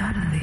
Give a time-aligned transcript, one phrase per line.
[0.00, 0.40] tarde.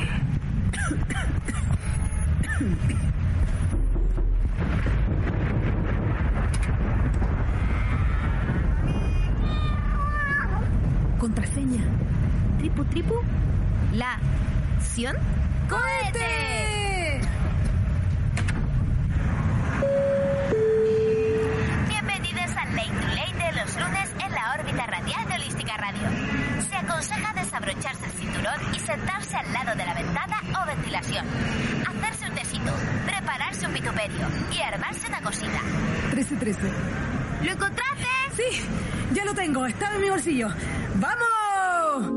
[11.17, 11.83] Contraseña.
[12.59, 13.15] Tripu, tripu.
[13.93, 14.19] La.
[14.79, 15.15] ¿Ción?
[15.67, 17.21] ¡Cohete!
[21.89, 26.07] Bienvenidos al Late to Late de los lunes en la órbita radial de Holística Radio.
[26.69, 31.25] Se aconseja desabrocharse el cinturón y sentarse al lado de la ventana o ventilación.
[31.87, 32.71] Hacerse un tecito,
[33.05, 35.61] prepararse un vituperio y armarse una cosita.
[36.13, 36.71] 1313.
[37.43, 38.07] ¿Lo encontraste?
[38.35, 38.61] Sí,
[39.13, 39.65] ya lo tengo.
[40.45, 42.11] ¡Vamos!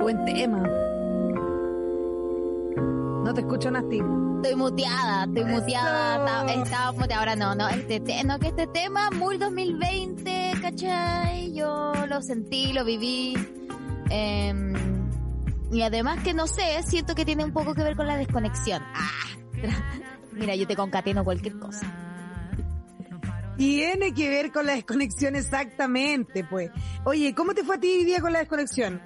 [0.00, 0.62] Buen tema.
[3.24, 4.00] No te escucho, Nasti.
[4.42, 8.66] Estoy muteada, estoy muteada, estaba, estaba muteada, ahora no, no, este, te- no, que este
[8.66, 11.52] tema, muy 2020, ¿cachai?
[11.52, 13.34] Yo lo sentí, lo viví,
[14.08, 14.72] em,
[15.70, 18.82] y además que no sé, siento que tiene un poco que ver con la desconexión.
[18.94, 19.10] Ah,
[20.32, 21.86] mira, yo te concateno cualquier cosa.
[23.60, 26.70] Tiene que ver con la desconexión exactamente, pues.
[27.04, 29.02] Oye, ¿cómo te fue a ti hoy día con la desconexión?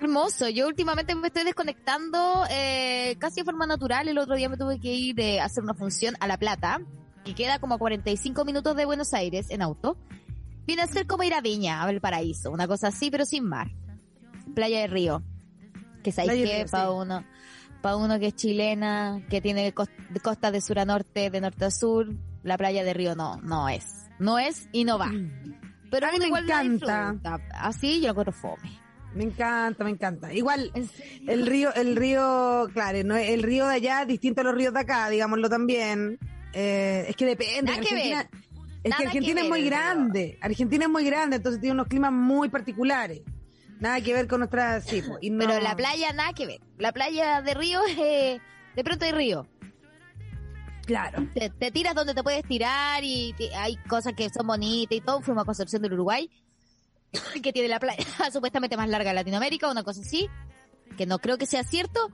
[0.00, 4.56] Hermoso, yo últimamente me estoy desconectando eh, casi de forma natural, el otro día me
[4.56, 6.80] tuve que ir de hacer una función a La Plata,
[7.24, 9.96] y queda como a 45 minutos de Buenos Aires en auto.
[10.66, 13.68] Viene a ser como ir a Viña, a Valparaíso, una cosa así, pero sin mar.
[14.52, 15.22] Playa de Río.
[16.02, 16.92] Que sabéis que para sí.
[16.92, 17.24] uno,
[17.80, 19.88] para uno que es chilena, que tiene cos-
[20.24, 22.08] costas de sur a norte, de norte a sur,
[22.44, 24.06] la playa de Río no, no es.
[24.20, 25.10] No es y no va.
[25.90, 27.16] Pero A mí me igual encanta.
[27.54, 28.78] Así yo lo encuentro fome.
[29.14, 30.32] Me encanta, me encanta.
[30.32, 30.72] Igual,
[31.28, 34.74] el río, el río, claro, no, el río de allá es distinto a los ríos
[34.74, 36.18] de acá, digámoslo también.
[36.52, 37.62] Eh, es que depende.
[37.70, 38.40] Nada que Argentina, ver.
[38.82, 40.38] es Nada que que Argentina es muy grande.
[40.40, 43.22] Argentina es muy grande, entonces tiene unos climas muy particulares.
[43.78, 46.60] Nada que ver con nuestras, sí, y no- Pero la playa nada que ver.
[46.78, 48.40] La playa de Río es eh,
[48.74, 49.46] de pronto hay río.
[50.84, 51.26] Claro.
[51.34, 55.20] Te, tiras donde te puedes tirar y hay cosas que son bonitas y todo.
[55.22, 56.30] Fuimos a Concepción del Uruguay,
[57.42, 60.28] que tiene la playa supuestamente más larga de Latinoamérica, una cosa así,
[60.96, 62.10] que no creo que sea cierto.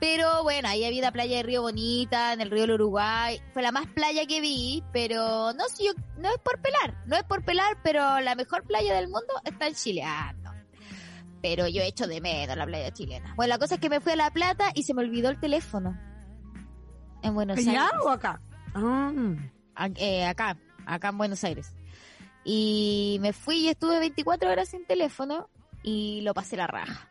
[0.00, 3.40] Pero bueno, ahí había una playa de río bonita, en el río del Uruguay.
[3.52, 7.16] Fue la más playa que vi, pero no sé, yo, no es por pelar, no
[7.16, 10.02] es por pelar, pero la mejor playa del mundo está en Chile.
[10.04, 10.52] Ah, no.
[11.40, 13.34] Pero yo echo de menos la playa chilena.
[13.36, 15.38] Bueno, la cosa es que me fui a La Plata y se me olvidó el
[15.38, 15.96] teléfono.
[17.24, 18.00] En Buenos ¿Allá Aires.
[18.04, 18.40] o acá?
[18.74, 19.12] Ah,
[19.76, 21.72] A- eh, acá, acá en Buenos Aires.
[22.44, 25.48] Y me fui y estuve 24 horas sin teléfono
[25.82, 27.08] y lo pasé la raja.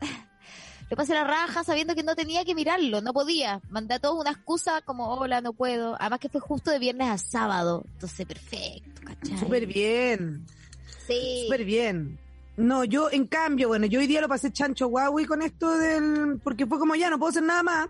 [0.90, 3.60] lo pasé la raja sabiendo que no tenía que mirarlo, no podía.
[3.68, 5.96] Mandé a todos una excusa como, hola, no puedo.
[6.00, 7.82] Además que fue justo de viernes a sábado.
[7.94, 9.38] Entonces, perfecto, ¿cachai?
[9.38, 10.46] súper bien,
[11.06, 11.42] Sí.
[11.44, 12.18] súper bien.
[12.56, 16.38] No, yo en cambio, bueno, yo hoy día lo pasé chancho Huawei con esto del,
[16.44, 17.88] porque fue como ya, no puedo hacer nada más.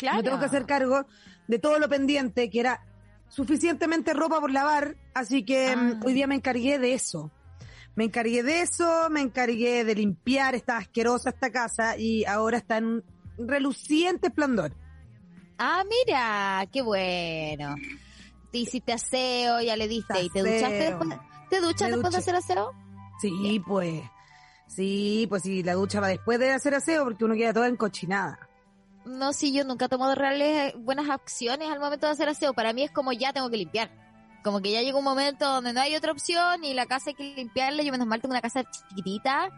[0.00, 0.16] Claro.
[0.18, 1.06] Me tengo que hacer cargo
[1.46, 2.84] de todo lo pendiente, que era
[3.28, 5.76] suficientemente ropa por lavar, así que Ah.
[5.76, 7.30] mm, hoy día me encargué de eso.
[7.94, 12.78] Me encargué de eso, me encargué de limpiar esta asquerosa esta casa y ahora está
[12.78, 13.04] en un
[13.38, 14.72] reluciente esplendor.
[15.58, 17.74] Ah, mira, qué bueno.
[18.50, 20.22] Te hiciste aseo, ya le diste.
[20.22, 21.10] ¿Y te duchaste después?
[21.50, 22.72] ¿Te duchas Me después de hacer aseo?
[23.20, 24.02] Sí, pues.
[24.66, 28.38] Sí, pues sí, la ducha va después de hacer aseo porque uno queda toda encochinada.
[29.10, 32.54] No, sí, yo nunca he tomado reales eh, buenas acciones al momento de hacer aseo.
[32.54, 33.90] Para mí es como ya tengo que limpiar.
[34.44, 37.14] Como que ya llega un momento donde no hay otra opción y la casa hay
[37.14, 37.82] que limpiarla.
[37.82, 39.50] Yo menos mal tengo una casa chiquitita.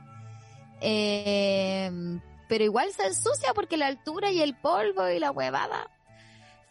[0.81, 1.91] Eh,
[2.49, 5.89] pero igual se ensucia porque la altura y el polvo y la huevada.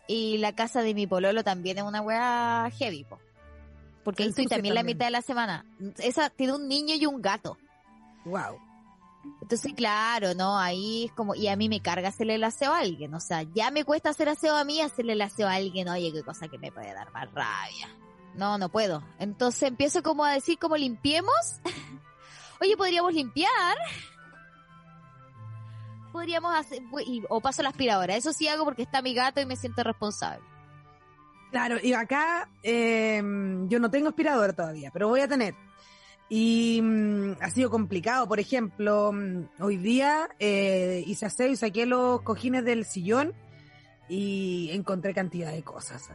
[0.08, 3.20] Y la casa de mi pololo también es una hueá heavy, po.
[4.04, 4.98] Porque ahí estoy Ensucia también la también.
[4.98, 5.66] mitad de la semana.
[6.00, 7.58] Esa tiene un niño y un gato.
[8.26, 8.60] Wow.
[9.42, 10.58] Entonces, claro, ¿no?
[10.58, 13.44] Ahí es como, y a mí me carga hacerle el aseo a alguien, o sea,
[13.44, 16.48] ya me cuesta hacer aseo a mí, hacerle el aseo a alguien, oye, qué cosa
[16.48, 17.90] que me puede dar más rabia.
[18.36, 19.04] No, no puedo.
[19.20, 21.34] Entonces empiezo como a decir, como limpiemos.
[22.62, 23.78] oye, podríamos limpiar.
[26.12, 28.16] Podríamos hacer, y- o paso la aspiradora.
[28.16, 30.44] Eso sí hago porque está mi gato y me siento responsable.
[31.52, 33.22] Claro, y acá eh,
[33.68, 35.54] yo no tengo aspiradora todavía, pero voy a tener.
[36.34, 38.26] Y mm, ha sido complicado.
[38.26, 43.34] Por ejemplo, mm, hoy día eh, hice aseo y saqué los cojines del sillón
[44.08, 46.10] y encontré cantidad de cosas.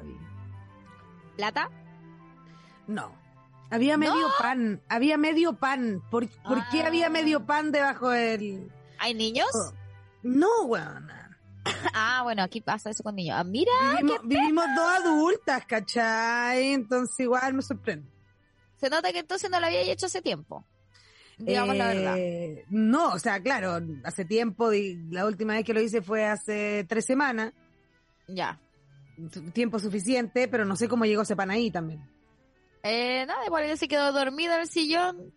[1.36, 1.70] ¿Plata?
[2.86, 3.12] No.
[3.68, 6.02] Había medio pan, había medio pan.
[6.10, 6.86] ¿Por, ¿por qué Ah.
[6.86, 8.72] había medio pan debajo del...?
[8.98, 9.48] ¿Hay niños?
[9.52, 9.72] Oh.
[10.22, 11.38] No, weona.
[11.92, 13.36] Ah, bueno, aquí pasa eso con niños.
[13.38, 13.70] Ah, mira,
[14.00, 16.72] Vivimos, vivimos dos adultas, ¿cachai?
[16.72, 18.08] Entonces igual me sorprende.
[18.76, 20.64] Se nota que entonces no lo había hecho hace tiempo.
[21.38, 22.14] Digamos la verdad.
[22.18, 24.70] Eh, No, o sea, claro, hace tiempo,
[25.10, 27.52] la última vez que lo hice fue hace tres semanas,
[28.26, 28.58] Ya.
[29.52, 32.00] tiempo suficiente, pero no sé cómo llegó ese pan ahí también.
[32.82, 35.32] Eh, nada, igual ella se quedó dormida en el sillón.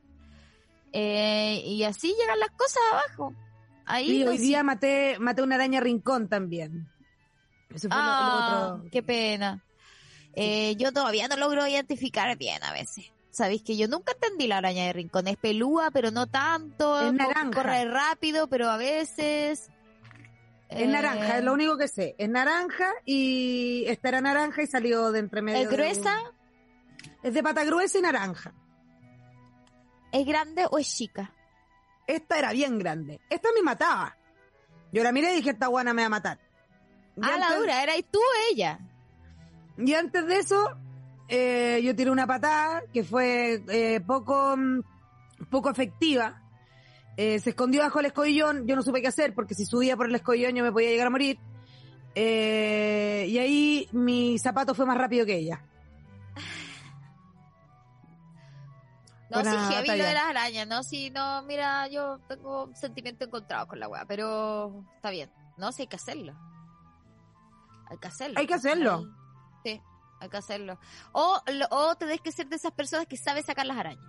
[0.93, 3.33] Eh, y así llegan las cosas abajo.
[3.85, 6.87] Ahí Y no hoy día maté, maté una araña rincón también.
[7.69, 8.89] Eso fue lo- lo Ah, otro.
[8.91, 9.63] qué pena.
[10.33, 13.11] Eh, yo todavía no logro identificar bien a veces.
[13.31, 15.27] Sabéis que yo nunca entendí la araña de rincón.
[15.27, 16.99] Es pelúa, pero no tanto.
[17.01, 17.51] Es naranja.
[17.51, 19.69] Corre rápido, pero a veces.
[20.69, 22.15] Es Eh, naranja, es lo único que sé.
[22.17, 25.61] Es naranja y esta era naranja y salió de entre medio.
[25.61, 26.15] ¿Es gruesa?
[27.23, 28.53] Es de pata gruesa y naranja.
[30.11, 31.33] ¿Es grande o es chica?
[32.07, 33.19] Esta era bien grande.
[33.29, 34.15] Esta me mataba.
[34.91, 36.39] Yo la miré y dije, esta guana me va a matar.
[37.15, 38.79] Y Ah, la dura, ¿era y tú o ella?
[39.77, 40.75] Y antes de eso,
[41.29, 44.81] eh, yo tiré una patada que fue eh, poco, mm,
[45.49, 46.41] poco efectiva.
[47.17, 50.07] Eh, se escondió bajo el escobillón, yo no supe qué hacer porque si subía por
[50.07, 51.39] el escobillón yo me podía llegar a morir.
[52.15, 55.63] Eh, y ahí mi zapato fue más rápido que ella.
[59.29, 60.81] No, sí, heavy lo de las arañas, ¿no?
[60.81, 65.31] Sí, no, mira, yo tengo un sentimiento encontrado con la weá, pero está bien.
[65.57, 66.35] No, sí, hay que hacerlo.
[67.89, 68.39] Hay que hacerlo.
[68.39, 69.05] Hay que hacerlo.
[69.63, 69.79] Sí,
[70.19, 70.77] hay que hacerlo.
[71.11, 74.03] O, lo- o tenés que ser de esas personas que sabe sacar las arañas.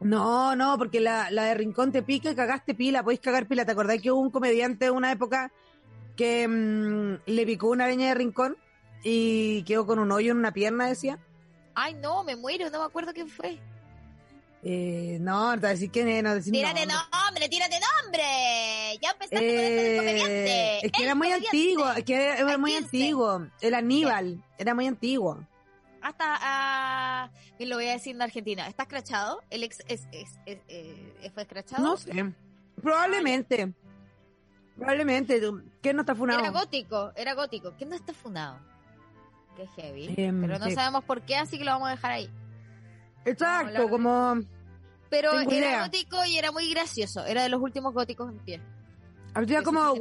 [0.00, 3.66] No, no, porque la, la de Rincón te pica y cagaste pila, podéis cagar pila.
[3.66, 5.52] ¿Te acordás que hubo un comediante de una época
[6.16, 8.56] que mm, le picó una araña de Rincón
[9.02, 11.18] y quedó con un hoyo en una pierna, decía?
[11.74, 13.58] Ay, no, me muero, no me acuerdo quién fue.
[14.62, 17.06] Eh, no, no te decir quién es, no decir Tírate nombre.
[17.12, 18.98] nombre, tírate nombre.
[19.00, 20.86] Ya empezaste con esto del Eh, comediante.
[20.86, 22.84] es que El era muy antiguo, es que era muy 15.
[22.84, 23.46] antiguo.
[23.62, 25.46] El Aníbal, era muy antiguo.
[26.02, 28.66] Hasta, y lo voy a decir en Argentina.
[28.68, 29.42] ¿Está escrachado?
[29.50, 31.82] ¿El ex es, es, es- eh, fue escrachado?
[31.82, 32.12] No sé.
[32.82, 33.72] Probablemente.
[34.76, 35.40] Probablemente.
[35.82, 36.40] ¿Quién no está funado?
[36.40, 37.74] Era gótico, era gótico.
[37.76, 38.58] ¿Quién no está funado?
[39.56, 40.14] Qué heavy.
[40.16, 42.30] Em, Pero no sabemos por qué, así que lo vamos a dejar ahí.
[43.24, 44.40] Exacto, No, como
[45.08, 45.84] Pero era idea.
[45.84, 47.24] gótico y era muy gracioso.
[47.24, 48.60] Era de los últimos góticos en pie.
[49.34, 49.94] hacía como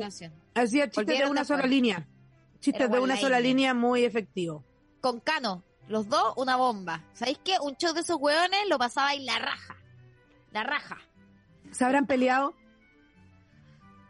[0.56, 2.08] hacía chistes de una sola línea.
[2.60, 4.64] Chistes Era de una sola línea muy efectivo.
[5.02, 7.04] Con Cano, los dos, una bomba.
[7.14, 7.56] ¿Sabéis qué?
[7.62, 9.76] Un show de esos hueones lo pasaba ahí la raja.
[10.52, 10.98] La raja.
[11.72, 12.54] ¿Se habrán peleado?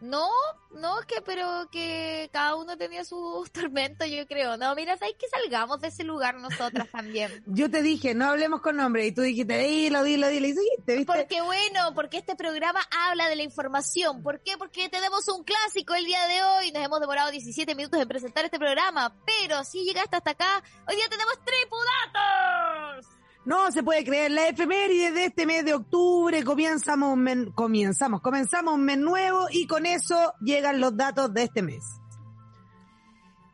[0.02, 0.30] No,
[0.72, 4.58] no, es que, pero que cada uno tenía sus tormentos, yo creo.
[4.58, 7.44] No, mira, ¿sabéis que salgamos de ese lugar nosotras también?
[7.46, 9.06] Yo te dije, no hablemos con nombre.
[9.06, 10.48] Y tú dijiste, dilo, dilo, dilo.
[10.48, 11.14] Y seguiste, ¿viste?
[11.14, 14.24] Porque bueno, porque este programa habla de la información.
[14.24, 14.58] ¿Por qué?
[14.58, 16.72] Porque tenemos un clásico el día de hoy.
[16.72, 19.14] Nos hemos demorado 17 minutos en presentar este programa.
[19.26, 23.19] Pero si llegaste hasta acá, hoy día tenemos tripudatos.
[23.46, 28.22] No se puede creer, la efeméride de este mes de octubre comenzamos un men- comenzamos,
[28.22, 31.84] comenzamos un mes nuevo y con eso llegan los datos de este mes.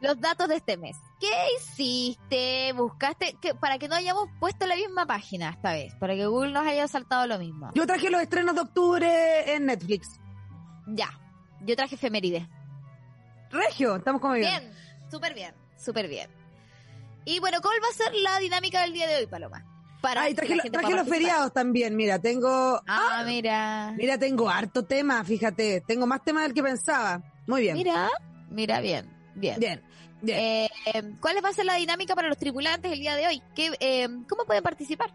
[0.02, 0.98] Los datos de este mes.
[1.20, 2.74] ¿Qué hiciste?
[2.74, 3.38] ¿Buscaste?
[3.42, 5.94] que para que no hayamos puesto la misma página esta vez.
[5.96, 7.72] Para que Google nos haya saltado lo mismo.
[7.74, 10.20] Yo traje los estrenos de octubre en Netflix.
[10.88, 11.10] Ya.
[11.62, 12.48] Yo traje efeméride.
[13.50, 14.50] Regio, estamos como bien.
[14.50, 14.74] Bien.
[15.10, 15.56] Súper bien.
[15.78, 16.30] Súper bien.
[17.24, 19.66] Y bueno, ¿cuál va a ser la dinámica del día de hoy, Paloma?
[20.06, 20.62] Para Ay, traje, lo-
[20.98, 22.80] los feriados también, mira, tengo...
[22.86, 23.92] Ah, mira.
[23.98, 27.24] Mira, tengo harto tema, fíjate, tengo más temas del que pensaba.
[27.48, 27.76] Muy bien.
[27.76, 28.12] Mira,
[28.52, 29.60] mira bien, bien.
[29.60, 29.82] Bien,
[30.22, 30.38] bien.
[30.40, 33.42] Eh, eh, ¿Cuál va a ser la dinámica para los tripulantes el día de hoy?
[33.56, 35.12] ¿Qué, eh, ¿Cómo pueden participar?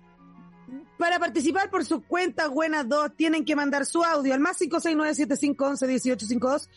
[0.99, 6.69] Para participar por sus cuentas buenas dos, tienen que mandar su audio al más 569-7511-1852,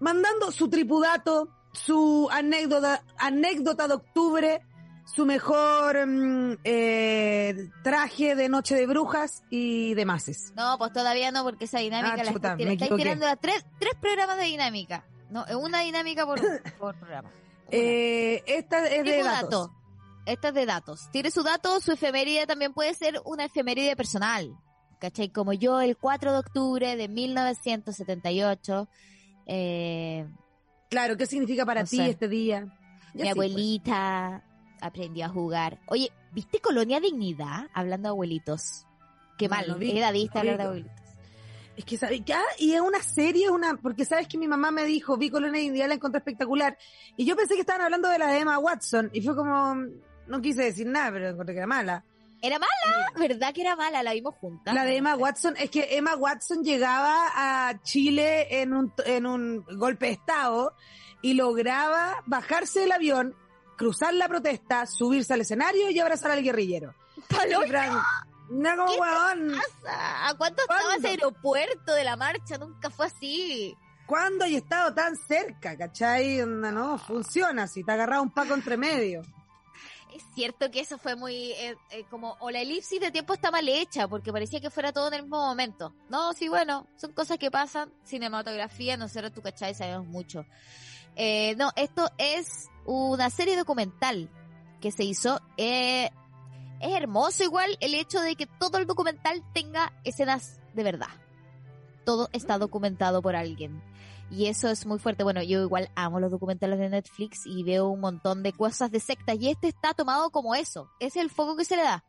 [0.00, 4.62] mandando su tripudato, su anécdota, anécdota de octubre,
[5.04, 10.52] su mejor mm, eh, traje de noche de brujas y demás.
[10.56, 13.64] No, pues todavía no, porque esa dinámica Ah, la chuta, me estáis tirando a tres,
[13.78, 15.04] tres programas de dinámica.
[15.30, 16.40] No, es una dinámica por,
[16.78, 17.30] por programa.
[17.70, 19.50] Eh, esta es de datos.
[19.68, 19.74] dato.
[20.26, 21.08] Esta es de datos.
[21.12, 24.56] Tiene su dato, su efeméride también puede ser una efeméride personal.
[25.00, 25.30] ¿Cachai?
[25.30, 28.88] Como yo el 4 de octubre de 1978,
[29.46, 30.26] eh,
[30.90, 32.10] Claro, ¿qué significa para No ti sé.
[32.10, 32.66] este día?
[33.14, 33.50] Mi sí, pues.
[34.80, 35.78] Aprendió a jugar.
[35.86, 37.68] Oye, ¿viste Colonia Dignidad?
[37.72, 38.86] Hablando de abuelitos.
[39.38, 41.00] Qué No, mal, no vi, edadista no hablar de abuelitos.
[41.76, 42.34] Es que, ¿sabes qué?
[42.58, 45.88] Y es una serie, una, porque sabes que mi mamá me dijo, vi Colonia India,
[45.88, 46.76] la encontré espectacular.
[47.16, 49.10] Y yo pensé que estaban hablando de la de Emma Watson.
[49.12, 49.74] Y fue como,
[50.26, 52.04] no quise decir nada, pero encontré que era mala.
[52.42, 53.12] ¿Era mala?
[53.18, 54.02] ¿Verdad que era mala?
[54.02, 54.74] La vimos juntas.
[54.74, 59.64] La de Emma Watson, es que Emma Watson llegaba a Chile en un, en un
[59.76, 60.74] golpe de estado
[61.22, 63.34] y lograba bajarse del avión,
[63.80, 66.94] cruzar la protesta, subirse al escenario y abrazar al guerrillero.
[67.30, 68.04] Paloma.
[68.50, 69.58] No como ¿Qué weón.
[69.82, 70.28] pasa?
[70.28, 70.98] ¿A cuánto estaba ¿Cuándo?
[70.98, 72.58] ese aeropuerto de la marcha?
[72.58, 73.74] Nunca fue así.
[74.04, 75.78] ¿Cuándo hay estado tan cerca?
[75.78, 76.42] ¿Cachai?
[76.42, 79.22] Onda, No, funciona así, te agarraba un paco entre medio.
[80.14, 83.50] Es cierto que eso fue muy eh, eh, como o la elipsis de tiempo está
[83.50, 85.94] mal hecha porque parecía que fuera todo en el mismo momento.
[86.10, 87.90] No, sí, bueno, son cosas que pasan.
[88.04, 90.44] Cinematografía, nosotros tú cachai sabemos mucho.
[91.16, 94.28] Eh, no, esto es una serie documental
[94.80, 95.40] que se hizo.
[95.56, 96.10] Eh,
[96.80, 101.08] es hermoso igual el hecho de que todo el documental tenga escenas de verdad.
[102.04, 103.80] Todo está documentado por alguien.
[104.30, 105.22] Y eso es muy fuerte.
[105.22, 109.00] Bueno, yo igual amo los documentales de Netflix y veo un montón de cosas de
[109.00, 110.90] sectas y este está tomado como eso.
[110.98, 112.04] Es el foco que se le da.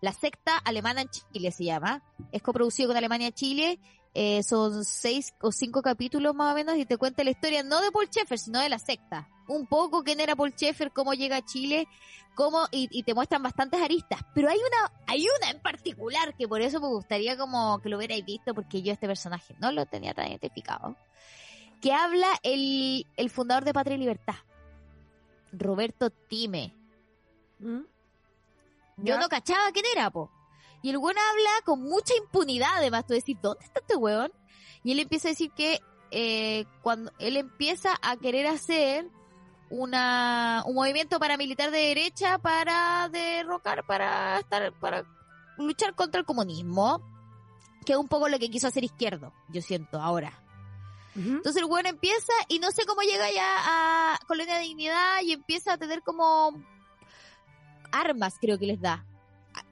[0.00, 2.02] La secta alemana en Chile se llama.
[2.32, 3.78] Es coproducido con Alemania Chile.
[4.14, 7.80] Eh, son seis o cinco capítulos más o menos y te cuenta la historia no
[7.80, 9.28] de Paul Schaeffer, sino de la secta.
[9.48, 11.86] Un poco quién era Paul Schaeffer, cómo llega a Chile,
[12.34, 14.20] cómo, y, y te muestran bastantes aristas.
[14.34, 17.96] Pero hay una, hay una en particular que por eso me gustaría como que lo
[17.96, 20.96] hubierais visto porque yo este personaje no lo tenía tan identificado
[21.80, 24.34] que habla el, el fundador de Patria y Libertad,
[25.52, 26.74] Roberto Time.
[27.58, 27.80] ¿Mm?
[28.98, 29.18] Yo Ya.
[29.18, 30.30] no cachaba quién era, po.
[30.82, 34.32] Y el weón habla con mucha impunidad, además, tú decís, ¿dónde está este weón?
[34.84, 39.08] Y él empieza a decir que eh, cuando él empieza a querer hacer
[39.70, 45.04] una un movimiento paramilitar de derecha para derrocar, para estar, para
[45.58, 47.02] luchar contra el comunismo,
[47.84, 50.42] que es un poco lo que quiso hacer izquierdo, yo siento ahora.
[51.16, 53.44] Entonces el weón empieza y no sé cómo llega ya
[54.14, 56.52] a Colonia de Dignidad y empieza a tener como
[57.92, 59.04] armas, creo que les da.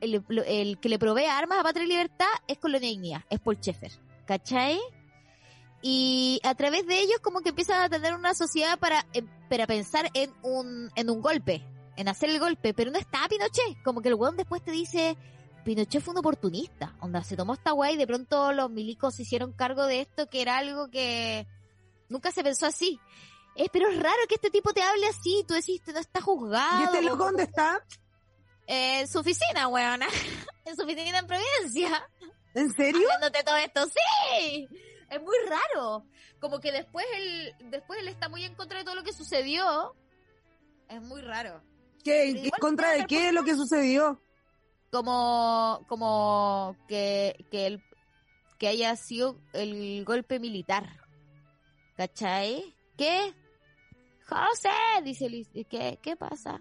[0.00, 3.92] El, que le provee armas a Patria y Libertad es Colonia Dignidad, es Paul Schaeffer,
[4.26, 4.80] ¿cachai?
[5.82, 9.66] Y a través de ellos como que empiezan a tener una sociedad para, eh, para
[9.66, 11.62] pensar en un, en un golpe,
[11.96, 15.16] en hacer el golpe, pero no está Pinochet, como que el weón después te dice,
[15.64, 19.22] Pinochet fue un oportunista, onda, se tomó esta weá y de pronto los milicos se
[19.22, 21.46] hicieron cargo de esto, que era algo que
[22.08, 22.98] nunca se pensó así.
[23.56, 26.80] Eh, pero es raro que este tipo te hable así, tú decís, no está juzgado.
[26.80, 27.82] ¿Y este loco dónde está?
[28.66, 30.06] Eh, en su oficina, weona.
[30.64, 32.08] en su oficina en Providencia.
[32.54, 33.06] ¿En serio?
[33.08, 34.68] Haciéndote todo esto, sí.
[35.10, 36.04] Es muy raro.
[36.40, 39.94] Como que después él, después él está muy en contra de todo lo que sucedió.
[40.88, 41.62] Es muy raro.
[42.02, 44.20] ¿Qué, ¿En contra de qué es lo que sucedió?
[44.90, 47.82] Como, como que, que el,
[48.58, 50.88] que haya sido el golpe militar.
[51.96, 52.74] ¿Cachai?
[52.96, 53.34] ¿Qué?
[54.28, 54.70] José,
[55.04, 56.60] dice Luis, ¿qué, qué pasa?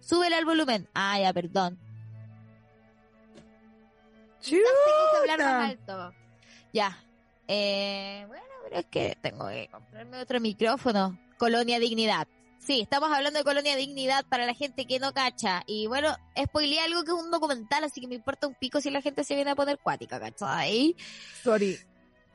[0.00, 0.88] Súbele al volumen.
[0.94, 1.78] Ah, ya, perdón.
[4.42, 4.62] Que
[5.18, 6.14] hablar más alto.
[6.72, 6.98] Ya.
[7.46, 11.18] Eh, bueno, pero es que tengo que comprarme otro micrófono.
[11.36, 12.26] Colonia Dignidad.
[12.58, 15.62] Sí, estamos hablando de Colonia Dignidad para la gente que no cacha.
[15.66, 18.90] Y bueno, spoileé algo que es un documental, así que me importa un pico si
[18.90, 20.94] la gente se viene a poner cuática, ¿cachai?
[21.42, 21.78] Sorry.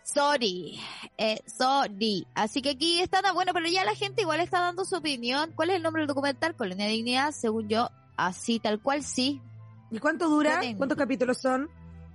[0.05, 0.79] Sorry.
[1.17, 2.27] Eh, sorry.
[2.35, 5.51] Así que aquí están, ah, bueno, pero ya la gente igual está dando su opinión.
[5.55, 6.55] ¿Cuál es el nombre del documental?
[6.55, 9.41] Colonia Dignidad, según yo, así tal cual sí.
[9.89, 10.61] ¿Y cuánto dura?
[10.77, 11.71] ¿Cuántos capítulos son?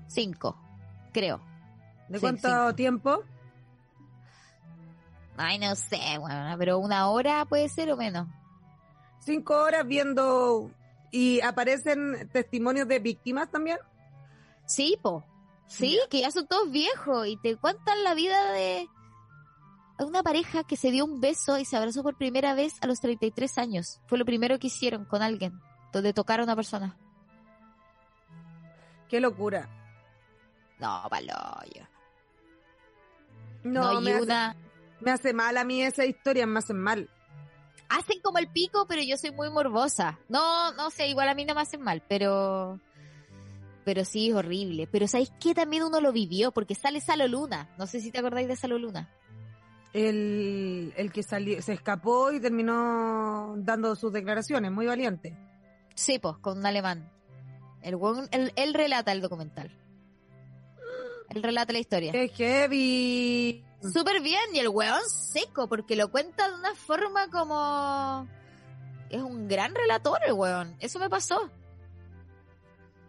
[0.06, 0.56] Cinco,
[1.12, 1.40] creo.
[2.08, 2.74] ¿De Sí, cuánto cinco.
[2.76, 3.24] tiempo?
[5.36, 8.28] Ay, no sé, bueno, pero una hora puede ser o menos.
[9.18, 10.70] Cinco horas viendo
[11.10, 13.78] y aparecen testimonios de víctimas también.
[14.66, 15.24] Sí, po.
[15.70, 18.88] Sí, que ya son todos viejos y te cuentan la vida de
[19.98, 23.00] una pareja que se dio un beso y se abrazó por primera vez a los
[23.00, 24.00] 33 años.
[24.06, 25.60] Fue lo primero que hicieron con alguien,
[25.92, 26.96] donde tocar a una persona.
[29.08, 29.68] Qué locura.
[30.80, 31.86] No, paloyo.
[33.62, 34.56] No, No, me, hace,
[35.00, 37.08] me hace mal a mí esa historia, me hacen mal.
[37.88, 40.18] Hacen como el pico, pero yo soy muy morbosa.
[40.28, 42.80] No, no sé, igual a mí no me hacen mal, pero...
[43.84, 44.86] Pero sí, es horrible.
[44.86, 45.54] Pero ¿sabéis qué?
[45.54, 47.70] También uno lo vivió, porque sale Salo Luna.
[47.78, 49.08] No sé si te acordáis de Salo Luna.
[49.92, 55.36] El, el que salió, se escapó y terminó dando sus declaraciones, muy valiente.
[55.94, 57.10] Sí, pues, con un alemán.
[57.82, 59.76] El weón- él, él relata el documental.
[61.30, 62.12] Él relata la historia.
[62.12, 63.64] ¡Qué heavy!
[63.92, 68.28] Súper bien, y el weón seco, porque lo cuenta de una forma como...
[69.08, 70.76] Es un gran relator el weón.
[70.78, 71.50] Eso me pasó.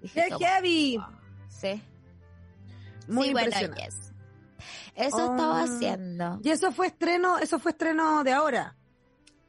[0.02, 1.00] Dije, ¡Qué heavy!
[1.50, 1.82] Sí.
[3.08, 3.84] Muy Sí, bueno, impresionante.
[3.86, 4.14] yes.
[4.96, 5.32] Eso Oh.
[5.32, 6.40] estaba haciendo.
[6.44, 8.76] Y eso fue estreno, eso fue estreno de ahora.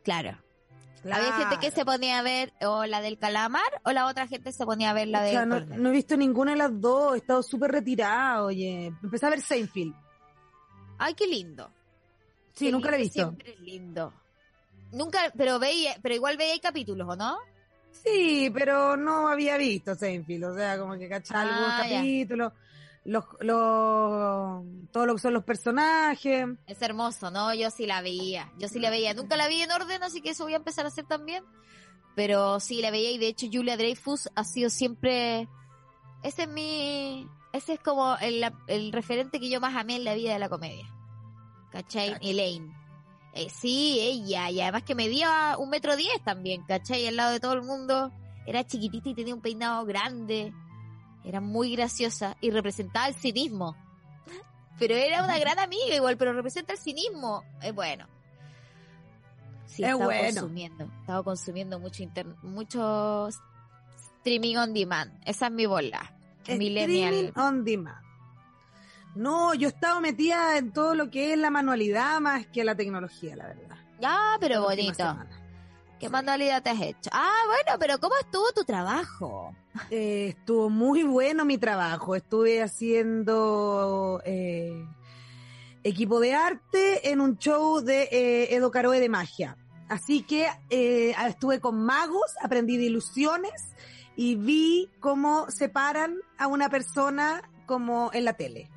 [0.04, 0.38] Claro.
[1.04, 4.52] Había gente que se ponía a ver o la del calamar o la otra gente
[4.52, 6.80] se ponía a ver la O de sea, no, no he visto ninguna de las
[6.80, 8.86] dos, he estado súper retirada, oye.
[9.02, 9.94] Empecé a ver Seinfeld.
[10.98, 11.68] Ay, qué lindo.
[12.52, 13.28] Sí, Qué nunca la he lindo, visto.
[13.30, 14.12] Siempre es lindo.
[14.92, 17.36] Nunca, pero veía, pero igual veía capítulos, ¿o no?
[17.92, 22.52] Sí, pero no había visto Seinfeld, o sea, como que cachaba Ah, algunos capítulos,
[23.04, 26.46] los, los, todo lo que son los personajes.
[26.66, 27.52] Es hermoso, ¿no?
[27.54, 28.50] Yo sí la veía.
[28.58, 29.14] Yo sí la veía.
[29.14, 31.44] Nunca la vi en orden, así que eso voy a empezar a hacer también.
[32.14, 35.48] Pero sí la veía y de hecho Julia Dreyfus ha sido siempre...
[36.22, 37.26] Ese es mi...
[37.52, 40.48] Ese es como el, el referente que yo más amé en la vida de la
[40.48, 40.86] comedia.
[41.70, 42.16] ¿Cachai?
[42.22, 42.81] Elaine.
[43.34, 44.50] Eh, sí, ella.
[44.50, 47.06] Y además que medía un metro diez también, ¿cachai?
[47.06, 48.12] Al lado de todo el mundo.
[48.46, 50.52] Era chiquitita y tenía un peinado grande.
[51.24, 53.76] Era muy graciosa y representaba el cinismo.
[54.78, 57.44] Pero era una gran amiga igual, pero representa el cinismo.
[57.62, 58.06] Es bueno.
[59.66, 60.24] Sí, Es estaba bueno.
[60.40, 60.84] consumiendo.
[61.00, 63.28] Estaba consumiendo mucho inter- mucho
[64.18, 65.12] streaming on demand.
[65.24, 66.12] Esa es mi bola.
[66.48, 67.14] Millennial.
[67.14, 67.96] Streaming on demand.
[69.14, 72.74] No, yo he estado metida en todo lo que es la manualidad más que la
[72.74, 73.76] tecnología, la verdad.
[74.02, 75.16] Ah, pero La bonito.
[76.00, 77.10] ¿Qué manualidad te has hecho?
[77.12, 79.54] Ah, bueno, pero ¿cómo estuvo tu trabajo?
[79.90, 82.14] Eh, estuvo muy bueno mi trabajo.
[82.14, 84.84] Estuve haciendo eh,
[85.82, 89.56] equipo de arte en un show de eh, Edo Caroe de magia.
[89.88, 93.74] Así que eh, estuve con magos, aprendí de ilusiones
[94.16, 98.70] y vi cómo separan a una persona como en la tele.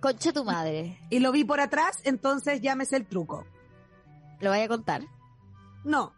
[0.00, 0.98] Concha tu madre.
[1.10, 3.46] Y lo vi por atrás, entonces sé el truco.
[4.40, 5.02] ¿Lo voy a contar?
[5.84, 6.14] No,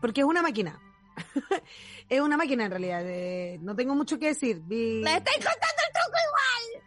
[0.00, 0.80] porque es una máquina.
[2.08, 3.02] es una máquina en realidad.
[3.04, 4.62] eh, no tengo mucho que decir.
[4.64, 5.02] Vi...
[5.04, 6.84] ¡Me estáis contando el truco igual!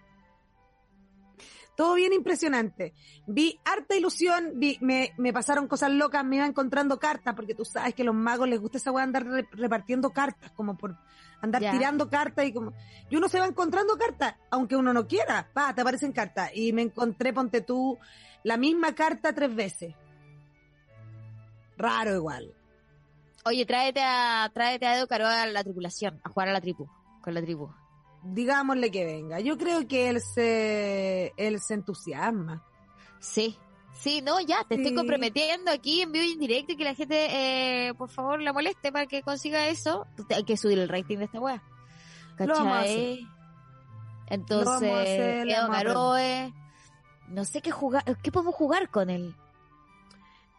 [1.76, 2.94] Todo bien impresionante.
[3.26, 7.66] Vi harta ilusión, vi, me, me pasaron cosas locas, me iba encontrando cartas, porque tú
[7.66, 10.96] sabes que a los magos les gusta esa weá andar re- repartiendo cartas, como por
[11.44, 12.74] andar tirando cartas y como...
[13.10, 16.52] Y uno se va encontrando cartas, aunque uno no quiera, va, te aparecen cartas.
[16.54, 18.00] Y me encontré, ponte tú,
[18.44, 19.94] la misma carta tres veces.
[21.78, 22.54] Raro igual.
[23.46, 26.88] Oye, tráete a, tráete a Edo Caro a la tripulación, a jugar a la tribu,
[27.22, 27.70] con la tribu.
[28.24, 29.42] Digámosle que venga.
[29.42, 32.66] Yo creo que él se, él se entusiasma.
[33.20, 33.58] Sí,
[34.04, 36.94] sí, no, ya, te estoy comprometiendo aquí en vivo y en directo y que la
[36.94, 40.06] gente, eh, por favor, la moleste para que consiga eso.
[40.30, 41.64] Hay que subir el rating de esta wea.
[42.36, 43.26] ¿Cachai?
[44.28, 46.54] Entonces, a hacer, le Edo vamos a Caroe,
[47.30, 49.36] no sé qué jugar, ¿qué podemos jugar con él?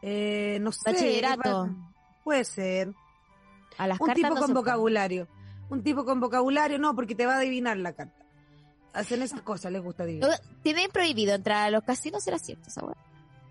[0.03, 0.93] Eh, no sé.
[0.93, 1.69] Bachillerato.
[2.23, 2.95] Puede ser.
[3.77, 5.29] A las Un cartas tipo no con se vocabulario.
[5.71, 8.25] Un tipo con vocabulario, no, porque te va a adivinar la carta.
[8.93, 10.41] Hacen esas cosas, les gusta adivinar.
[10.63, 12.97] Tienen prohibido entrar a los casinos, será cierto esa wea.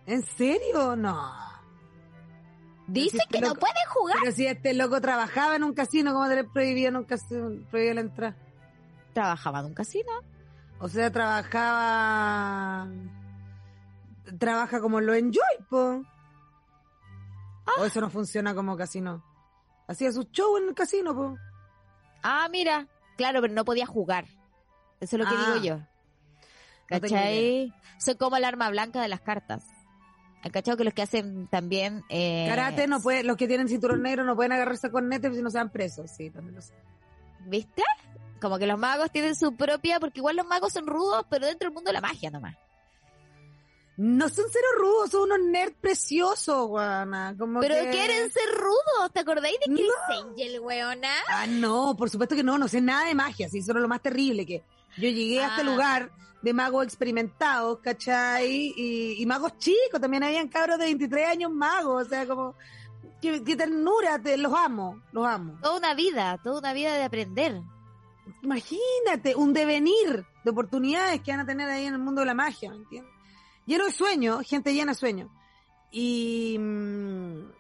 [0.06, 0.96] ¿En serio?
[0.96, 1.32] No.
[2.88, 4.18] Dicen este que no loco- pueden jugar.
[4.22, 7.94] Pero si este loco trabajaba en un casino, ¿cómo te le prohibían un casino, prohibía
[7.94, 8.36] la entrada?
[9.14, 10.12] Trabajaba en un casino.
[10.80, 12.88] O sea, trabajaba.
[14.40, 16.04] Trabaja como lo enjoy, po.
[17.66, 17.72] Ah.
[17.82, 19.24] O eso no funciona como casino.
[19.88, 21.38] Hacía su show en el casino, po.
[22.22, 22.88] Ah, mira.
[23.18, 24.26] Claro, pero no podía jugar.
[25.00, 25.54] Eso es lo que Ah.
[25.54, 25.76] digo yo.
[25.78, 27.74] No tengo ¿Cachai?
[28.00, 29.64] Son como el arma blanca de las cartas.
[30.44, 32.04] ¿Han cachado que los que hacen también...
[32.10, 35.42] Eh, Karate no puede, los que tienen cinturón negro no pueden agarrarse con netes si
[35.42, 36.12] no se van presos.
[36.12, 36.74] Sí, también lo sé.
[37.46, 37.82] ¿Viste?
[38.42, 40.00] Como que los magos tienen su propia...
[40.02, 42.56] Porque igual los magos son rudos, pero dentro del mundo de la magia nomás.
[43.96, 47.36] No son cero rudos, son unos nerds preciosos, guana.
[47.38, 49.12] Como Pero que- quieren ser rudos.
[49.14, 49.78] ¿Te acordáis de No.
[49.78, 49.92] Chris
[50.24, 51.14] Angel, weona?
[51.30, 53.88] Ah, no, por supuesto que no, no sé nada de magia, sí, eso es lo
[53.88, 54.64] más terrible, que
[54.98, 55.64] yo llegué a este Ah.
[55.66, 58.74] lugar de magos experimentados, ¿cachai?
[58.76, 62.56] Y, y magos chicos, también habían cabros de 23 años magos, o sea, como,
[63.22, 65.58] qué, qué ternura, te, los amo, los amo.
[65.62, 67.62] Toda una vida, toda una vida de aprender.
[68.42, 72.34] Imagínate, un devenir de oportunidades que van a tener ahí en el mundo de la
[72.34, 73.14] magia, ¿me entiendes?
[73.66, 75.30] Lleno de sueños, gente llena de sueños.
[75.92, 77.52] Y mm,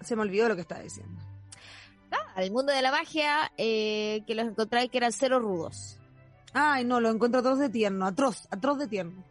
[0.00, 1.20] se me olvidó lo que estaba diciendo.
[2.36, 5.98] Al mundo de la magia, eh, que los encontráis que eran cero rudos.
[6.54, 9.24] Ay, no, lo encuentro atroz de tierno, atroz, atroz de tierno.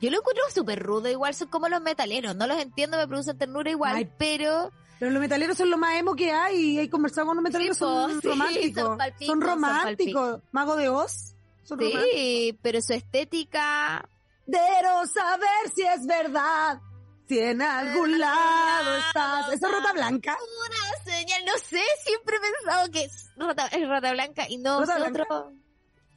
[0.00, 2.34] Yo lo encuentro súper rudo, igual son como los metaleros.
[2.34, 5.94] No los entiendo, me producen ternura igual, Ay, pero Pero los metaleros son lo más
[5.96, 6.78] emo que hay.
[6.78, 8.82] He conversado con los metaleros, Sí, son sí, románticos.
[8.84, 10.40] son palpicos, son son románticos.
[10.52, 11.34] Mago de Oz.
[11.64, 12.08] Son románticos.
[12.12, 14.08] sí, pero su estética
[14.46, 16.80] Quiero saber si es verdad.
[17.28, 19.52] Si en algún lado estás.
[19.52, 20.36] ¿Eso es Rota Blanca?
[20.66, 24.80] una señal, no sé, siempre he pensado que es rata, es rata blanca y no
[24.80, 25.22] ¿Rata sé blanca?
[25.22, 25.52] otro.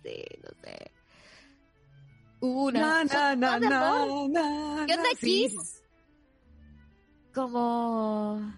[0.03, 0.91] Sí, no sé.
[2.41, 3.03] Una.
[3.03, 5.09] Na, na, na, de na, na, ¿Qué onda.
[5.17, 5.81] Sí, Kiss?
[7.33, 8.53] Como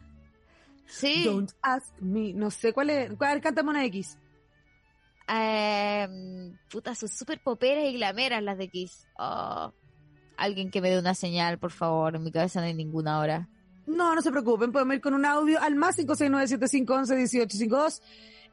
[0.88, 1.24] Sí.
[1.26, 2.34] Don't ask me.
[2.34, 3.14] No sé cuál es.
[3.18, 4.18] ¿Cuál cántame una X?
[5.28, 6.08] Eh,
[6.70, 9.08] puta, son súper poperas y glameras las de Kiss.
[9.18, 9.74] Oh,
[10.38, 12.16] alguien que me dé una señal, por favor.
[12.16, 13.50] En mi cabeza no hay ninguna ahora.
[13.88, 18.02] No, no se preocupen, podemos ir con un audio al más 569-7511-1852.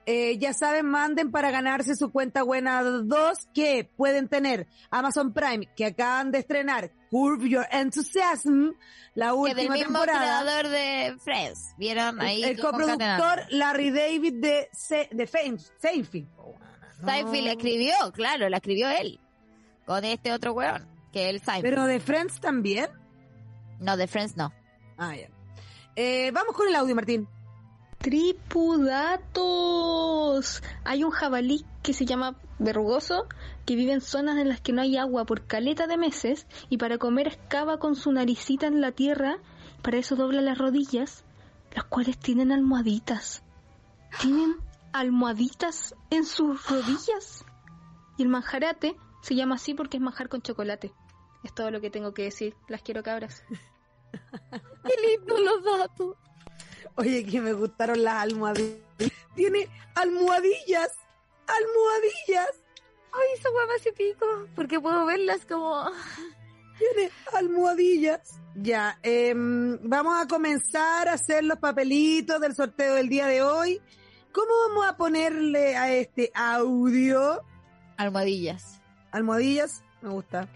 [0.04, 5.68] Eh, ya saben, manden para ganarse su cuenta buena 2 que pueden tener Amazon Prime,
[5.76, 8.72] que acaban de estrenar Curve Your Enthusiasm,
[9.14, 10.18] la Que del última mismo temporada.
[10.42, 11.74] creador de Friends.
[11.78, 12.42] ¿Vieron ahí?
[12.42, 16.28] el coproductor Larry David de, Se- de Seinfeld.
[17.04, 19.20] Seinfeld la escribió, claro, la escribió él.
[19.86, 21.62] Con este otro weón, que es el Seinfeld.
[21.74, 22.86] Pero de Friends también.
[23.78, 24.52] No, de Friends no.
[24.98, 25.28] Ah, ya.
[25.94, 27.28] Eh, vamos con el audio, Martín.
[28.02, 30.62] Tripudatos.
[30.84, 33.28] Hay un jabalí que se llama verrugoso
[33.64, 36.78] que vive en zonas en las que no hay agua por caleta de meses y
[36.78, 39.38] para comer excava con su naricita en la tierra.
[39.82, 41.24] Para eso dobla las rodillas,
[41.74, 43.44] las cuales tienen almohaditas.
[44.20, 44.56] Tienen
[44.92, 47.44] almohaditas en sus rodillas.
[48.18, 50.92] Y el manjarate se llama así porque es manjar con chocolate.
[51.44, 52.56] Es todo lo que tengo que decir.
[52.66, 53.44] Las quiero cabras.
[54.12, 56.16] Qué lindo los datos.
[56.96, 58.78] Oye, que me gustaron las almohadillas.
[59.34, 60.92] Tiene almohadillas.
[61.46, 62.50] Almohadillas.
[63.12, 64.26] Ay, esa me hace pico.
[64.54, 65.90] Porque puedo verlas como.
[66.78, 68.40] Tiene almohadillas.
[68.54, 73.80] Ya, em, vamos a comenzar a hacer los papelitos del sorteo del día de hoy.
[74.32, 77.42] ¿Cómo vamos a ponerle a este audio?
[77.96, 78.80] Almohadillas.
[79.10, 80.48] Almohadillas, me gusta.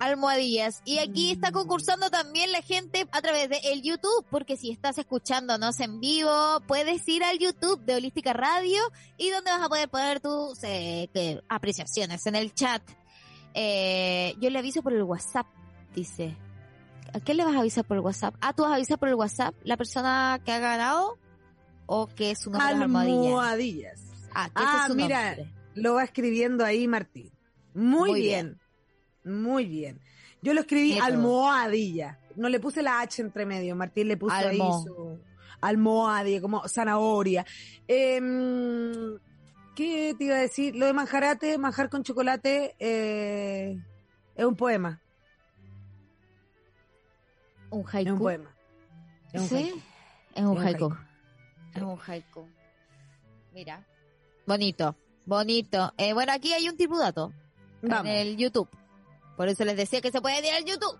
[0.00, 0.80] Almohadillas.
[0.84, 4.98] Y aquí está concursando también la gente a través de el YouTube, porque si estás
[4.98, 8.80] escuchándonos en vivo, puedes ir al YouTube de Holística Radio
[9.16, 12.82] y donde vas a poder poner tus eh, que- apreciaciones en el chat.
[13.54, 15.46] Eh, yo le aviso por el WhatsApp,
[15.94, 16.36] dice.
[17.14, 18.34] ¿A qué le vas a avisar por el WhatsApp?
[18.40, 21.18] Ah, tú vas a avisar por el WhatsApp la persona que ha ganado
[21.86, 23.24] o que es su nombre almohadillas.
[23.24, 24.00] Almohadillas.
[24.34, 25.52] Ah, que ese Ah, es su mira, nombre.
[25.74, 27.32] lo va escribiendo ahí Martín.
[27.74, 28.60] Muy, Muy bien.
[29.28, 30.00] Muy bien.
[30.42, 32.18] Yo lo escribí almohadilla.
[32.36, 33.74] No le puse la H entre medio.
[33.76, 35.18] Martín le puso ahí su
[35.60, 37.44] almohadilla, como zanahoria.
[37.88, 39.18] Em,
[39.74, 40.74] ¿Qué te iba a decir?
[40.76, 43.76] Lo de manjarate, manjar con chocolate, eh,
[44.34, 45.00] es un poema.
[47.70, 48.12] Un Es haiku.
[48.12, 48.54] un poema.
[49.32, 49.54] Es un ¿Sí?
[49.56, 49.78] haiku.
[50.34, 50.84] Es un Es un haiku.
[50.84, 50.96] haiku.
[51.74, 52.48] Es un haiku.
[53.52, 53.84] Mira.
[54.46, 55.92] Bonito, bonito.
[55.98, 57.32] Eh, bueno, aquí hay un tribudato
[57.82, 58.06] Vamos.
[58.06, 58.68] en el YouTube.
[59.38, 60.98] Por eso les decía que se pueden ir al YouTube.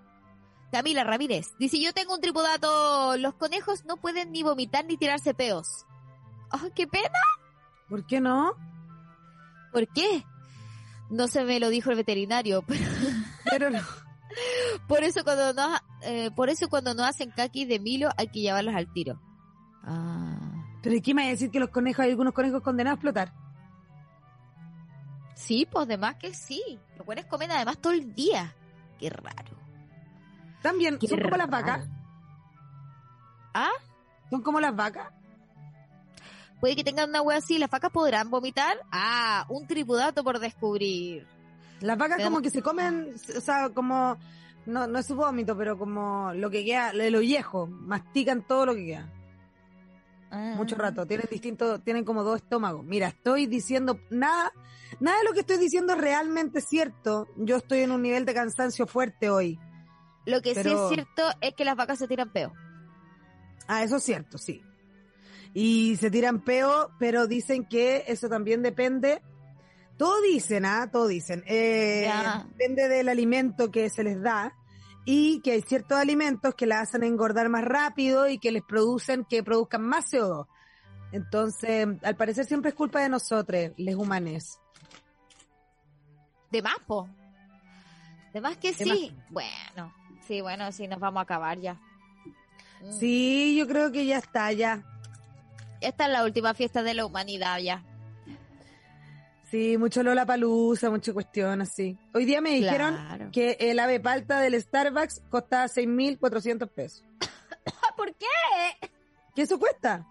[0.71, 3.17] Camila Ramírez dice, yo tengo un tribudato.
[3.17, 5.85] Los conejos no pueden ni vomitar ni tirarse peos.
[6.53, 7.19] ¡Oh, qué pena!
[7.89, 8.53] ¿Por qué no?
[9.73, 10.25] ¿Por qué?
[11.11, 12.81] No se me lo dijo el veterinario, pero
[13.51, 13.81] Pero no.
[14.87, 18.41] por eso cuando no, eh, por eso cuando no hacen caquis de Milo hay que
[18.41, 19.21] llevarlos al tiro.
[19.83, 20.37] Ah.
[20.83, 23.01] Pero ¿y qué me va a decir que los conejos, hay algunos conejos condenados a
[23.01, 23.33] explotar?
[25.39, 26.79] Sí, pues además que sí.
[26.97, 28.53] Los buenos comen además todo el día.
[28.99, 29.57] Qué raro.
[30.63, 31.87] También, Qué son como las vacas.
[33.55, 33.71] ¿Ah?
[34.31, 35.13] Son como las vacas.
[36.61, 37.57] Puede que tengan una wea así.
[37.57, 38.79] ¿Las vacas podrán vomitar?
[38.91, 41.25] Ah, un tribudato por descubrir.
[41.81, 44.19] Las vacas como que se comen, o sea, como,
[44.67, 48.75] no, no es su vómito, pero como lo que queda, el ollejo, mastican todo lo
[48.75, 49.09] que queda.
[50.31, 50.55] Ah.
[50.57, 52.85] Mucho rato, tienen distinto, tienen como dos estómagos.
[52.85, 54.53] Mira, estoy diciendo, nada,
[55.01, 57.29] nada de lo que estoy diciendo es realmente cierto.
[57.37, 59.59] Yo estoy en un nivel de cansancio fuerte hoy.
[60.27, 62.53] Lo que sí es cierto es que las vacas se tiran peo.
[63.67, 64.63] Ah, eso es cierto, sí.
[65.55, 69.23] Y se tiran peo, pero dicen que eso también depende.
[69.97, 70.91] Todo dicen, ¿ah?
[70.93, 71.43] Todo dicen.
[71.47, 72.11] Eh,
[72.51, 74.55] depende del alimento que se les da
[75.11, 79.25] y que hay ciertos alimentos que la hacen engordar más rápido y que les producen
[79.25, 80.47] que produzcan más CO2.
[81.13, 84.61] Entonces, al parecer siempre es culpa de nosotros, les humanes.
[86.51, 87.09] De más, po.
[88.35, 89.17] De más que De sí.
[89.31, 89.95] Bueno,
[90.27, 91.81] sí, bueno, sí, nos vamos a acabar ya.
[93.01, 94.85] Sí, yo creo que ya está, ya.
[95.81, 97.83] Esta es la última fiesta de la humanidad ya.
[99.51, 101.97] Sí, mucho Lola Palusa, mucha cuestión así.
[102.13, 103.31] Hoy día me dijeron Claro.
[103.33, 107.03] que el ave palta del Starbucks costaba 6.400 pesos.
[107.97, 108.27] ¿Por qué?
[109.35, 110.07] ¿Qué eso cuesta?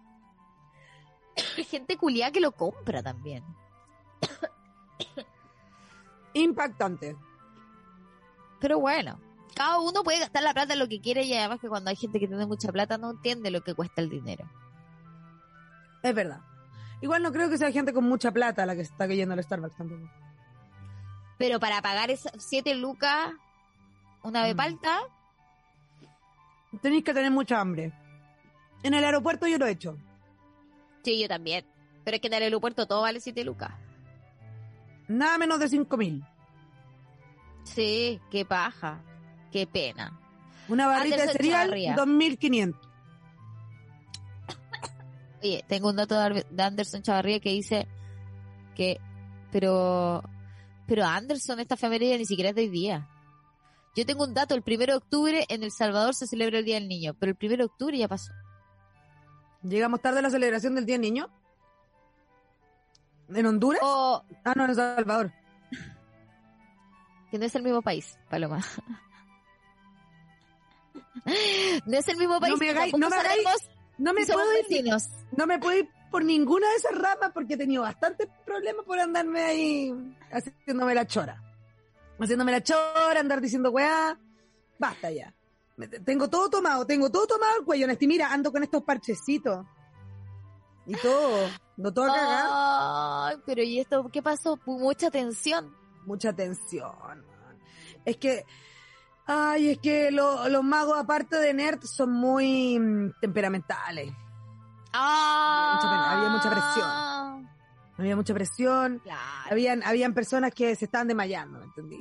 [1.55, 3.43] Hay gente culiada que lo compra también.
[6.33, 7.15] Impactante.
[8.59, 9.19] Pero bueno,
[9.55, 11.95] cada uno puede gastar la plata en lo que quiere y además que cuando hay
[11.95, 14.49] gente que tiene mucha plata no entiende lo que cuesta el dinero.
[16.01, 16.41] Es verdad.
[17.01, 19.43] Igual no creo que sea gente con mucha plata la que se está cayendo al
[19.43, 20.09] Starbucks tampoco.
[21.37, 23.31] Pero para pagar esas 7 lucas,
[24.23, 24.79] una vez Mm.
[26.81, 27.93] Tenéis que tener mucha hambre.
[28.83, 29.97] En el aeropuerto yo lo he hecho.
[31.03, 31.65] sí, yo también.
[32.03, 33.71] Pero es que en el aeropuerto todo vale 7 lucas.
[35.07, 36.25] Nada menos de 5.000.
[37.63, 39.01] Sí, qué paja,
[39.51, 40.19] qué pena.
[40.69, 41.95] Una barrita de cereal, Chavarría.
[41.95, 42.86] 2500.
[45.41, 47.87] Oye, tengo un dato de Anderson Chavarría que dice
[48.75, 48.99] que,
[49.51, 50.23] pero,
[50.87, 53.07] pero Anderson, esta efeméride ni siquiera es de hoy día.
[53.95, 56.75] Yo tengo un dato, el primero de octubre en El Salvador se celebra el Día
[56.75, 58.31] del Niño, pero el primero de octubre ya pasó.
[59.63, 61.29] Llegamos tarde a la celebración del Día del Niño.
[63.33, 63.81] ¿En Honduras?
[63.83, 65.33] O Ah, no, en El Salvador.
[67.31, 68.61] que no es el mismo país, Paloma.
[71.85, 74.51] No es el mismo país, me pero hagáis- no me hagáis- sabemos No me puedo
[74.53, 74.85] ir,
[75.35, 78.99] no me puedo ir por ninguna de esas ramas porque he tenido bastantes problemas por
[78.99, 79.93] andarme ahí
[80.31, 81.43] haciéndome la chora.
[82.19, 84.17] Haciéndome la chora, andar diciendo weá.
[84.79, 85.33] Basta ya.
[85.75, 87.87] Me- Tengo todo tomado, tengo todo tomado el cuello.
[87.87, 89.65] Nesti, mira, ando con estos parchecitos.
[90.85, 91.49] Y todo.
[91.75, 92.07] No todo
[93.45, 94.57] pero ¿y esto qué pasó?
[94.65, 95.75] Mucha tensión.
[96.05, 97.25] Mucha tensión.
[98.05, 98.43] Es que.
[99.27, 104.13] Ay, es que lo- los magos, aparte de nerd, son muy mm, temperamentales.
[104.93, 107.49] Ah, Había mucha presión.
[107.97, 108.99] Había mucha presión.
[109.03, 109.21] Claro.
[109.51, 111.99] Habían, habían personas que se estaban desmayando, ¿me entendí?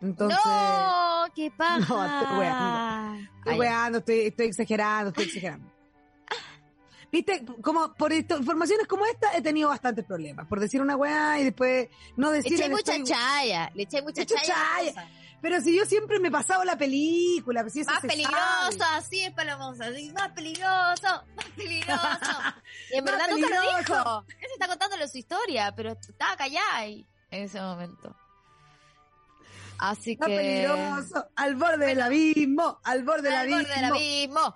[0.00, 1.78] Entonces, no, qué paja.
[1.88, 3.18] No, estoy weando.
[3.38, 5.70] estoy Ay, weando, estoy, estoy exagerando, estoy exagerando.
[7.12, 10.46] Viste, como por esto- informaciones como esta he tenido bastantes problemas.
[10.46, 12.52] Por decir una weá y después no Le decir.
[12.54, 15.08] eché en mucha estoy- chaya, le eché mucha Eché chaya.
[15.42, 19.22] Pero si yo siempre me he pasado la película, pues si eso Más peligroso, así
[19.22, 22.30] es Palomosa, así, más peligroso, más peligroso.
[22.92, 23.78] Y en Más verdad nunca lo peligroso.
[24.04, 24.24] dijo.
[24.28, 28.14] Él se está contándole su historia, pero estaba callada ahí en ese momento.
[29.78, 30.36] Así Más que...
[30.36, 33.62] peligroso, al borde del abismo, al borde del Al abismo.
[33.62, 34.54] borde del abismo.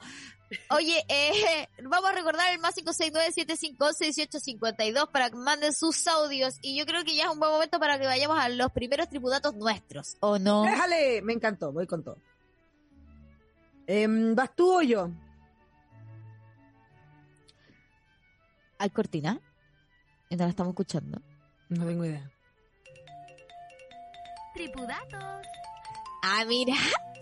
[0.70, 6.58] Oye, eh, vamos a recordar el más 569-7511-1852 para que manden sus audios.
[6.62, 9.08] Y yo creo que ya es un buen momento para que vayamos a los primeros
[9.08, 10.62] tribudatos nuestros, ¿o no?
[10.62, 12.18] Déjale, me encantó, voy con todo.
[13.86, 15.10] Em, ¿Vas tú o yo?
[18.78, 19.40] ¿Hay cortina?
[20.30, 21.20] No la estamos escuchando.
[21.68, 22.30] No tengo idea.
[24.54, 25.46] Tripudatos.
[26.22, 26.74] Ah, mira,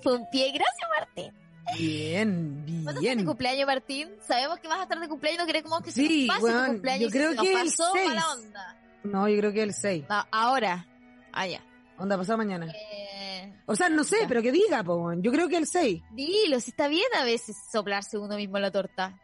[0.02, 0.52] fue un pie.
[0.52, 1.41] Gracias, Martín.
[1.78, 3.24] Bien, ¿Cuándo estás de bien.
[3.24, 4.08] cumpleaños, Martín?
[4.26, 6.66] Sabemos que vas a estar de cumpleaños, no queremos que se Sí, nos pase tu
[6.72, 7.00] cumpleaños.
[7.04, 8.08] yo creo se que nos el pasó seis.
[8.08, 8.78] mala onda.
[9.04, 10.04] No, yo creo que el 6.
[10.08, 10.86] No, ahora.
[11.32, 11.60] Ah, ya.
[11.98, 12.66] Onda, pasado mañana.
[12.72, 14.28] Eh, O sea, no sé, Ya.
[14.28, 15.12] pero que diga, po.
[15.16, 16.02] Yo creo que el 6.
[16.12, 19.18] dilo, si está bien a veces soplarse uno mismo la torta.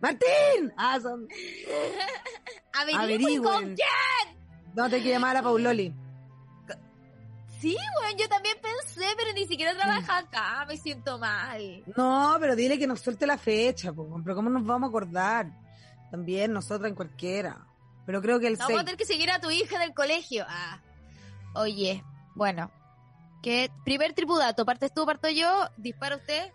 [0.00, 0.72] ¡Martín!
[0.76, 1.26] Ah, son...
[2.72, 3.76] Averigüen con Averigüen.
[4.74, 5.92] No, te que llamar a Pauloli.
[7.60, 11.82] Sí, bueno, yo también pensé, pero ni siquiera trabaja acá, me siento mal.
[11.96, 14.22] No, pero dile que nos suelte la fecha, weón.
[14.22, 15.50] pero ¿cómo nos vamos a acordar?
[16.10, 17.66] También nosotras en cualquiera.
[18.06, 18.68] Pero creo que el No, 6.
[18.68, 20.44] vamos a tener que seguir a tu hija del colegio.
[20.48, 20.80] Ah.
[21.54, 22.02] Oye,
[22.34, 22.70] bueno.
[23.42, 23.70] ¿Qué?
[23.84, 25.68] Primer tripudato, ¿partes tú, parto yo?
[25.76, 26.52] ¿Dispara usted?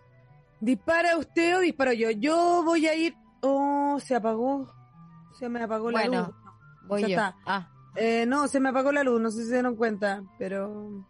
[0.60, 2.10] ¿Dispara usted o disparo yo?
[2.10, 3.14] Yo voy a ir...
[3.42, 4.72] Oh, se apagó.
[5.38, 6.36] Se me apagó la Bueno, luz.
[6.88, 7.14] Voy Ya yo.
[7.14, 7.36] está.
[7.46, 11.06] Ah, Eh, no, se me apagó la luz, no sé si se dieron cuenta, pero...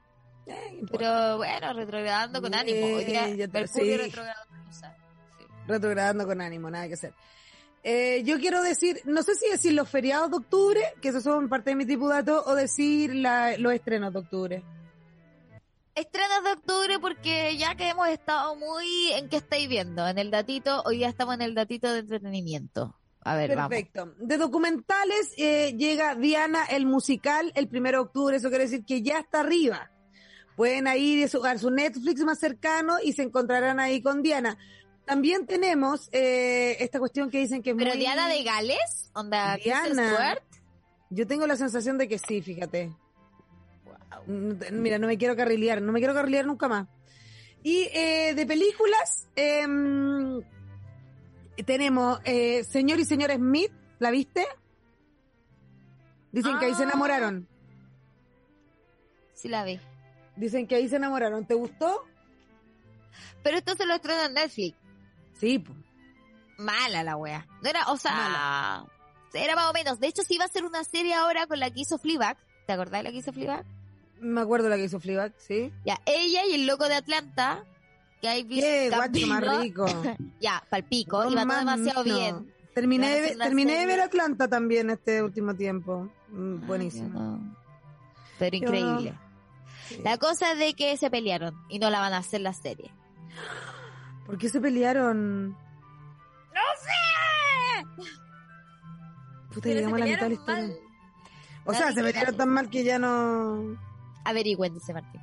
[0.46, 2.86] eh, pero bueno, retrogradando con ánimo.
[2.96, 3.96] Hoy día Eh, ya te- sí.
[3.96, 4.72] retrogradando con Luna.
[4.72, 5.44] Sí.
[5.66, 7.14] retrogradando con ánimo, nada que hacer.
[7.82, 11.48] Eh, yo quiero decir, no sé si decir los feriados de octubre, que esos son
[11.48, 14.64] parte de mi tripudato, o decir la- los estrenos de octubre.
[15.94, 20.30] Estrenos de octubre porque ya que hemos estado muy en qué estáis viendo, en el
[20.30, 22.94] datito, hoy día estamos en el datito de entretenimiento.
[23.24, 23.70] A ver, vamos.
[23.70, 24.14] Perfecto.
[24.18, 29.02] De documentales eh, llega Diana el musical el primero de octubre, eso quiere decir que
[29.02, 29.90] ya está arriba.
[30.56, 34.56] Pueden ir a su, Netflix más cercano y se encontrarán ahí con Diana.
[35.04, 37.98] También tenemos eh, esta cuestión que dicen que es Pero muy...
[37.98, 40.10] Diana de Gales, onda Diana.
[40.10, 40.42] Stewart.
[41.10, 42.92] Yo tengo la sensación de que sí, fíjate.
[44.26, 46.88] Mm, Mira, no me quiero carrilear, no me quiero carrilear nunca más.
[47.62, 50.40] Y eh, de películas, em,
[51.62, 54.46] tenemos eh, Señor y Señora Smith, ¿la viste?
[56.32, 56.86] Dicen que ahí se Ah.
[56.86, 57.48] enamoraron.
[59.34, 59.78] Sí la vi.
[60.36, 61.46] Dicen que ahí se enamoraron.
[61.46, 62.04] ¿Te gustó?
[63.42, 64.76] Pero esto se lo estrena en Netflix.
[65.34, 65.72] Sí, po.
[66.58, 67.46] Mala la wea.
[67.62, 68.84] No era, o sea,
[69.32, 70.00] era más o menos.
[70.00, 72.36] De hecho, sí iba a ser una serie ahora con la que hizo Fleabag.
[72.66, 73.64] ¿Te acordás de la que hizo Fleabag?
[74.20, 75.70] me acuerdo la que hizo Fleabag, ¿sí?
[75.84, 77.64] Ya, ella y el loco de Atlanta,
[78.24, 79.84] que hay Qué guacho más rico.
[80.40, 82.14] Ya, palpico, No más, demasiado no.
[82.14, 82.54] bien.
[82.74, 86.08] Terminé, de, terminé de ver Atlanta también este último tiempo.
[86.30, 87.08] Mm, Buenísimo.
[87.20, 87.56] No.
[88.38, 89.14] Pero Yo- increíble.
[89.88, 90.00] Sí.
[90.02, 92.90] La cosa es de que se pelearon y no la van a hacer la serie.
[94.24, 95.50] ¿Por qué se pelearon?
[95.50, 98.04] ¡No sé!
[99.52, 100.74] Puta, llegamos a la mitad de la historia.
[101.66, 103.76] O sea, se pelearon tan mal que ya no.
[104.24, 105.20] Averigüen, dice Martín.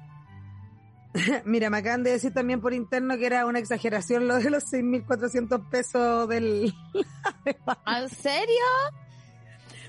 [1.45, 4.63] Mira, me acaban de decir también por interno que era una exageración lo de los
[4.71, 6.73] 6.400 pesos del...
[7.85, 8.55] ¿En serio?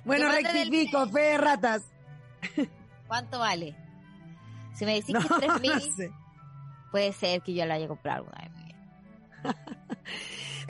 [0.04, 1.82] bueno, rectifico, fe de ratas.
[3.06, 3.76] ¿Cuánto vale?
[4.74, 6.12] Si me decís No, que es 3000, no sé.
[6.90, 9.56] puede ser que yo la haya comprado alguna vez.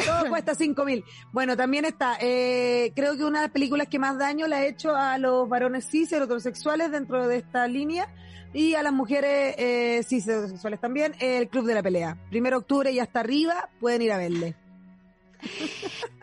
[0.04, 1.04] Todo cuesta 5.000.
[1.32, 4.66] Bueno, también está, eh, creo que una de las películas que más daño le ha
[4.66, 8.08] hecho a los varones cis heterosexuales dentro de esta línea
[8.52, 12.18] y a las mujeres eh, cis heterosexuales también, el Club de la Pelea.
[12.30, 14.54] Primero de octubre y hasta arriba pueden ir a verle.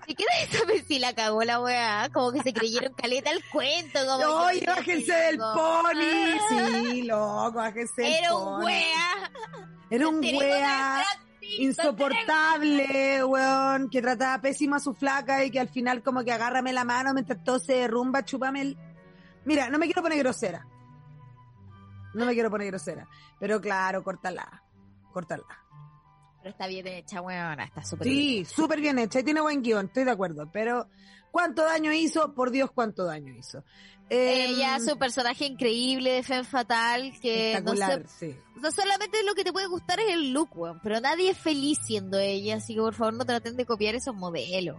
[0.08, 0.26] ¿Y qué
[0.68, 2.10] vez si la cagó la weá?
[2.12, 4.00] Como que se creyeron caleta el cuento.
[4.08, 6.40] Como Oye, yo te bájense del pony.
[6.50, 9.32] Sí, loco, bájense del Era un wea.
[9.92, 10.44] Era un el
[11.60, 16.74] insoportable, weón, que trataba pésimo a su flaca y que al final como que agárrame
[16.74, 18.78] la mano mientras todo se derrumba, chúpame el...
[19.46, 20.66] Mira, no me quiero poner grosera.
[22.20, 23.08] No me quiero poner grosera.
[23.40, 24.64] Pero claro, córtala.
[25.14, 25.44] Córtala.
[26.42, 27.64] Pero está bien hecha, weona.
[27.64, 28.46] Está súper bien.
[28.46, 30.50] Sí, súper bien hecha y tiene buen guion, estoy de acuerdo.
[30.52, 30.88] Pero,
[31.32, 32.34] ¿cuánto daño hizo?
[32.34, 33.64] Por Dios, ¿cuánto daño hizo?
[34.10, 37.74] Eh, Ella, su personaje increíble de Femme Fatal, que no,
[38.08, 38.36] sí.
[38.56, 41.78] no solamente lo que te puede gustar es el look, weón, pero nadie es feliz
[41.86, 44.78] siendo ella, así que por favor no traten de copiar esos modelos.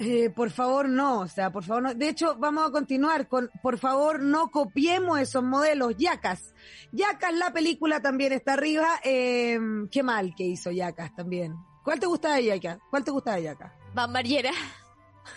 [0.00, 1.94] Eh, por favor, no, o sea, por favor, no.
[1.94, 5.96] De hecho, vamos a continuar con, por favor, no copiemos esos modelos.
[5.96, 6.54] Yacas.
[6.92, 8.86] Yacas, la película también está arriba.
[9.02, 9.58] Eh,
[9.90, 11.56] qué mal que hizo Yacas también.
[11.82, 12.78] ¿Cuál te gusta de Yacas?
[12.90, 13.72] ¿Cuál te gusta de Yacas?
[13.94, 14.52] Van Margera.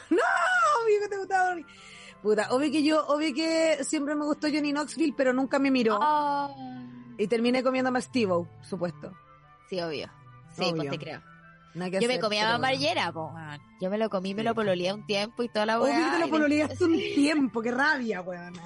[0.09, 1.55] Obvio que te gustaba.
[2.21, 5.97] Puta, obvio que yo, obvio que siempre me gustó Johnny Knoxville, pero nunca me miró.
[6.01, 6.53] Ah.
[7.17, 9.11] Y terminé comiéndome a Steve supuesto.
[9.69, 10.07] Sí, obvio.
[10.55, 10.75] Sí, Obvio.
[10.75, 11.21] pues te creo.
[11.73, 12.59] Yo me comía bueno.
[12.59, 13.61] Margera, po, weón.
[13.79, 14.47] Yo me lo comí, me Sí.
[14.47, 15.93] lo pololeé un tiempo y toda la weá.
[15.95, 18.61] Obvio que te y lo pololeaste un tiempo, qué rabia, weona.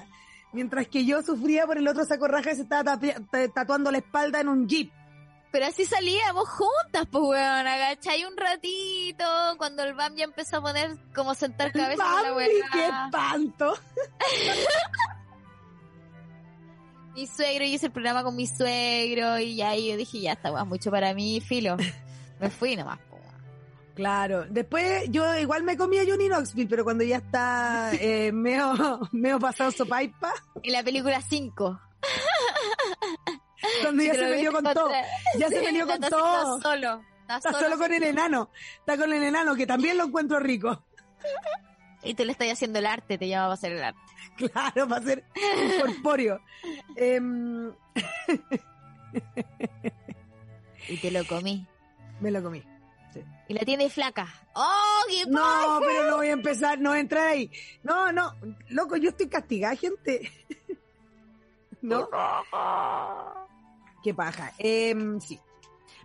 [0.52, 2.98] Mientras que yo sufría por el otro saco raja que se estaba
[3.54, 4.90] tatuando la espalda en un jeep.
[5.52, 9.24] Pero así salíamos juntas, pues weón, agachai un ratito,
[9.58, 12.48] cuando el BAM ya empezó a poner como sentar cabeza en la ¡Mami, weá.
[12.72, 13.74] qué espanto!
[17.14, 20.32] Mi suegro, yo hice el programa con mi suegro y ya ahí yo dije, ya
[20.32, 21.76] está, weón, mucho para mí, filo.
[22.40, 23.16] Me fui nomás, po.
[23.94, 24.44] Claro.
[24.50, 29.70] Después yo igual me comía Johnny Knoxville, pero cuando ya está eh, medio, medio pasado
[29.70, 31.80] sopaipa, En la película 5.
[33.82, 34.90] cuando ya se peleó con todo.
[35.38, 36.60] Ya se peleó con está todo.
[36.60, 37.02] solo.
[37.22, 38.50] Está, Está solo con el enano.
[38.78, 40.84] Está con el enano, que también lo encuentro rico.
[42.04, 44.00] Y tú le estás haciendo el arte, te llama para hacer el arte.
[44.36, 45.24] Claro, para ser
[45.80, 46.40] corpóreo.
[46.94, 47.72] Em,
[50.88, 51.66] Y te lo comí.
[52.20, 52.62] Me lo comí.
[53.48, 54.28] Y la tiene flaca.
[54.54, 57.50] ¡Oh, qué No, pero no voy a empezar, no voy a entrar ahí.
[57.82, 58.34] No, no,
[58.68, 60.30] loco, yo estoy castigada, gente.
[61.82, 62.08] ¿No?
[64.02, 64.52] Qué paja.
[64.58, 65.38] Em, sí.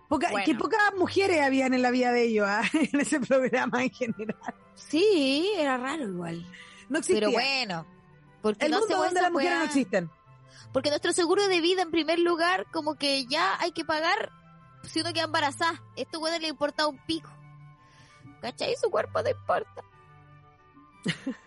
[0.08, 0.44] Poca, Bueno.
[0.44, 4.54] Qué pocas mujeres habían en la vida de ellos, ah, en ese programa en general.
[4.74, 6.46] Sí, era raro igual.
[6.88, 7.20] No existía.
[7.26, 7.86] Pero bueno.
[8.40, 10.10] Porque El no mundo donde las mujeres no existen.
[10.72, 14.30] Porque nuestro seguro de vida, en primer lugar, como que ya hay que pagar
[14.84, 15.82] si uno queda embarazada.
[15.96, 17.30] Esto bueno le importa un pico.
[18.40, 18.74] ¿Cachai?
[18.80, 19.84] Su cuerpo no importa.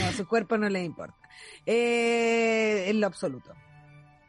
[0.00, 1.18] No, su cuerpo no les importa.
[1.66, 3.52] Eh, en lo absoluto.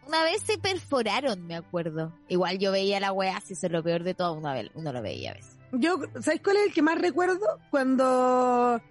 [0.07, 2.13] Una vez se perforaron, me acuerdo.
[2.27, 4.91] Igual yo veía la weá, si eso es lo peor de todo, una vez, uno
[4.91, 5.57] lo veía a veces.
[5.71, 7.59] Yo, ¿sabes cuál es el que más recuerdo?
[7.71, 8.81] Cuando,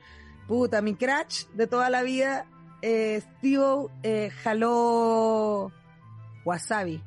[0.48, 2.46] puta, mi crush de toda la vida,
[2.82, 5.72] eh, Steve eh, jaló
[6.44, 7.02] wasabi.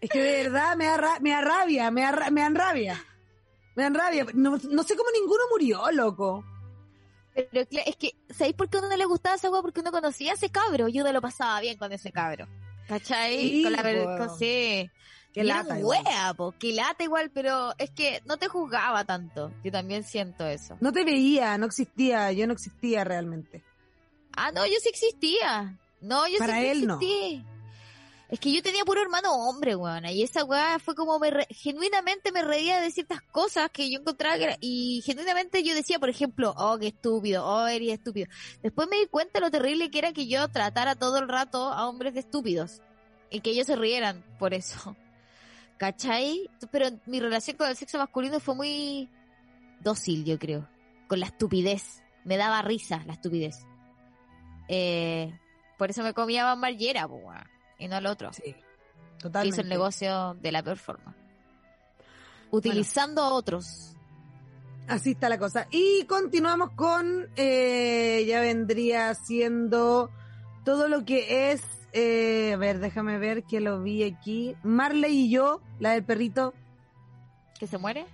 [0.00, 2.54] Es que de verdad me da, ra- me da rabia, me da, ra- me dan
[2.54, 3.04] rabia.
[3.74, 4.26] Me dan rabia.
[4.34, 6.44] No, no sé cómo ninguno murió, loco.
[7.34, 9.62] Pero es que, ¿sabéis por qué a uno no le gustaba esa weá?
[9.62, 12.48] Porque uno conocía a ese cabro y uno lo pasaba bien con ese cabro.
[12.88, 13.38] ¿Cachai?
[13.38, 13.82] Sí, con la
[14.26, 14.90] con- sí.
[15.32, 15.74] Qué lata.
[15.76, 19.52] wea, po, que lata igual, pero es que no te juzgaba tanto.
[19.62, 20.76] Yo también siento eso.
[20.80, 23.62] No te veía, no existía, yo no existía realmente.
[24.36, 25.78] Ah, no, yo sí existía.
[26.00, 26.98] No, yo Para sí él, no.
[28.28, 30.04] Es que yo tenía puro hermano hombre, weón.
[30.06, 34.00] Y esa weá fue como me re- genuinamente me reía de ciertas cosas que yo
[34.00, 38.26] encontraba que y genuinamente yo decía, por ejemplo, oh, qué estúpido, oh, eres estúpido.
[38.62, 41.88] Después me di cuenta lo terrible que era que yo tratara todo el rato a
[41.88, 42.82] hombres de estúpidos.
[43.30, 44.94] Y que ellos se rieran por eso.
[45.78, 46.50] ¿Cachai?
[46.70, 49.08] Pero mi relación con el sexo masculino fue muy
[49.80, 50.68] dócil, yo creo.
[51.08, 52.02] Con la estupidez.
[52.24, 53.64] Me daba risa la estupidez.
[54.68, 55.32] Eh,
[55.78, 57.44] por eso me comía Van Margera, po, weón,
[57.78, 58.32] y no al otro.
[58.32, 58.56] Sí, que
[59.18, 59.54] totalmente.
[59.54, 61.14] hizo el negocio de la peor forma.
[62.50, 63.94] Utilizando a otros.
[64.88, 65.68] Así está la cosa.
[65.70, 70.10] Y continuamos con, eh, ya vendría siendo
[70.64, 71.62] todo lo que es,
[71.92, 74.56] eh, a ver, déjame ver que lo vi aquí.
[74.62, 76.54] Marley y yo, la del perrito.
[77.58, 78.06] ¿Que se muere?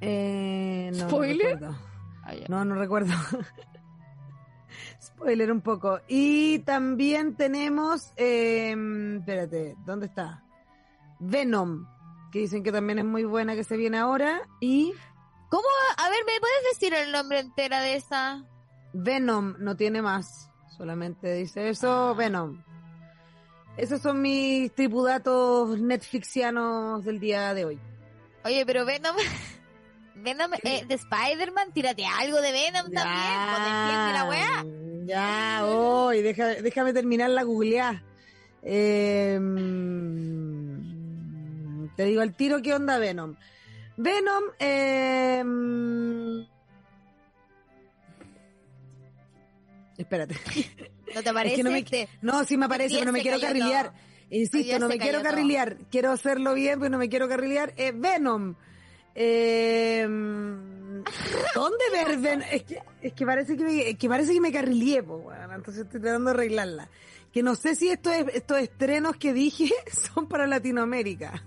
[0.00, 1.60] Eh, no, ¿Spoiler?
[1.60, 1.78] No, recuerdo.
[2.24, 3.14] Ah, no, no recuerdo.
[5.16, 6.00] Spoiler un poco.
[6.08, 8.74] Y también tenemos, eh,
[9.18, 10.44] espérate, ¿dónde está?
[11.18, 11.86] Venom,
[12.30, 14.42] que dicen que también es muy buena, que se viene ahora.
[14.60, 14.92] Y
[15.48, 15.64] ¿Cómo?
[15.96, 18.44] A ver, ¿me puedes decir el nombre entera de esa?
[18.92, 20.50] Venom no tiene más.
[20.76, 22.62] Solamente dice eso, Venom.
[23.76, 27.80] Esos son mis tripudatos netflixianos del día de hoy.
[28.44, 29.16] Oye, pero Venom...
[30.16, 34.64] Venom eh, de Spider-Man, tírate algo de Venom también, defiende la weá.
[35.06, 38.02] Ya, hoy, deja, déjame terminar la googleada.
[38.62, 40.74] Eh, mm,
[41.96, 43.36] te digo al tiro qué onda Venom.
[43.96, 45.44] Venom, eh,
[49.96, 50.34] espérate.
[51.14, 51.54] ¿No te parece?
[51.54, 53.86] Es que no, me, Este, no, sí me aparece, Sí, pero no me quiero carrilear.
[53.92, 53.96] todo.
[54.30, 55.30] Insisto, no me quiero todo.
[55.30, 55.76] carrilear.
[55.90, 57.72] Quiero hacerlo bien, pero no me quiero carrilear.
[57.76, 58.56] Eh, Venom.
[59.14, 60.04] Eh,
[61.54, 62.46] ¿Dónde ver Venom?
[62.50, 64.52] Es que, es que parece que me, es que parece que me
[65.02, 65.52] po, weón.
[65.52, 66.88] entonces estoy tratando de arreglarla.
[67.32, 69.70] Que no sé si estos, estos estrenos que dije
[70.14, 71.44] son para Latinoamérica.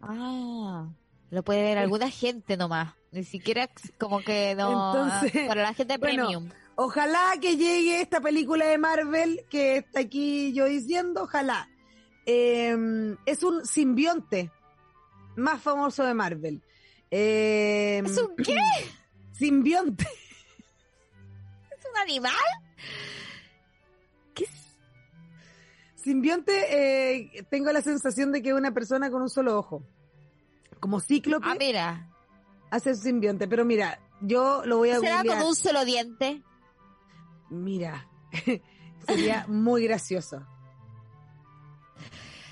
[0.00, 0.88] Ah,
[1.30, 2.94] lo puede ver alguna gente nomás.
[3.12, 3.68] Ni siquiera
[3.98, 4.94] como que no.
[4.94, 6.50] Entonces, para la gente bueno, premium.
[6.74, 11.68] Ojalá que llegue esta película de Marvel que está aquí yo diciendo, ojalá.
[12.24, 14.50] Eh, es un simbionte
[15.36, 16.62] más famoso de Marvel.
[17.14, 18.56] Eh, ¿Es un qué?
[19.32, 20.04] Simbionte.
[20.04, 22.32] ¿Es un animal?
[24.34, 24.50] ¿Qué es?
[26.02, 26.52] Simbionte,
[27.34, 29.82] eh, tengo la sensación de que es una persona con un solo ojo.
[30.80, 32.08] Como cíclope, Ah, mira.
[32.70, 33.46] hace simbionte.
[33.46, 35.38] Pero mira, yo lo voy a ¿Será googlear.
[35.38, 36.42] con un solo diente?
[37.50, 38.08] Mira,
[39.06, 40.46] sería muy gracioso.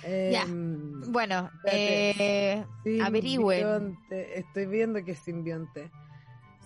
[0.03, 0.43] Ya.
[0.43, 2.51] Em, Bueno, Espérate.
[2.85, 3.59] eh, averigüen.
[3.61, 5.91] Simbionte, Estoy viendo que es simbionte.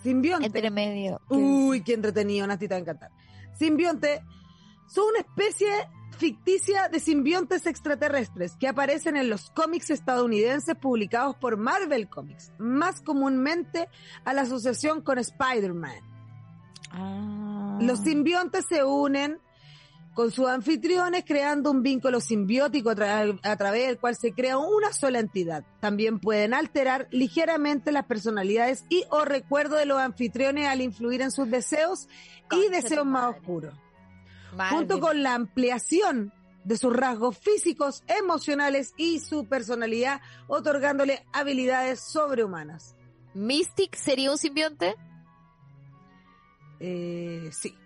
[0.02, 0.46] Simbionte.
[0.46, 1.20] entre medio.
[1.28, 3.10] Uy, qué entretenido, Nati, te va a encantar.
[3.54, 4.22] Simbionte
[4.86, 5.68] son una especie
[6.18, 13.00] ficticia de simbiontes extraterrestres que aparecen en los cómics estadounidenses publicados por Marvel Comics, más
[13.00, 13.88] comúnmente
[14.24, 16.00] a la asociación con Spider-Man.
[16.90, 17.78] Ah.
[17.80, 19.38] Los simbiontes se unen
[20.14, 24.56] con sus anfitriones creando un vínculo simbiótico a, tra- a través del cual se crea
[24.58, 25.64] una sola entidad.
[25.80, 31.32] También pueden alterar ligeramente las personalidades y o recuerdos de los anfitriones al influir en
[31.32, 32.08] sus deseos
[32.52, 33.38] y deseos más madre.
[33.40, 33.74] oscuros,
[34.70, 42.96] junto con la ampliación de sus rasgos físicos, emocionales y su personalidad, otorgándole habilidades sobrehumanas.
[43.34, 44.94] Mystic sería un simbionte.
[46.80, 47.76] Eh, sí.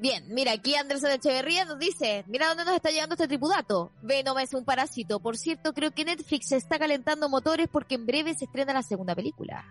[0.00, 3.92] Bien, mira, aquí Andrés de Echeverría nos dice, mira dónde nos está llegando este tripudato.
[4.00, 5.20] Venom es un parásito.
[5.20, 8.82] Por cierto, creo que Netflix se está calentando motores porque en breve se estrena la
[8.82, 9.62] segunda película.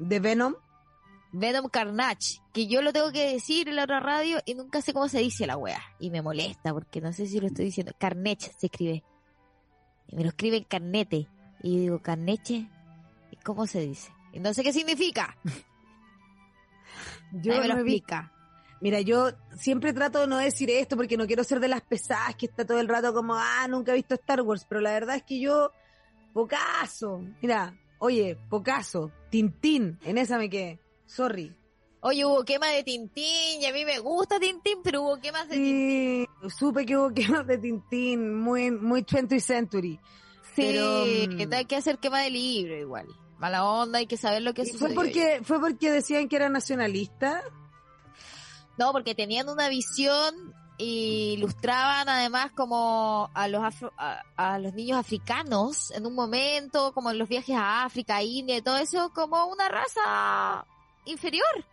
[0.00, 0.56] De Venom.
[1.30, 4.92] Venom Carnage, que yo lo tengo que decir en la otra radio y nunca sé
[4.92, 5.80] cómo se dice la wea.
[6.00, 7.92] Y me molesta porque no sé si lo estoy diciendo.
[7.96, 9.04] Carnage se escribe.
[10.08, 11.28] Y me lo escribe en carnete.
[11.62, 12.68] Y yo digo, carneche,
[13.30, 14.10] ¿y cómo se dice?
[14.32, 15.38] Y no sé qué significa.
[17.32, 18.32] Yo me no lo explica.
[18.80, 22.34] Mira, yo siempre trato de no decir esto porque no quiero ser de las pesadas
[22.36, 25.16] que está todo el rato como, ah, nunca he visto Star Wars, pero la verdad
[25.16, 25.72] es que yo,
[26.34, 31.54] pocaso, mira, oye, pocaso, Tintín, en esa me quedé, sorry.
[32.00, 35.56] Oye, hubo quema de Tintín y a mí me gusta Tintín, pero hubo quemas de
[35.56, 36.28] Tintín.
[36.42, 39.98] Sí, supe que hubo quemas de Tintín, muy, muy 20th century.
[40.54, 43.06] Sí, pero, mm, que hay que hacer quema de libro igual.
[43.38, 44.94] Mala onda, hay que saber lo que ¿Y fue sucedió.
[44.94, 47.42] porque, fue porque decían que era nacionalista.
[48.78, 50.34] No, porque tenían una visión
[50.78, 56.92] y ilustraban además como a los afro- a, a los niños africanos en un momento,
[56.92, 60.66] como en los viajes a África, India y todo eso, como una raza
[61.06, 61.64] inferior.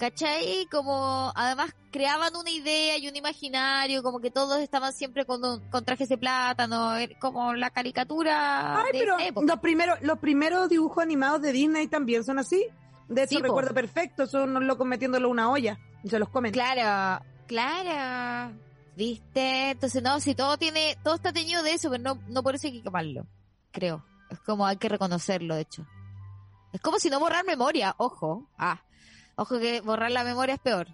[0.00, 0.66] ¿Cachai?
[0.70, 5.60] Como además creaban una idea y un imaginario, como que todos estaban siempre con, un-
[5.70, 9.46] con trajes de plátano, er- como la caricatura Ay, de pero esa época.
[9.46, 12.66] los primeros, los primeros dibujos animados de Disney también son así.
[13.08, 13.42] De hecho, Sí, po.
[13.42, 16.52] recuerdo perfecto, son unos locos metiéndolo una olla y se los comen.
[16.52, 18.56] Claro, claro.
[18.96, 19.70] ¿Viste?
[19.70, 22.66] Entonces, no, si todo tiene, todo está teñido de eso, pero no, no por eso
[22.66, 23.26] hay que quemarlo.
[23.72, 24.04] Creo.
[24.30, 25.86] Es como hay que reconocerlo, de hecho.
[26.72, 28.48] Es como si no borrar memoria, ojo.
[28.56, 28.82] Ah,
[29.36, 30.88] ojo que borrar la memoria es peor.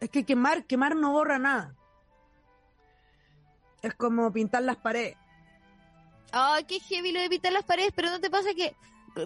[0.00, 1.74] Es que quemar, quemar no borra nada.
[3.82, 5.16] Es como pintar las paredes.
[6.32, 8.74] Ay, qué heavy lo de pintar las paredes, pero no te pasa que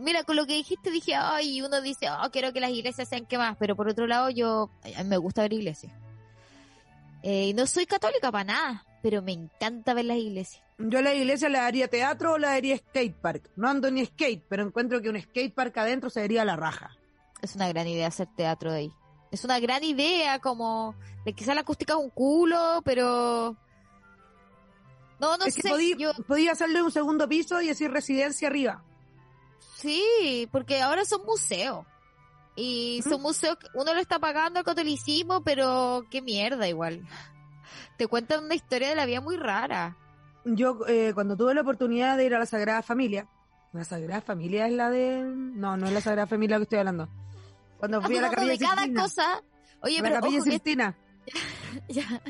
[0.02, 3.26] mira, con lo que dijiste dije, ay, uno dice, oh, quiero que las iglesias sean
[3.26, 5.92] quemadas, pero por otro lado yo, a mí me gusta ver iglesias.
[7.22, 10.62] Eh, no soy católica para nada, pero me encanta ver las iglesias.
[10.78, 13.50] Yo a la iglesia le daría teatro o le daría skate park.
[13.56, 16.96] No ando ni skate, pero encuentro que un skate park adentro se vería la raja.
[17.42, 18.92] Es una gran idea hacer teatro de ahí.
[19.32, 23.56] Es una gran idea, como, de quizás la acústica es un culo, pero...
[25.20, 25.68] No, no es que sé.
[25.70, 28.84] podí- yo- podía hacerle un segundo piso y decir residencia arriba.
[29.80, 31.86] Sí, porque ahora son museos.
[32.56, 37.06] Y son museos que uno lo está pagando al catolicismo, pero qué mierda igual.
[37.96, 39.96] Te cuentan una historia de la vida muy rara.
[40.44, 43.28] Yo, eh, cuando tuve la oportunidad de ir a la Sagrada Familia,
[43.72, 45.22] la Sagrada Familia es la de...
[45.22, 47.08] No, no es la Sagrada Familia que estoy hablando.
[47.78, 49.02] Cuando fui a la capilla de cada Sixtina.
[49.02, 49.42] cosa.
[49.82, 50.96] Oye, a la pero capilla ojo que- Sixtina.
[51.88, 52.22] ya.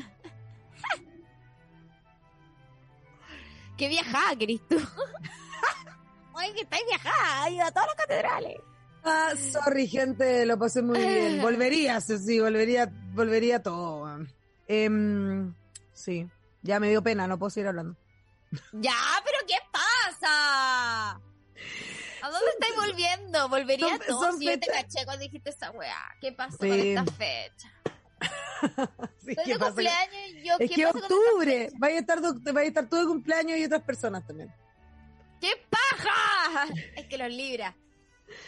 [3.77, 4.75] Qué viajada, Cristo.
[6.39, 8.57] Oye, que estáis viajada, ha ido a todas las catedrales.
[9.03, 11.41] Ah, sorry, gente, lo pasé muy bien.
[11.41, 14.19] Volvería, sí, volvería, volvería todo.
[14.67, 15.53] Em,
[15.93, 16.27] sí,
[16.61, 17.95] ya me dio pena, no puedo seguir hablando.
[18.73, 21.11] Ya, pero ¿qué pasa?
[22.21, 23.47] ¿A dónde estáis volviendo?
[23.49, 24.21] Volvería Son- todo.
[24.23, 25.95] son Si yo te caché cuando dijiste esa weá.
[26.19, 26.67] ¿Qué pasó Sí.
[26.69, 27.73] con esta fecha?
[29.23, 29.71] Sí, Estoy ¿qué de pasa?
[29.71, 31.75] cumpleaños y yo, Es ¿qué que pasa con esta octubre, fecha?
[31.79, 34.53] vaya a estar, vaya a estar todo de cumpleaños y otras personas también.
[35.39, 36.67] ¡Qué paja!
[36.95, 37.75] Es que los libra.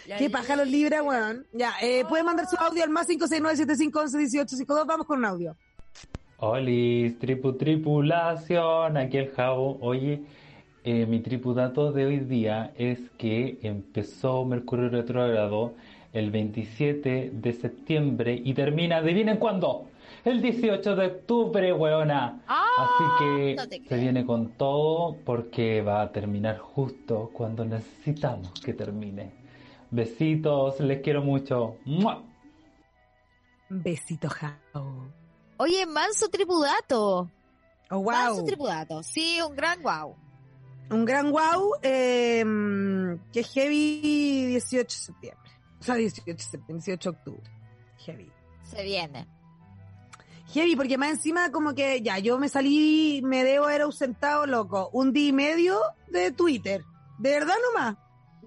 [0.07, 1.45] Los ¿Qué paja los libra, weón?
[1.53, 4.85] Ya, eh, puede mandar su audio al más 569-7511-1852.
[4.85, 5.55] Vamos con un audio.
[6.37, 9.77] Olis, tripu tripulación, aquí el Jabo.
[9.81, 10.21] Oye,
[10.83, 15.75] eh, mi tripudato de hoy día es que empezó Mercurio retrógrado
[16.13, 19.90] el 27 de septiembre y termina, ¿adivinen cuándo?
[20.23, 22.43] El 18 de octubre, weona.
[22.47, 28.51] Ah, Así que no se viene con todo porque va a terminar justo cuando necesitamos
[28.61, 29.33] que termine.
[29.89, 31.77] Besitos, les quiero mucho.
[31.85, 32.23] ¡Mua!
[33.69, 35.11] Besito, Jao.
[35.57, 37.29] Oye, manso tripudato.
[37.89, 38.45] Oh, Manso wow.
[38.45, 39.03] tripudato.
[39.03, 40.15] Sí, un gran wow.
[40.91, 42.43] Un gran wow, eh,
[43.31, 45.51] que heavy 18 de septiembre.
[45.79, 47.51] O sea, 18 de septiembre, 18 de octubre.
[47.99, 48.31] Heavy.
[48.63, 49.27] Se viene.
[50.51, 54.89] Heavy, porque más encima como que ya, yo me salí, me debo haber ausentado, loco,
[54.91, 56.83] un día y medio de Twitter.
[57.19, 57.97] De verdad nomás.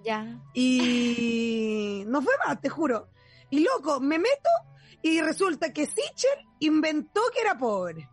[0.05, 0.43] Ya.
[0.53, 3.09] Y no fue más, te juro.
[3.51, 4.51] Y loco, me meto
[5.01, 8.09] y resulta que Sichel inventó que era pobre.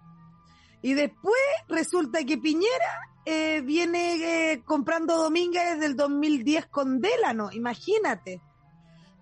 [0.81, 1.35] Y después
[1.67, 8.41] resulta que Piñera eh, viene eh, comprando Dominga desde el 2010 con Delano, imagínate.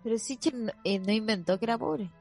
[0.04, 2.12] Pero Sichel no, eh, no inventó que era pobre.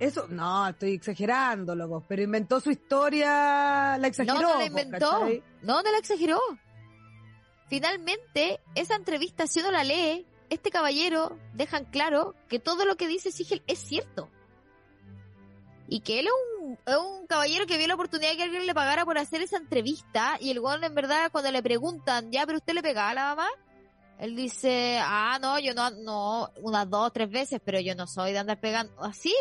[0.00, 4.40] Eso, no, estoy exagerando, loco, pero inventó su historia, la exageró.
[4.40, 4.98] no, no la inventó.
[4.98, 5.42] ¿cachai?
[5.60, 6.40] No, no la exageró.
[7.68, 13.08] Finalmente, esa entrevista, si uno la lee, este caballero dejan claro que todo lo que
[13.08, 14.30] dice Sigel es cierto.
[15.86, 16.32] Y que él es
[16.62, 19.42] un, es un caballero que vio la oportunidad de que alguien le pagara por hacer
[19.42, 20.38] esa entrevista.
[20.40, 23.24] Y el weón, en verdad, cuando le preguntan, ya, pero usted le pegaba a la
[23.34, 23.48] mamá.
[24.18, 28.32] Él dice, ah, no, yo no, no, unas dos, tres veces, pero yo no soy
[28.32, 28.92] de andar pegando.
[29.02, 29.34] Así.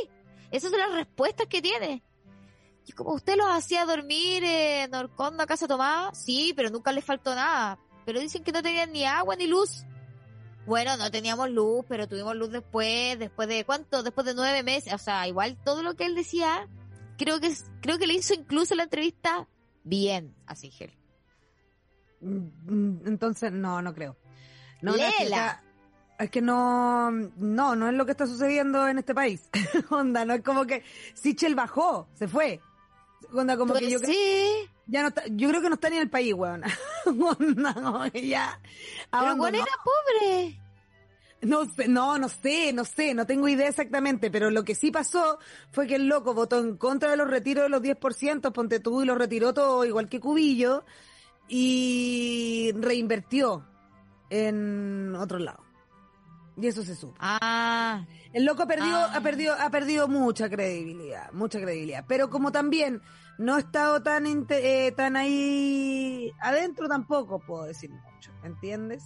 [0.52, 2.04] Esas son las respuestas que tiene.
[2.86, 7.06] Y como usted los hacía dormir en Orcondo a casa tomada, sí, pero nunca les
[7.06, 7.78] faltó nada.
[8.06, 9.86] Pero dicen que no tenían ni agua ni luz.
[10.66, 14.94] Bueno, no teníamos luz, pero tuvimos luz después, después de cuánto, después de nueve meses.
[14.94, 16.68] O sea, igual todo lo que él decía,
[17.18, 19.48] creo que creo que le hizo incluso la entrevista
[19.84, 20.94] bien a Sigel.
[22.22, 24.18] Mm, Entonces, no, no creo.
[24.82, 25.04] No, no,
[26.20, 29.50] es que no, no, no es lo que está sucediendo en este país.
[29.90, 32.60] Onda, no es como que Sichel bajó, se fue.
[33.34, 35.90] Onda, como Pues que yo, creo- sí, ya no está, yo creo que no está
[35.90, 36.64] ni en el país, weón.
[37.06, 38.60] Onda, que ya.
[39.12, 40.60] pero bueno, era pobre.
[41.42, 44.92] No sé, no, no sé, no sé, no tengo idea exactamente, pero lo que sí
[44.92, 45.40] pasó
[45.72, 49.02] fue que el loco votó en contra de los retiros de los 10%, ponte tú,
[49.02, 50.84] y los retiró todo igual que Cubillo,
[51.48, 53.66] y reinvertió
[54.30, 55.64] en otro lado.
[56.62, 57.16] Y eso se supo.
[57.20, 59.12] Ah, El loco ha perdido, Ah.
[59.16, 62.06] ha perdido, ha perdido mucha credibilidad, mucha credibilidad.
[62.08, 63.02] Pero como también
[63.38, 69.04] no ha estado tan, eh, tan ahí adentro tampoco puedo decir mucho, ¿entiendes?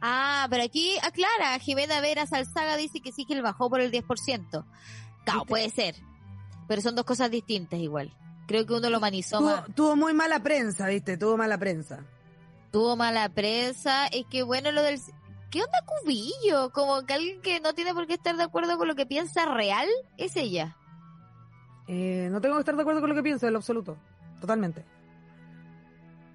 [0.00, 3.90] Ah, pero aquí aclara, Jimena Vera Salzaga dice que sí que él bajó por el
[3.90, 4.64] 10%.
[5.24, 5.96] Claro, puede ser.
[6.68, 8.14] Pero son dos cosas distintas igual.
[8.46, 9.64] Creo que uno lo humanizó más.
[9.64, 11.16] Tuvo, tuvo muy mala prensa, ¿viste?
[11.16, 12.04] Tuvo mala prensa.
[12.70, 14.06] Tuvo mala prensa.
[14.08, 15.00] Es que bueno, lo del...
[15.54, 16.70] ¿Qué onda Cubillo?
[16.70, 19.46] Como que alguien que no tiene por qué estar de acuerdo con lo que piensa
[19.46, 19.86] real
[20.16, 20.76] es ella.
[21.86, 23.96] Eh, no tengo que estar de acuerdo con lo que pienso, en lo absoluto.
[24.40, 24.84] Totalmente.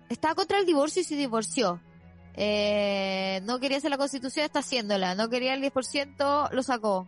[0.08, 1.82] Estaba contra el divorcio y se divorció.
[2.34, 5.16] Eh, no quería hacer la constitución, está haciéndola.
[5.16, 7.06] No quería el 10%, lo sacó.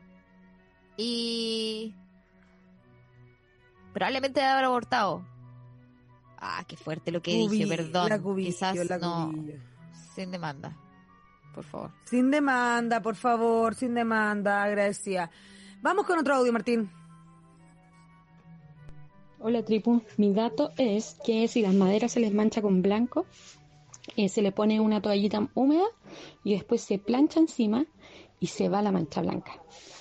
[0.97, 1.95] Y
[3.93, 5.25] probablemente debe haber abortado.
[6.37, 8.09] Ah, qué fuerte lo que dije, Cubillo, perdón.
[8.09, 9.33] la cubillo, Quizás la no,
[10.13, 10.75] sin demanda.
[11.53, 11.91] Por favor.
[12.05, 15.29] Sin demanda, por favor, sin demanda, agradecida.
[15.81, 16.89] Vamos con otro audio, Martín.
[19.39, 23.25] Hola tripu, mi dato es que si las maderas se les mancha con blanco,
[24.15, 25.85] eh, se le pone una toallita húmeda
[26.43, 27.85] y después se plancha encima
[28.39, 29.53] y se va la mancha blanca,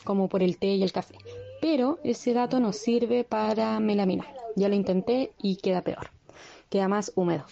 [0.04, 1.16] como por el té y el café.
[1.62, 4.26] Pero ese dato no sirve para melamina.
[4.56, 6.10] Ya lo intenté y queda peor,
[6.68, 7.46] queda más húmedo.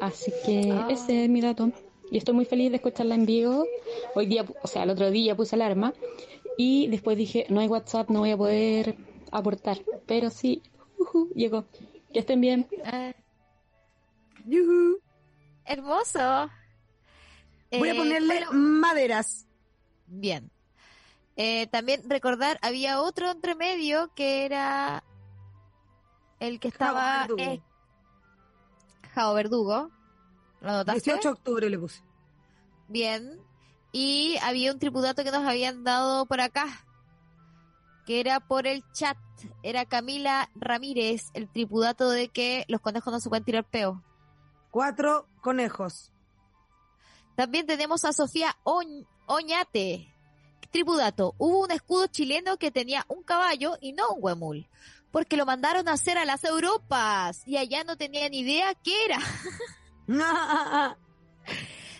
[0.00, 1.72] Así que ese es mi dato.
[2.12, 3.64] Y estoy muy feliz de escucharla en vivo.
[4.14, 5.94] Hoy día, o sea, el otro día puse alarma
[6.58, 8.96] y después dije, no hay WhatsApp, no voy a poder
[9.30, 9.78] aportar.
[10.06, 10.62] Pero sí,
[11.34, 11.64] llegó.
[12.12, 12.68] Que estén bien.
[14.44, 14.98] Yujú.
[15.64, 16.50] hermoso.
[17.78, 19.46] Voy a Eh, ponerle bueno, maderas.
[20.06, 20.50] Bien.
[21.36, 25.02] Eh, también recordar, había otro entre medio que era
[26.40, 27.20] el que estaba...
[27.22, 27.42] Verdugo.
[27.42, 27.62] eh,
[29.14, 29.90] Javo Verdugo.
[30.62, 31.00] ¿Lo notaste?
[31.10, 32.02] 18 de octubre le puse.
[32.88, 33.38] Bien.
[33.92, 36.66] Y había un tripudato que nos habían dado por acá,
[38.06, 39.16] que era por el chat.
[39.62, 44.02] Era Camila Ramírez, el tripudato de que los conejos no se pueden tirar peo.
[44.70, 46.12] Cuatro conejos.
[47.34, 50.08] También tenemos a Sofía Oñ- Oñate.
[50.70, 51.34] Tripudato.
[51.38, 54.68] Hubo un escudo chileno que tenía un caballo y no un huemul.
[55.10, 59.18] Porque lo mandaron a hacer a las Europas y allá no tenían idea qué era.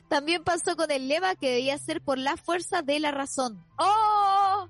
[0.09, 3.65] También pasó con el lema que debía ser por la fuerza de la razón.
[3.79, 4.69] ¡Oh!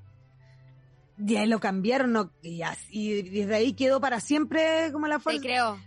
[1.18, 2.30] Ya lo cambiaron, ¿no?
[2.42, 5.40] y, así- y desde ahí quedó para siempre como la Te fuerza.
[5.42, 5.80] creo.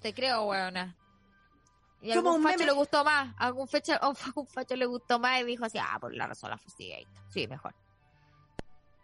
[0.00, 0.96] Te creo, weona.
[2.00, 2.70] Y Como algún un facho meme.
[2.72, 3.34] le gustó más.
[3.38, 3.96] A algún, fecha,
[4.32, 7.10] algún facho le gustó más y dijo así, ah, por la razón la fustigadita.
[7.30, 7.74] Sí, mejor.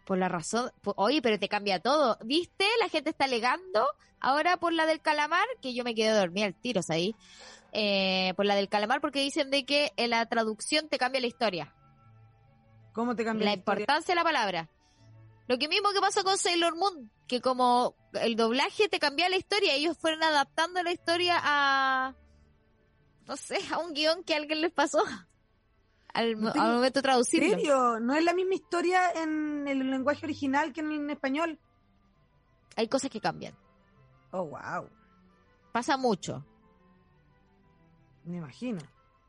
[0.05, 0.71] Por la razón.
[0.81, 2.17] po- Oye, pero te cambia todo.
[2.23, 2.65] ¿Viste?
[2.79, 3.87] La gente está alegando
[4.19, 7.15] ahora por la del calamar, que yo me quedé dormida al tiros ahí.
[7.77, 11.27] Eh, por la del calamar, porque dicen de que en la traducción te cambia la
[11.27, 11.75] historia.
[12.93, 13.81] ¿Cómo te cambió la la historia?
[13.81, 14.69] importancia de la palabra.
[15.47, 19.35] Lo que mismo que pasó con Sailor Moon, que como el doblaje te cambia la
[19.35, 22.15] historia, ellos fueron adaptando la historia a,
[23.27, 25.03] no sé, a un guion que a alguien les pasó
[26.13, 27.49] al, No al tengo- momento de ¿En traducirlo.
[27.49, 27.99] serio?
[27.99, 31.59] ¿No es la misma historia en el lenguaje original que en español?
[32.77, 33.53] Hay cosas que cambian.
[34.31, 34.89] Oh, wow.
[35.73, 36.45] Pasa mucho.
[38.25, 38.79] Me imagino.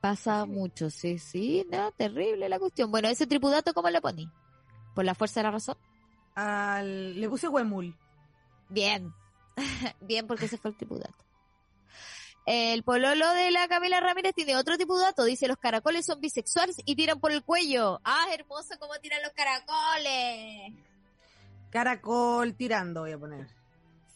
[0.00, 0.48] Pasa Sí.
[0.50, 2.90] mucho, sí, sí, no, terrible la cuestión.
[2.90, 4.30] Bueno, ese tripudato, ¿cómo le poní?
[4.94, 5.76] ¿Por la fuerza de la razón?
[6.34, 7.18] Al...
[7.20, 7.96] Le puse huemul.
[8.68, 9.12] Bien.
[10.00, 11.24] Bien, porque ese fue el tripudato.
[12.46, 15.24] El pololo de la Camila Ramírez tiene otro tripudato.
[15.24, 18.00] Dice, los caracoles son bisexuales y tiran por el cuello.
[18.04, 20.72] Ah, hermoso cómo tiran los caracoles.
[21.70, 23.48] Caracol tirando, voy a poner.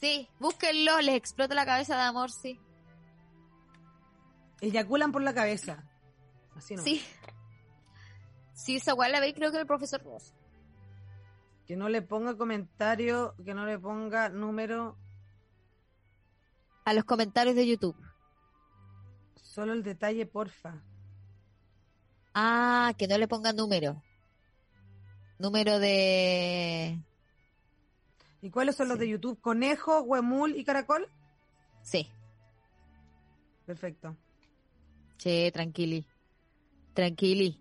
[0.00, 2.58] Sí, búsquenlo, les explota la cabeza de amor, sí.
[4.61, 5.84] Eyaculan por la cabeza.
[6.56, 6.82] Así no.
[6.82, 7.02] Sí.
[8.52, 10.34] Sí, esa guay la veis creo que el profesor Ross.
[11.66, 14.96] Que no le ponga comentario, que no le ponga número,
[16.84, 17.96] A los comentarios de YouTube.
[19.36, 20.82] solo el detalle, porfa.
[22.34, 24.02] Ah, que no le ponga número.
[25.38, 26.98] Número de...
[28.42, 29.40] ¿Y cuáles son los de YouTube?
[29.40, 31.08] ¿Conejo, huemul y caracol?
[31.82, 32.08] Sí.
[33.66, 34.16] Perfecto.
[35.20, 36.02] Che, tranquili.
[36.94, 37.60] Tranquili.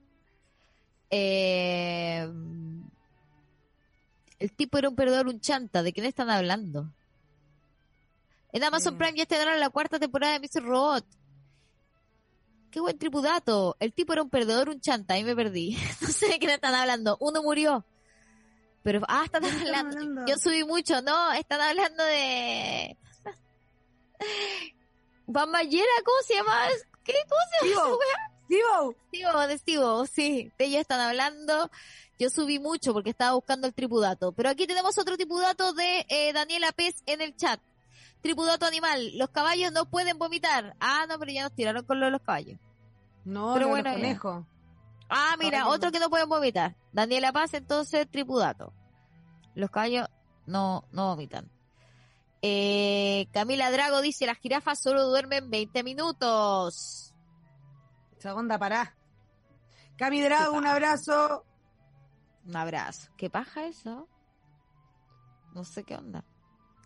[1.10, 2.26] Eh,
[4.40, 5.84] el tipo era un perdedor, un chanta.
[5.84, 6.90] ¿De quién están hablando?
[8.54, 8.98] En Amazon Eh.
[8.98, 10.64] Prime ya estrenaron la cuarta temporada de Mr.
[10.64, 11.06] Robot.
[12.72, 13.76] Qué buen tripudato.
[13.80, 15.16] El tipo era un perdedor, un chanta.
[15.16, 15.78] Ahí me perdí.
[16.02, 17.18] No sé de quién están hablando.
[17.20, 17.84] Uno murió.
[18.84, 19.98] Pero, ah, están ¿De qué están hablando.
[20.00, 20.26] hablando?
[20.32, 21.02] Yo subí mucho.
[21.02, 22.96] No, están hablando de...
[25.28, 26.68] Bamballera, ¿cómo se llama?
[27.10, 27.18] ¿Qué?
[27.28, 27.82] ¿Cómo se llama?
[27.82, 27.98] esa ¡Tivo!
[27.98, 28.32] wea?
[28.48, 28.96] ¡Tivo!
[29.08, 31.70] Steve, de Steve, sí, de ellos están hablando.
[32.18, 34.32] Yo subí mucho porque estaba buscando el tripudato.
[34.34, 37.60] Pero aquí tenemos otro tripudato de eh, Daniela Pez en el chat.
[38.22, 39.18] Tripudato animal.
[39.18, 40.76] Los caballos no pueden vomitar.
[40.80, 42.60] Ah, no, pero ya nos tiraron con lo de los caballos.
[43.24, 44.46] No, Pero bueno, los conejos.
[45.10, 46.76] Ah, mira, otro que no pueden vomitar.
[46.92, 48.74] Daniela Paz, entonces, tripudato.
[49.56, 50.08] Los caballos
[50.46, 51.50] no, no vomitan.
[52.42, 57.14] Eh, Camila Drago dice, las jirafas solo duermen 20 minutos.
[58.18, 58.96] Segunda pará.
[59.98, 61.46] Cami Drago, un abrazo.
[62.46, 63.10] Un abrazo.
[63.18, 64.08] ¿Qué paja eso?
[65.54, 66.24] No sé qué onda.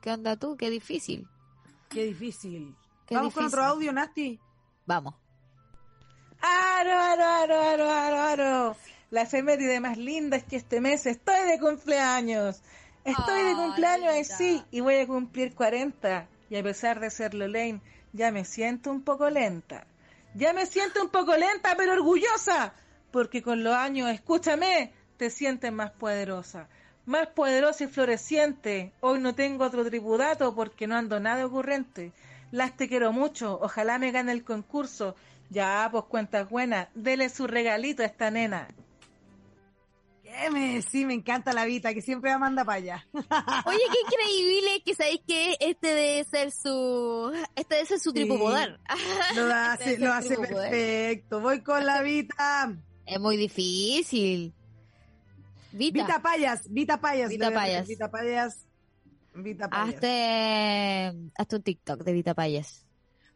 [0.02, 0.58] ¿Qué onda tú?
[0.58, 1.28] Qué difícil.
[1.90, 2.76] Qué difícil.
[3.06, 3.60] Qué Vamos con difícil.
[3.60, 4.40] otro audio, Nasty.
[4.86, 5.16] Vamos.
[6.42, 8.76] Aro, aro, aro, aro, aro, aro.
[9.12, 12.62] La efeméride más linda es que este mes estoy de cumpleaños.
[13.04, 14.38] Estoy de cumpleaños, y linda.
[14.38, 16.28] sí, y voy a cumplir 40.
[16.50, 17.82] Y a pesar de ser Lolaine,
[18.14, 19.86] ya me siento un poco lenta.
[20.36, 22.74] Ya me siento un poco lenta, pero orgullosa.
[23.12, 26.68] Porque con los años, escúchame, te sientes más poderosa.
[27.06, 28.94] Más poderosa y floreciente.
[29.02, 32.14] Hoy no tengo otro tribudato porque no ando nada ocurrente.
[32.52, 33.60] Las te quiero mucho.
[33.62, 35.16] Ojalá me gane el concurso.
[35.50, 36.88] Ya, pues cuentas buenas.
[36.96, 38.68] Dele su regalito a esta nena.
[40.34, 43.08] ¿Qué me Sí, me encanta la Vita, que siempre la manda para allá.
[43.14, 43.24] Oye,
[43.92, 48.16] qué increíble que sabéis que este debe ser su, este debe ser su Sí.
[48.16, 48.80] tripopodar.
[49.36, 51.40] Lo Este hace, debe lo hace perfecto.
[51.40, 52.76] Voy con la Vita.
[53.06, 54.54] Es muy difícil.
[55.72, 57.30] Vita, Vita Payas, Vita Payas.
[57.30, 57.88] Vita Payas.
[57.88, 58.66] Vita Payas.
[59.36, 59.96] Vita Payas.
[59.96, 62.86] hazte, hazte un TikTok de Vita Payas.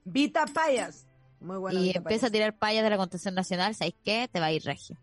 [0.04, 1.08] Vita Payas.
[1.40, 1.80] Muy bueno.
[1.80, 4.28] y Vita empieza a tirar payas de la contención nacional, ¿sabéis qué?
[4.32, 4.98] Te va a ir regio.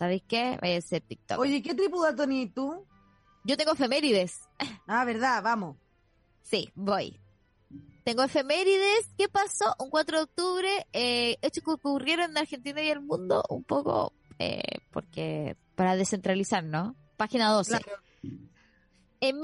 [0.00, 0.58] ¿Sabéis qué?
[0.62, 1.38] Vaya a ser TikTok.
[1.38, 2.86] Oye, ¿qué tripudato ni tú?
[3.44, 4.40] Yo tengo efemérides.
[4.86, 5.76] Ah, verdad, vamos.
[6.40, 7.20] Sí, voy.
[8.02, 9.10] Tengo efemérides.
[9.18, 9.76] ¿Qué pasó?
[9.78, 14.14] Un 4 de octubre, eh, hechos que ocurrieron en Argentina y el mundo, un poco,
[14.38, 16.96] eh, porque, para descentralizar, ¿no?
[17.18, 17.78] Página 12.
[17.78, 18.02] Claro.
[19.20, 19.38] En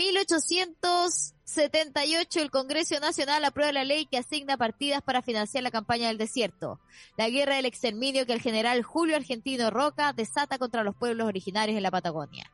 [1.47, 6.18] 1878 el Congreso Nacional aprueba la ley que asigna partidas para financiar la campaña del
[6.18, 6.80] desierto.
[7.16, 11.76] La guerra del exterminio que el general Julio Argentino Roca desata contra los pueblos originarios
[11.76, 12.51] en la Patagonia.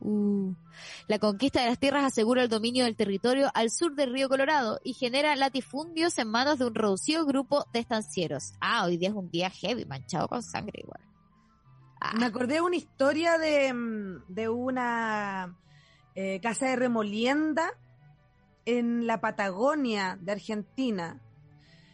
[0.00, 0.54] Uh.
[1.08, 4.80] La conquista de las tierras asegura el dominio del territorio al sur del río Colorado
[4.82, 8.54] y genera latifundios en manos de un reducido grupo de estancieros.
[8.60, 11.02] Ah, hoy día es un día heavy, manchado con sangre igual.
[12.00, 15.54] Ah, Me acordé de una historia de, mm, de una
[16.14, 17.70] eh, casa de remolienda
[18.66, 21.20] en la Patagonia de Argentina.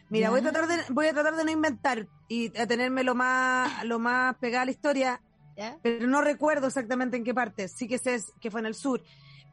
[0.09, 3.13] Mira, voy a tratar de, voy a tratar de no inventar y a tenerme lo
[3.15, 5.21] más, lo más pegada a la historia,
[5.55, 5.77] ¿ya?
[5.83, 7.67] pero no recuerdo exactamente en qué parte.
[7.67, 9.03] Sí que sé que fue en el sur.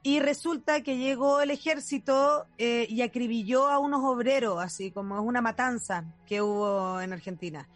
[0.03, 5.23] Y resulta que llegó el ejército eh, y acribilló a unos obreros, así como es
[5.23, 7.69] una matanza que hubo en Argentina.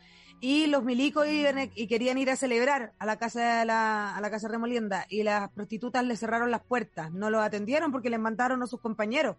[0.43, 4.17] Y los milicos iban e- y querían ir a celebrar a la casa de la,
[4.17, 7.13] a la casa remolienda y las prostitutas le cerraron las puertas.
[7.13, 9.37] No los atendieron porque les mandaron a sus compañeros.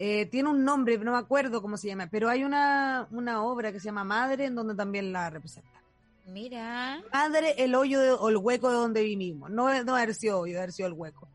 [0.00, 3.70] Eh, tiene un nombre, no me acuerdo cómo se llama, pero hay una, una obra
[3.70, 5.70] que se llama Madre en donde también la representa.
[6.26, 7.00] Mira.
[7.12, 9.48] Madre, el hoyo de- o el hueco de donde vivimos.
[9.50, 11.28] No, no haber sido hoyo, haber sido el hueco.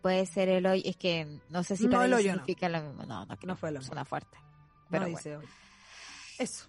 [0.00, 2.38] Puede ser el hoyo, es que no sé si No, para el hoyo no.
[2.38, 3.02] significa lo mismo.
[3.04, 3.88] No, no, No fue lo mismo.
[3.92, 4.38] Suena fuerte.
[4.38, 5.16] No Pero bueno.
[5.18, 5.48] dice hoyo.
[6.40, 6.66] Eso.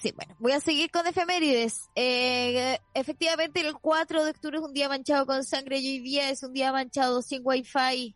[0.00, 1.90] Sí, bueno, voy a seguir con efemérides.
[1.94, 6.30] Eh, efectivamente, el 4 de octubre es un día manchado con sangre y hoy día
[6.30, 8.14] es un día manchado sin wifi.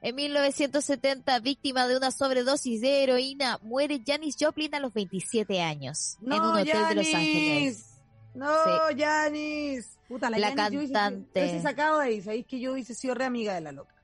[0.00, 6.16] En 1970, víctima de una sobredosis de heroína, muere Janis Joplin a los 27 años
[6.20, 7.14] en un No, hotel de Los Janis.
[7.14, 7.84] Ángeles.
[8.34, 8.46] No,
[8.96, 9.98] Janis.
[10.08, 11.40] Puta, la, La Janis, cantante.
[11.40, 12.22] Yo hubiese sacado de ahí.
[12.22, 13.94] Sabéis que yo hubiese sido re amiga de la loca.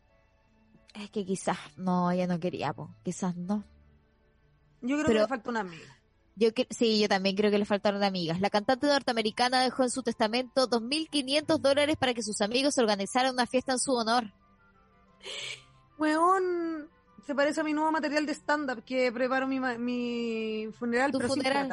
[0.94, 2.94] Es que quizás, no, ella no quería, po.
[3.02, 3.64] quizás no.
[4.80, 5.98] Yo creo Pero- que le falta una amiga.
[6.36, 8.40] Yo sí, yo también creo que le faltaron amigas.
[8.40, 13.46] La cantante norteamericana dejó en su testamento 2.500 dólares para que sus amigos organizaran una
[13.46, 14.32] fiesta en su honor.
[15.98, 16.88] Weón,
[17.26, 21.28] se parece a mi nuevo material de stand-up que preparo mi, mi funeral, ¿Tu pero
[21.28, 21.68] funeral?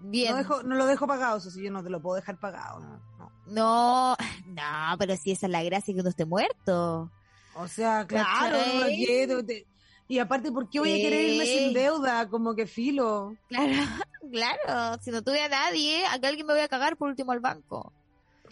[0.00, 0.10] sin.
[0.10, 0.32] Bien.
[0.32, 2.80] No, dejo, no lo dejo pagado, eso sí, yo no te lo puedo dejar pagado.
[2.80, 3.32] No, no.
[3.46, 7.10] No, no, pero si esa es la gracia que uno esté muerto.
[7.54, 9.66] O sea, claro, no quiero, te-
[10.12, 12.28] Y aparte, ¿por qué voy a querer irme sin deuda?
[12.28, 13.34] Como que filo.
[13.48, 13.72] Claro,
[14.30, 15.00] claro.
[15.02, 17.40] Si no tuve a nadie, a que alguien me voy a cagar por último al
[17.40, 17.94] banco.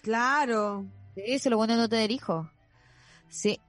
[0.00, 0.86] Claro.
[1.14, 2.46] Sí, eso es lo bueno de no tener hijos.
[3.28, 3.60] Sí.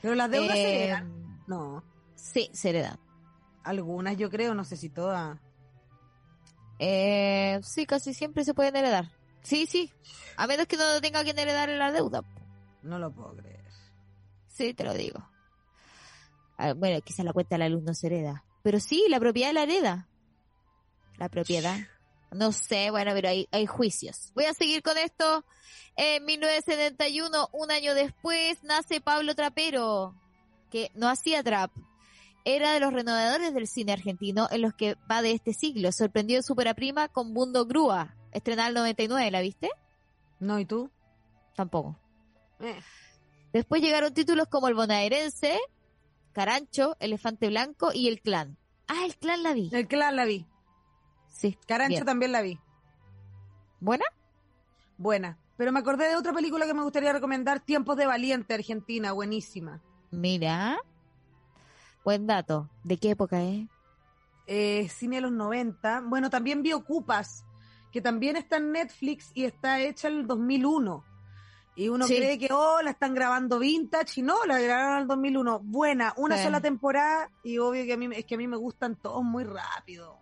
[0.00, 1.44] Pero las deudas se heredan.
[1.46, 1.84] No.
[2.14, 2.98] Sí, se heredan.
[3.62, 5.38] Algunas yo creo, no sé si todas.
[6.78, 9.10] Eh, sí, casi siempre se pueden heredar.
[9.42, 9.92] Sí, sí.
[10.38, 12.22] A menos que no tenga quien heredar la deuda.
[12.80, 13.66] No lo puedo creer.
[14.48, 15.33] Sí, te lo digo.
[16.56, 18.44] Ah, bueno, quizás la cuenta de la luz no se hereda.
[18.62, 20.08] Pero sí, la propiedad la hereda.
[21.18, 21.76] La propiedad.
[22.32, 24.32] No sé, bueno, pero hay, hay juicios.
[24.34, 25.44] Voy a seguir con esto.
[25.96, 30.14] En 1971, un año después, nace Pablo Trapero,
[30.70, 31.70] que no hacía trap.
[32.44, 35.92] Era de los renovadores del cine argentino en los que va de este siglo.
[35.92, 38.16] Sorprendió en Supera Prima con Mundo Grúa.
[38.32, 39.70] Estrenada el 99, ¿la viste?
[40.40, 40.90] No, ¿y tú?
[41.54, 41.96] Tampoco.
[42.60, 42.80] Eh.
[43.52, 45.60] Después llegaron títulos como El Bonaerense,
[46.34, 48.58] Carancho, Elefante Blanco y El Clan.
[48.88, 49.70] Ah, El Clan la vi.
[49.72, 50.46] El clan la vi.
[51.30, 51.56] Sí.
[51.66, 52.04] Carancho bien.
[52.04, 52.58] también la vi.
[53.80, 54.04] ¿Buena?
[54.98, 55.38] Buena.
[55.56, 59.80] Pero me acordé de otra película que me gustaría recomendar, Tiempos de Valiente, Argentina, buenísima.
[60.10, 60.78] Mira.
[62.04, 62.68] Buen dato.
[62.82, 63.66] ¿De qué época es?
[64.46, 66.02] eh, cine de los 90.
[66.06, 67.46] Bueno, también vi Ocupas,
[67.90, 71.02] que también está en Netflix y está hecha en el 2001.
[71.76, 72.16] Y uno Sí.
[72.16, 75.58] cree que, oh, la están grabando vintage, y no, la grabaron el 2001.
[75.60, 76.44] Buena, una Sí.
[76.44, 79.42] sola temporada, y obvio que a mí, es que a mí me gustan todos muy
[79.44, 80.18] rápido.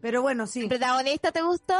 [0.00, 1.76] Pero bueno, sí, ¿El protagonista te gustó?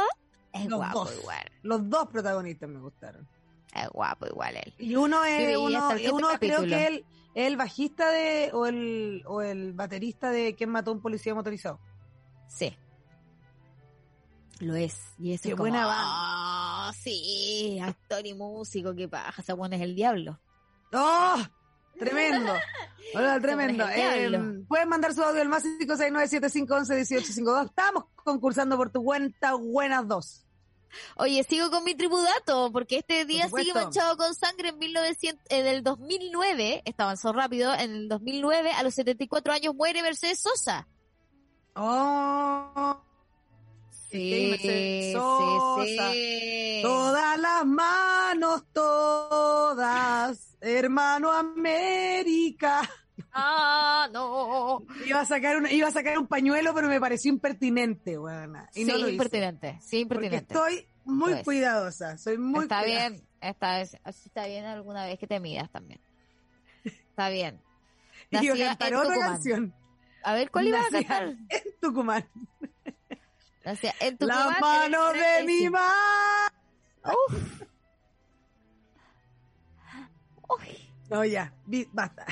[0.53, 1.17] Es Los guapo dos.
[1.19, 1.51] igual.
[1.63, 3.27] los dos protagonistas me gustaron.
[3.75, 4.73] Es guapo igual él.
[4.77, 9.23] Y uno es, Sí, uno, uno creo que él es el bajista de, o el,
[9.25, 11.79] o el baterista de quien mató a un policía motorizado.
[12.47, 12.77] Sí.
[14.59, 14.95] Lo es.
[15.19, 16.32] Y eso Qué es como, buena "Ah,
[16.93, 20.39] sí, actor y músico, qué paja, pone es el diablo.
[20.93, 21.37] ¡Oh!
[21.97, 22.53] Tremendo.
[23.13, 23.85] Hola, tremendo.
[23.89, 24.31] Eh,
[24.67, 27.65] pueden mandar su audio al más 56975111852.
[27.65, 30.45] Estamos concursando por tu cuenta Buenas Dos.
[31.15, 35.65] Oye, sigo con mi tribudato, porque este día sigue manchado con sangre en 1900, en
[35.65, 40.87] el 2009, esto avanzó rápido, en el 2009, a los 74 años muere Mercedes Sosa.
[41.75, 43.01] ¡Oh!
[44.17, 46.11] Sí, Sosa.
[46.13, 46.79] sí.
[46.83, 50.57] Todas las manos, todas.
[50.61, 52.81] Hermano América.
[53.31, 54.83] Ah, no.
[55.07, 58.69] Iba a sacar un, iba a sacar un pañuelo, pero me pareció impertinente, buena.
[58.73, 59.11] Y sí, no lo hice.
[59.13, 60.53] impertinente, sí, Porque impertinente.
[60.53, 61.43] estoy muy Pues.
[61.43, 62.17] cuidadosa.
[62.17, 63.09] Soy muy está cuidadosa.
[63.09, 65.99] bien, está, está bien alguna vez que te midas también.
[66.85, 67.59] Está bien.
[68.31, 69.73] Y iba a Nacida cantar en otra canción.
[70.23, 71.27] A ver, ¿cuál iba a Nacida cantar?
[71.49, 72.25] En Tucumán.
[73.65, 74.59] Nacida en La Tucumán.
[74.61, 75.71] mano en el de mi 35.
[75.71, 76.53] mamá.
[77.27, 77.61] Uf.
[80.49, 81.53] Uy, No, ya,
[81.91, 82.25] basta.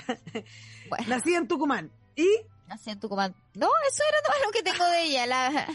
[0.90, 1.92] bueno, Nací en Tucumán.
[2.16, 2.28] ¿Y?
[2.68, 3.36] nací en Tucumán.
[3.54, 5.26] No, eso era todo lo que tengo de ella.
[5.28, 5.68] La...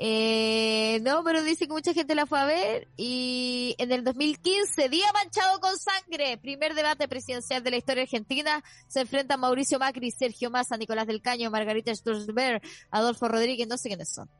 [0.00, 4.88] Eh, no, pero dice que mucha gente la fue a ver y en el 2015,
[4.88, 10.12] día manchado con sangre, primer debate presidencial de la historia argentina, se enfrentan Mauricio Macri,
[10.12, 14.30] Sergio Massa, Nicolás del Caño, Margarita Sturzberg, Adolfo Rodríguez, no sé quiénes son.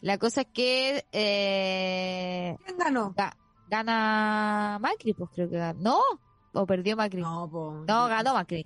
[0.00, 3.12] La cosa es que eh, ¿Quién ganó?
[3.14, 3.36] ga-
[3.68, 5.80] gana Macri, pues creo que ganó.
[5.80, 6.60] ¿No?
[6.62, 7.20] ¿O perdió Macri?
[7.20, 7.82] No, po.
[7.84, 8.64] ganó Macri.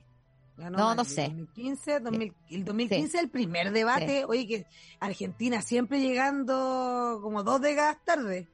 [0.58, 1.22] Ganó no, no sé.
[1.28, 4.24] 2015, 2000 el 2015 el primer debate.
[4.26, 4.66] Oye, que
[5.00, 8.48] Argentina siempre llegando como dos décadas tarde.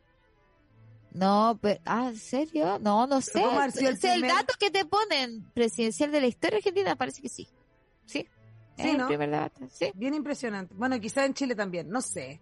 [1.12, 2.78] No, pero, ah, ¿en serio?
[2.80, 3.40] No, no sé.
[3.40, 7.22] ¿Cómo haber sido el el dato que te ponen presidencial de la historia argentina parece
[7.22, 7.48] que sí.
[8.04, 8.28] Sí.
[8.76, 9.02] Sí, ¿no?
[9.02, 9.92] el primer debate, sí.
[9.94, 10.74] Bien impresionante.
[10.74, 12.40] Bueno, quizá en Chile también, no sé.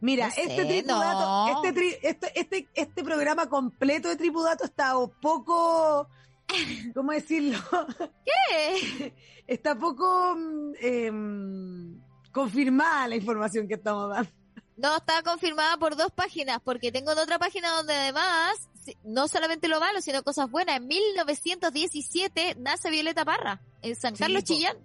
[0.00, 1.62] Mira, No sé, este tripudato, no.
[1.64, 6.08] este, tri- este, este, este programa completo de tripudato está poco,
[6.94, 7.58] ¿cómo decirlo?
[8.24, 9.14] ¿Qué?
[9.46, 10.36] Está poco
[10.80, 14.30] em, confirmada la información que estamos dando.
[14.76, 18.68] No, está confirmada por dos páginas, porque tengo en otra página donde además,
[19.04, 20.78] no solamente lo malo, sino cosas buenas.
[20.78, 24.46] En 1917 nace Violeta Parra, en San Sí, Carlos po.
[24.46, 24.76] Chillán.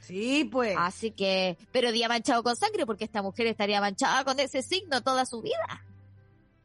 [0.00, 0.74] Sí, pues.
[0.78, 5.02] Así que, pero día manchado con sangre, porque esta mujer estaría manchada con ese signo
[5.02, 5.84] toda su vida.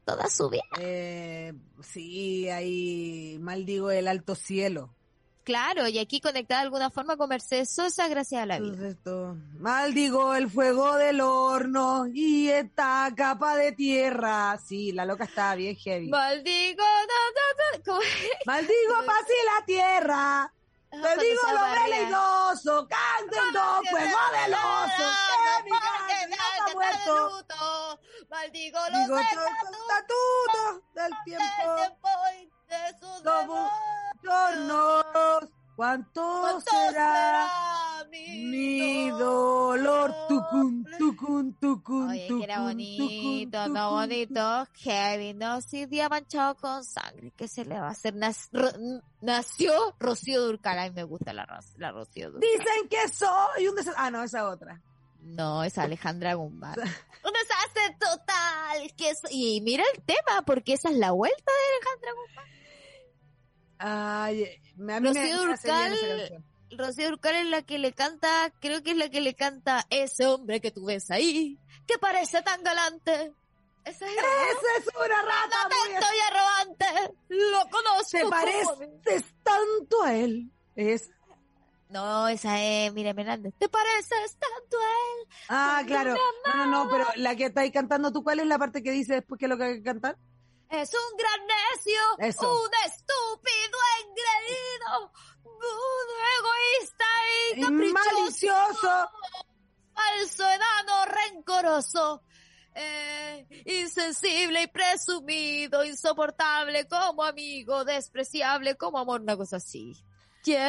[0.08, 0.64] Toda su vida.
[0.80, 1.52] Eh,
[1.84, 4.96] sí, ahí maldigo el alto cielo.
[5.44, 8.88] Claro, y aquí conectada de alguna forma con Mercedes Sosa gracias a la vida.
[8.88, 14.58] Esto, maldigo el fuego del horno y esta capa de tierra.
[14.66, 16.08] Sí, la loca estaba bien heavy.
[16.08, 18.00] Maldigo, no, no, no.
[18.46, 20.54] Maldigo paz y la tierra.
[20.90, 25.10] Cuando Te digo lo veleidoso, cantando fuego del oso,
[25.58, 28.00] que mi está muerto.
[28.30, 32.10] Maldigo los Digo estatutos del tiempo, tiempo
[32.40, 33.70] y de su Los dolor.
[34.24, 36.92] tornos, ¿cuánto ¿Cuánto será?
[36.92, 43.04] será Mi dolor, tucun, tucun, tucun, Oye, tucun, que era bonito,
[43.64, 47.92] tucun, no bonito, heavy, no, sí, día manchado con sangre, ¿qué se le va a
[47.92, 48.14] hacer?
[48.16, 51.46] Nas- ro- nació Rocío Durcal, a mí me gusta la,
[51.78, 52.50] la Rocío Durcal.
[52.60, 54.04] Dicen que soy un desastre.
[54.04, 54.82] Ah, no, esa otra.
[55.22, 56.76] No, es Alejandra Guzmán.
[57.24, 61.76] Un desastre total, que es- y mira el tema, porque esa es la vuelta de
[61.76, 62.46] Alejandra Guzmán.
[63.80, 66.46] Ay, me, Rocío me Durcal.
[66.72, 70.26] Rocío Durcal es la que le canta, creo que es la que le canta ese
[70.26, 73.34] hombre que tú ves ahí, que parece tan galante.
[73.86, 74.14] Esa es
[74.80, 77.16] es una rata atento y arrogante.
[77.30, 78.10] Lo conozco.
[78.12, 80.52] Te pareces tanto a él.
[80.76, 81.10] Es.
[81.90, 83.54] No, esa es Miriam Hernández.
[83.58, 85.28] Te pareces tanto a él.
[85.50, 86.16] Ah, claro.
[86.46, 89.16] No, no, no, pero la que estáis cantando tú, ¿cuál es la parte que dice
[89.16, 90.18] después que es lo que hay que cantar?
[90.70, 92.52] Es un gran necio, Eso.
[92.52, 95.12] un estúpido engreído,
[95.44, 95.58] un
[96.40, 97.06] egoísta
[97.56, 99.10] y malicioso.
[99.94, 102.22] falso, enano, rencoroso,
[102.76, 109.94] eh, insensible y presumido, insoportable como amigo, despreciable como amor, una cosa así.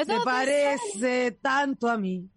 [0.06, 2.28] Te parece tanto a mí.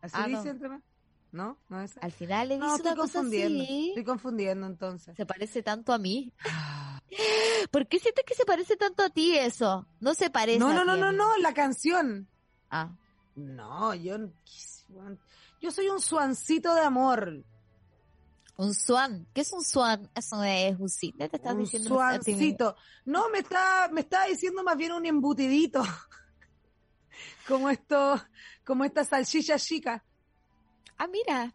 [0.00, 0.38] Así Ah, no.
[0.38, 0.82] dice entre más.
[1.30, 1.58] ¿No?
[1.68, 1.98] ¿No es?
[2.00, 3.62] Al final le dice No, estoy una cosa confundiendo.
[3.64, 3.88] así.
[3.90, 5.16] Estoy confundiendo entonces.
[5.16, 6.32] Se parece tanto a mí.
[7.70, 9.86] ¿Por qué sientes que se parece tanto a ti eso?
[10.00, 12.28] No se parece No, a no, ti, no, no, no, la canción.
[12.70, 12.90] Ah,
[13.34, 14.16] No, yo,
[15.60, 17.44] yo soy un suancito de amor.
[18.56, 19.26] un swan.
[19.34, 20.10] ¿Qué es un swan?
[20.14, 22.00] Eso es un cisne, te estás un diciendo.
[22.00, 22.24] a mismo.
[22.24, 22.76] suancito.
[23.04, 25.82] No, me está, me está diciendo más bien un embutidito.
[27.48, 28.22] Como esto,
[28.64, 30.04] como esta salchicha chica.
[30.98, 31.54] Ah, mira.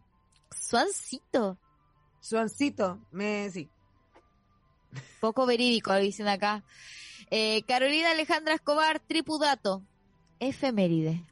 [0.50, 1.58] Swancito.
[2.20, 3.70] Suancito, me, sí.
[5.20, 6.64] Poco verídico, lo dicen acá.
[7.30, 9.82] Eh, Carolina Alejandra Escobar, tripudato.
[10.40, 11.24] Efeméride.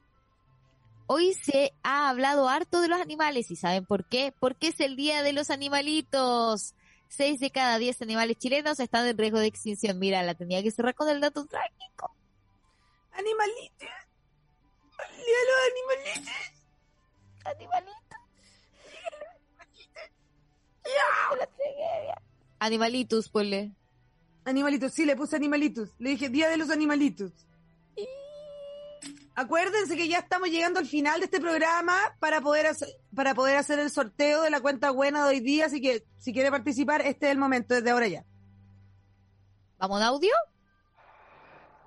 [1.07, 4.33] Hoy se ha hablado harto de los animales y ¿saben por qué?
[4.39, 6.75] Porque es el Día de los Animalitos.
[7.09, 9.99] Seis de cada diez animales chilenos están en riesgo de extinción.
[9.99, 12.15] Mira, la tenía que cerrar con el dato trágico.
[13.13, 13.87] Animalito.
[15.11, 16.33] De los animalitos.
[17.45, 18.03] Animalitos.
[22.59, 23.73] Animalitos, ponle.
[24.45, 25.91] Animalitos, sí, le puse animalitos.
[25.99, 27.33] Le dije Día de los Animalitos.
[29.35, 33.57] Acuérdense que ya estamos llegando al final de este programa para poder hacer, para poder
[33.57, 37.01] hacer el sorteo de la cuenta buena de hoy día, así que si quiere participar,
[37.01, 38.25] este es el momento, desde ahora ya.
[39.79, 40.31] ¿Vamos en audio?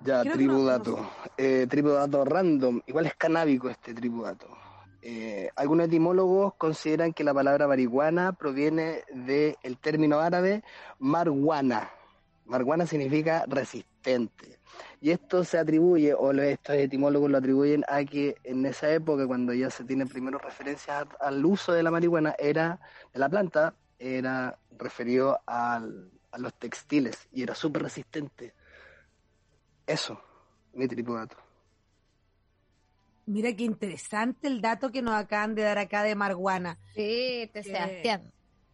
[0.00, 1.10] Ya, Creo que tribu no- dato.
[1.36, 2.80] Eh, tribu dato random.
[2.86, 4.48] Igual es canábico este tribu dato.
[5.02, 10.64] Eh, algunos etimólogos consideran que la palabra marihuana proviene del término árabe
[10.98, 11.90] marguana.
[12.44, 14.58] Marguana significa resistente.
[15.00, 19.52] Y esto se atribuye, o estos etimólogos lo atribuyen a que en esa época, cuando
[19.52, 22.78] ya se tienen primero referencias al uso de la marihuana, era,
[23.12, 28.54] de la planta, era referido al- a los textiles y era súper resistente.
[29.86, 30.20] Eso,
[30.72, 31.36] mi tripudato.
[33.26, 36.78] Mira qué interesante el dato que nos acaban de dar acá de marihuana.
[36.94, 38.32] Sí, este Sebastián.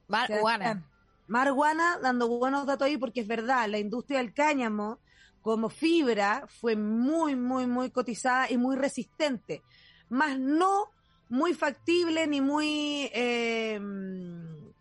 [0.08, 0.64] Marihuana.
[0.64, 0.92] Sebastián.
[1.26, 4.98] Marihuana dando buenos datos ahí porque es verdad, la industria del cáñamo
[5.40, 9.62] como fibra fue muy, muy, muy cotizada y muy resistente,
[10.08, 10.90] más no
[11.28, 13.80] muy factible ni muy, eh,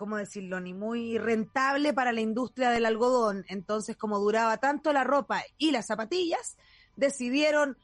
[0.02, 0.60] ¿cómo decirlo?
[0.60, 3.46] Ni muy rentable para la industria del algodón.
[3.48, 6.58] Entonces, como duraba tanto la ropa y las zapatillas,
[6.96, 7.78] decidieron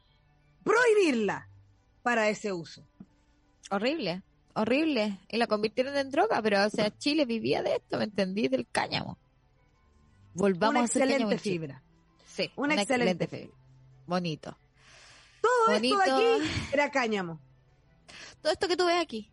[0.63, 1.47] prohibirla
[2.01, 2.83] para ese uso.
[3.69, 4.23] Horrible,
[4.55, 5.19] horrible.
[5.29, 8.47] Y la convirtieron en droga, pero o sea, Chile vivía de esto, ¿me entendí?
[8.47, 9.19] Del cáñamo.
[10.33, 11.83] Volvamos Una a hacer excelente fibra.
[12.25, 13.55] Sí, Una excelente fibra.
[14.07, 14.57] Bonito.
[15.39, 16.01] Todo Bonito.
[16.01, 17.39] esto de aquí era cáñamo.
[18.41, 19.29] Todo esto que tú ves aquí,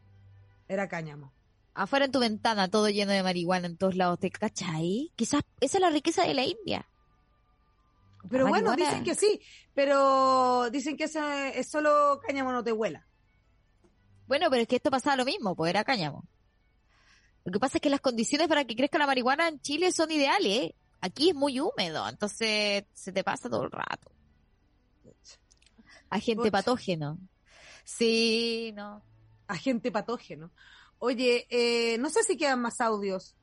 [0.68, 1.33] Era cáñamo.
[1.74, 5.12] Afuera en tu ventana, todo lleno de marihuana en todos lados, ¿te cachai?
[5.16, 6.88] Quizás esa es la riqueza de la India.
[8.30, 9.40] Pero La bueno, marihuana- dicen que sí,
[9.74, 13.06] pero dicen que ese es solo cáñamo no te huela.
[14.26, 16.24] Bueno, pero es que esto pasaba lo mismo, pues era cáñamo.
[17.44, 20.10] Lo que pasa es que las condiciones para que crezca la marihuana en Chile son
[20.10, 20.46] ideales.
[20.70, 20.74] ¿eh?
[21.02, 24.10] Aquí es muy húmedo, entonces se te pasa todo el rato.
[26.10, 27.18] Agente patógeno.
[27.84, 29.02] Sí, no.
[29.48, 30.50] Agente patógeno.
[30.98, 33.36] Oye, eh, no sé si quedan más audios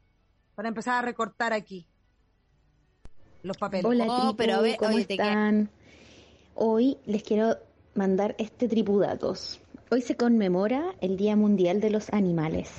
[0.56, 1.88] para empezar a recortar aquí
[3.44, 3.86] los papeles.
[3.86, 5.70] Hola, Oh, tripu, pero ¿cómo oye, están?
[6.56, 7.58] Hoy les quiero
[7.96, 9.60] mandar este tripudatos.
[9.90, 12.70] Hoy se conmemora el Día Mundial de los Animales.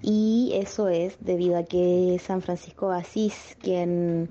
[0.00, 4.28] Y eso es debido a que San Francisco de Asís, quien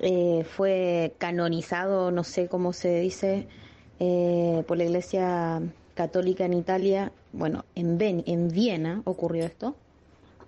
[0.00, 3.48] eh, fue canonizado, no sé cómo se dice,
[3.98, 5.62] eh, por la Iglesia
[5.94, 9.76] Católica en Italia, bueno, en, Ven- en Viena ocurrió esto,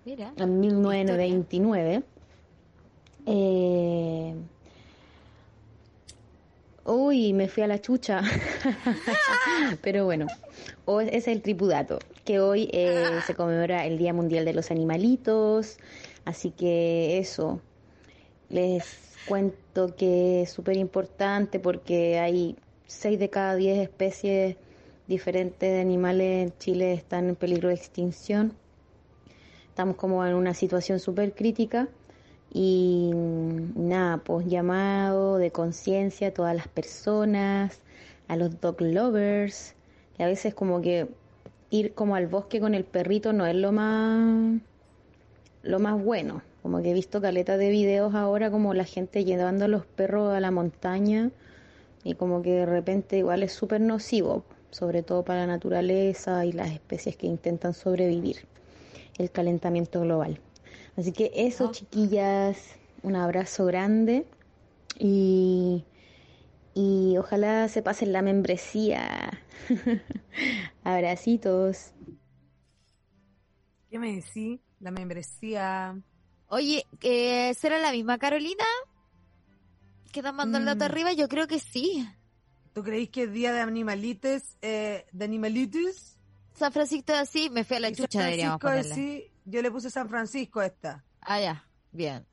[0.05, 0.33] Mira.
[0.37, 2.03] en 1929.
[3.27, 4.35] Eh...
[6.85, 8.23] Uy, me fui a la chucha.
[9.83, 10.27] Pero bueno,
[10.85, 15.77] hoy es el tripudato, que hoy eh, se conmemora el Día Mundial de los Animalitos.
[16.25, 17.61] Así que eso,
[18.49, 18.85] les
[19.29, 22.57] cuento que es súper importante porque hay
[22.89, 24.57] 6 de cada 10 especies
[25.07, 28.55] diferentes animales en Chile están en peligro de extinción.
[29.69, 31.89] Estamos como en una situación súper crítica
[32.53, 37.81] y mm, nada, pues llamado de conciencia a todas las personas,
[38.29, 39.75] a los dog lovers,
[40.17, 41.09] que a veces como que
[41.71, 44.61] ir como al bosque con el perrito no es lo más
[45.63, 46.43] lo más bueno.
[46.63, 50.33] Como que he visto caletas de videos ahora como la gente llevando a los perros
[50.33, 51.31] a la montaña
[52.05, 56.53] y como que de repente igual es súper nocivo, sobre todo para la naturaleza y
[56.53, 58.39] las especies que intentan sobrevivir
[59.19, 60.41] el calentamiento global.
[60.97, 64.27] Así que eso, chiquillas, un abrazo grande
[64.99, 65.85] y,
[66.75, 69.41] y ojalá se pasen la membresía.
[70.85, 71.93] Abracitos.
[73.91, 74.61] ¿Qué me decís?
[74.81, 76.01] La membresía.
[76.49, 76.85] Oye,
[77.55, 78.65] ¿será la misma Carolina?
[80.13, 80.93] ¿Que está mandando el dato Mm.
[80.93, 81.13] arriba?
[81.13, 82.07] Yo creo que sí.
[82.73, 84.57] ¿Tú creéis que es día de animalites?
[84.63, 86.17] Eh, ¿De animalitis?
[86.55, 89.23] San Francisco es así, me fui a la Y San chucha, deberíamos Francisco es ponerle.
[89.23, 91.05] sí, yo le puse San Francisco a esta.
[91.21, 92.27] Ah, ya, bien.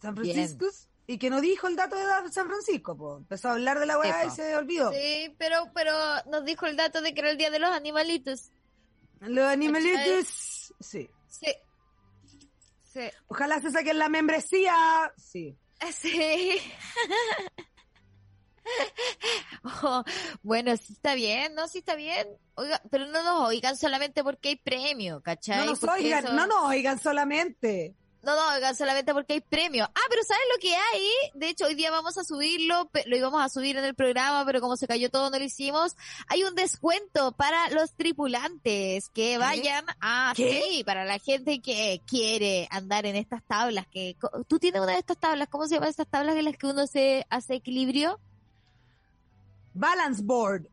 [0.00, 0.14] San.
[0.14, 0.66] Francisco.
[1.08, 3.18] Y que no dijo el dato de San Francisco, po.
[3.18, 4.92] Empezó a hablar de la weá y se olvidó.
[4.92, 5.92] Sí, pero, pero
[6.30, 8.50] nos dijo el dato de que era el día de los animalitos.
[9.20, 10.74] Los animalitis.
[10.80, 11.08] Sí.
[11.28, 11.54] Sí.
[12.92, 13.00] Sí.
[13.28, 14.74] Ojalá se saquen la membresía.
[15.16, 15.56] Sí.
[15.92, 16.58] Sí.
[19.82, 20.04] Oh,
[20.42, 21.68] bueno, sí está bien, ¿no?
[21.68, 22.26] Sí está bien.
[22.54, 25.58] Oiga, pero no nos oigan solamente porque hay premio, ¿cachai?
[25.58, 27.94] No nos Porque oigan, eso- no nos oigan solamente.
[28.22, 29.84] No, no, oigan solamente porque hay premio.
[29.84, 31.08] Ah, pero ¿sabes lo que hay?
[31.34, 34.60] De hecho, hoy día vamos a subirlo, lo íbamos a subir en el programa, pero
[34.60, 35.94] como se cayó todo, no lo hicimos.
[36.26, 40.32] Hay un descuento para los tripulantes que vayan a...
[40.34, 40.60] ¿Qué?
[40.68, 43.86] Sí, para la gente que quiere andar en estas tablas.
[43.86, 44.16] que
[44.48, 45.46] ¿Tú tienes una de estas tablas?
[45.48, 48.18] ¿Cómo se llaman estas tablas en las que uno se hace equilibrio?
[49.76, 50.68] Balance board.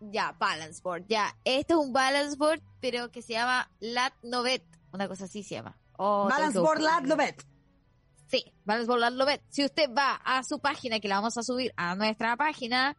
[0.00, 1.04] Ya, balance board.
[1.08, 4.64] Ya, esto es un balance board, pero que se llama Lat Novet.
[4.92, 5.76] Una cosa así se llama.
[5.96, 7.44] Oh, Balance board lat Lobet.
[8.28, 9.42] Sí, Balance Board Lat Novet.
[9.48, 12.96] Si usted va a su página, que la vamos a subir a nuestra página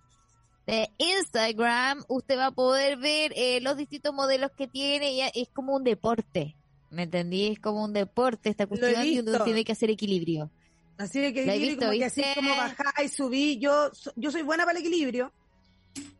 [0.65, 5.13] de Instagram, usted va a poder ver eh, los distintos modelos que tiene.
[5.13, 6.57] Y es como un deporte.
[6.89, 7.47] ¿Me entendí?
[7.47, 10.51] Es como un deporte esta cuestión y uno tiene que hacer equilibrio.
[10.99, 13.57] Así de que visto, como que así como bajar y subir.
[13.57, 15.31] Yo, yo soy buena para el equilibrio.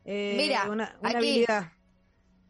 [0.05, 1.17] Eh, Mira, una, una aquí.
[1.17, 1.73] habilidad.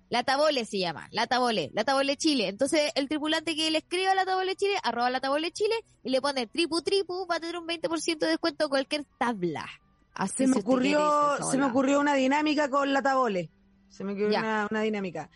[0.10, 2.48] La Tabole se llama, La Tabole, La Tabole Chile.
[2.48, 6.22] Entonces, el tripulante que le escriba La Tabole Chile, arroba La Tabole Chile, y le
[6.22, 9.68] pone tripu tripu, va a tener un 20% de descuento en cualquier tabla.
[10.14, 13.50] Así Se me ocurrió, se me ocurrió una dinámica con la tabole.
[13.90, 15.32] Se me ocurrió una dinámica.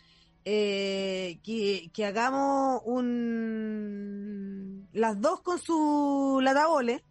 [0.46, 4.63] Eh, que, que hagamos un
[4.94, 7.04] las dos con su latabole,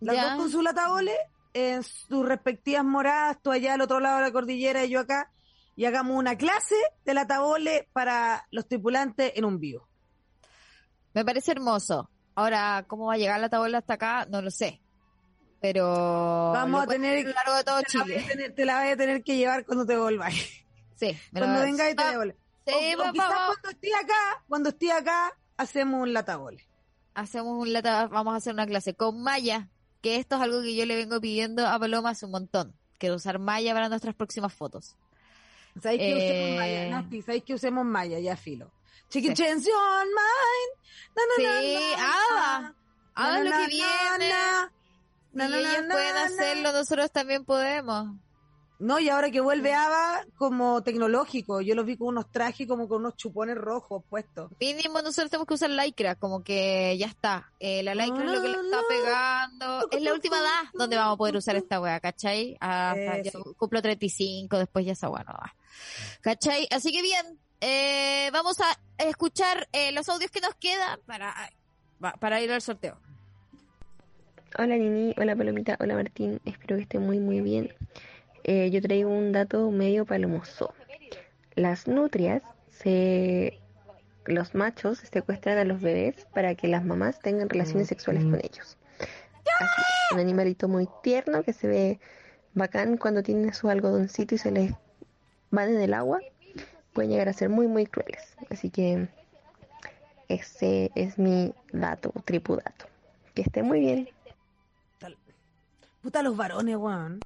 [0.00, 0.24] las Ya.
[0.30, 1.16] dos con su latabole
[1.52, 5.30] en sus respectivas moradas, tú allá al otro lado de la cordillera y yo acá,
[5.76, 9.88] y hagamos una clase de latabole para los tripulantes en un vivo.
[11.14, 12.10] Me parece hermoso.
[12.34, 14.26] Ahora, ¿cómo va a llegar la tabla hasta acá?
[14.28, 14.80] No lo sé.
[15.60, 18.24] Pero Vamos a tener- a lo largo de todo Te la, Chile.
[18.28, 20.64] tener, te la voy a tener que llevar cuando te volváis.
[20.96, 22.02] Sí, me Cuando vengáis y te
[22.66, 26.66] sí, O- quizás cuando esté acá, cuando esté acá, hacemos un latabole.
[27.14, 29.68] Hacemos un lata, vamos a hacer una clase con Maya,
[30.02, 32.74] que esto es algo que yo le vengo pidiendo a Paloma hace un montón.
[32.98, 34.96] Quiero usar Maya para nuestras próximas fotos.
[35.82, 36.88] ¿Sabéis que Eh, usemos Maya?
[36.90, 37.22] Nasti?
[37.22, 37.86] ¿Sabéis que usemos?
[38.22, 38.70] Ya filo.
[39.10, 39.42] Chicken Sí.
[39.42, 40.72] chance on mine.
[41.16, 42.60] Na, na, Sí, na, na, haga.
[42.60, 42.74] na.
[43.14, 44.28] Hagan Na, lo que viene.
[44.30, 44.72] na.
[45.32, 48.16] Na, na, ellos pueden hacerlo, nosotros también podemos.
[48.80, 52.88] No, y ahora que vuelve Ava como tecnológico, yo los vi con unos trajes como
[52.88, 54.50] con unos chupones rojos puestos.
[54.60, 57.52] Mínimo nosotros tenemos que usar lycra, como que ya está.
[57.60, 59.88] Eh, la lycra es lo que le está pegando.
[59.92, 62.56] Es la última edad donde vamos a poder usar esta wea, ¿cachai?
[62.60, 63.38] Hasta yo sí.
[63.56, 65.54] cumplo 35, después ya esa wea no va.
[66.20, 66.66] ¿Cachai?
[66.70, 71.32] Así que bien, eh, vamos a escuchar eh, los audios que nos quedan para,
[72.00, 72.98] pa- para ir al sorteo.
[74.58, 77.72] Hola Nini, hola Palomita, hola Martín, espero que estén muy muy bien.
[78.44, 80.74] Eh, yo traigo un dato medio palomoso.
[81.54, 83.58] Las nutrias, se...
[84.26, 88.76] los machos secuestran a los bebés para que las mamás tengan relaciones sexuales con ellos.
[89.58, 92.00] Así, un animalito muy tierno que se ve
[92.52, 94.72] bacán cuando tiene su algodoncito y se les
[95.50, 96.20] van en el agua.
[96.92, 98.36] Pueden llegar a ser muy muy crueles.
[98.50, 99.08] Así que
[100.28, 102.86] ese es mi dato, tripudato.
[103.34, 104.08] Que esté muy bien.
[106.02, 107.20] Puta los varones, weón.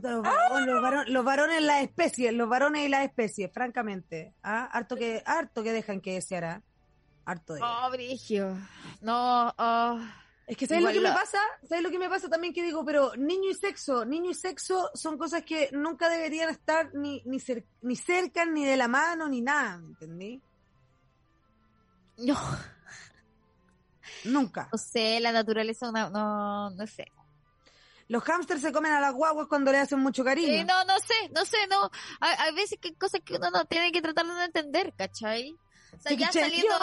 [0.00, 4.32] Puta los varones, los varones, los varones las especies, los varones y las especies, francamente.
[4.44, 4.68] ¿ah?
[4.72, 6.62] Harto que, harto que dejan que desear,
[7.24, 7.60] Harto de.
[7.64, 8.56] Oh, Brigio.
[9.00, 10.00] No, oh.
[10.46, 11.38] Es que ¿sabes lo que me pasa?
[11.68, 12.84] ¿Sabes lo que me pasa también que digo?
[12.84, 17.38] Pero niño y sexo, niño y sexo son cosas que nunca deberían estar ni, ni,
[17.38, 20.40] cer- ni cerca, ni de la mano, ni nada, ¿entendí?
[22.18, 22.36] No,
[24.24, 24.68] Nunca.
[24.72, 27.06] no sé, la naturaleza, no, no, no sé.
[28.08, 30.48] Los hámsters se comen a las guaguas cuando le hacen mucho cariño.
[30.48, 31.90] Sí, no, no sé, no sé, no.
[32.20, 35.54] Hay, veces que hay cosas que uno no tiene que tratar de entender, ¿cachai?
[35.96, 36.74] O sea, ya saliendo.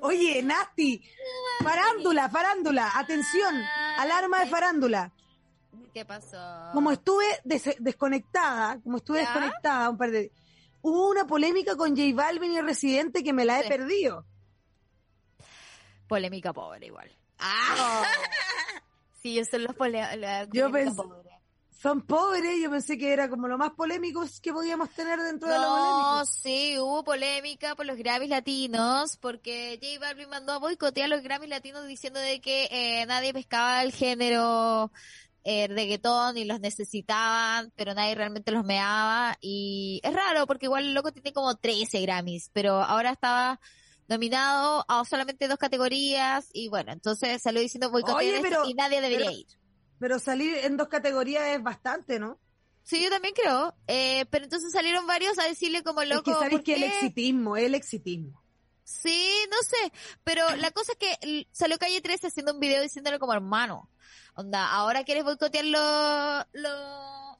[0.00, 1.02] Oye, Nasti,
[1.62, 3.54] farándula, farándula, atención,
[3.96, 5.12] alarma de farándula.
[5.92, 6.38] ¿Qué pasó?
[6.72, 9.24] Como estuve des- desconectada, como estuve ¿Ya?
[9.32, 10.32] desconectada un par de
[10.80, 13.68] hubo una polémica con J Balvin y Residente que me la he Sí.
[13.68, 14.24] perdido.
[16.06, 17.10] Polémica pobre igual.
[17.38, 18.02] ¡Ah!
[19.22, 21.28] sí, ellos son los la Yo polémica pens- pobre.
[21.80, 25.54] Son pobres, yo pensé que era como lo más polémico que podíamos tener dentro de
[25.58, 26.00] lo polémico.
[26.18, 31.22] No, sí, hubo polémica por los Grammys latinos, porque J Balvin mandó a boicotear los
[31.22, 34.90] Grammys latinos diciendo de que eh, nadie pescaba el género
[35.44, 39.36] eh, reggaetón y los necesitaban, pero nadie realmente los meaba.
[39.40, 43.60] Y es raro, porque igual el loco tiene como 13 Grammys, pero ahora estaba
[44.08, 49.38] nominado a solamente dos categorías y bueno, entonces salió diciendo boicotear y nadie debería pero-
[49.38, 49.46] ir.
[50.00, 52.38] Pero salir en dos categorías es bastante, ¿no?
[52.84, 53.74] Sí, yo también creo.
[53.88, 56.22] Eh, pero entonces salieron varios a decirle como Es loco.
[56.22, 58.40] que sabéis ¿por que el exitismo, el exitismo.
[58.90, 59.92] Sí, no sé,
[60.24, 63.90] pero la cosa es que salió Calle 13 haciendo un video diciéndole como hermano.
[64.34, 66.46] Onda, ahora quieres boicotear los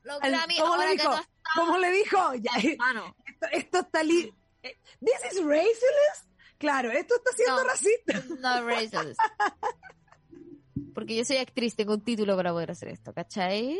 [0.03, 1.11] los Al- Grammy, ¿Cómo ahora le que dijo?
[1.11, 2.19] no está ¿Cómo le dijo?
[2.43, 3.17] Ya, hermano.
[3.27, 6.29] esto, esto está li eh, This is racist.
[6.59, 7.69] Claro, esto está siendo No.
[7.69, 8.23] racista.
[8.41, 9.19] No racist.
[10.95, 13.79] Porque yo soy actriz, tengo un título para poder hacer esto, ¿cachai?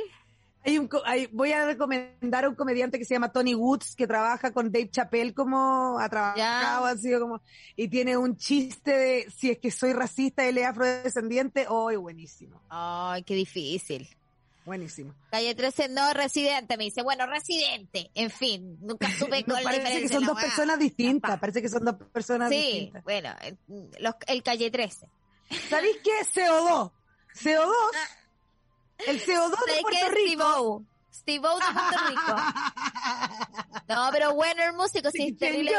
[0.65, 4.07] Hay un, hay- voy a recomendar a un comediante que se llama Tony Woods, que
[4.07, 7.41] trabaja con Dave Chappelle como ha trabajado, ha sido como,
[7.77, 12.61] y tiene un chiste de si es que soy racista, él es afrodescendiente, hoy buenísimo,
[12.69, 14.09] Ay, qué difícil.
[14.67, 15.15] buenísimo.
[15.31, 18.11] Calle 13 no residente, me dice, bueno, residente.
[18.15, 21.95] En fin, nunca supe No, parece que son dos personas distintas, parece que son dos
[22.13, 23.05] personas Sí, distintas.
[23.05, 23.57] bueno, el,
[24.01, 25.09] los- el Calle 13.
[25.71, 26.11] ¿Sabéis qué?
[26.43, 26.91] CO2.
[27.43, 27.73] CO2.
[29.07, 30.09] El CO2 de ¿Sabes Puerto?
[30.11, 30.27] Rico.
[30.45, 30.85] Steve-O.
[31.13, 32.37] Steve-O de Puerto Rico.
[33.89, 34.35] No, pero
[34.65, 35.73] el músico sí es terrible.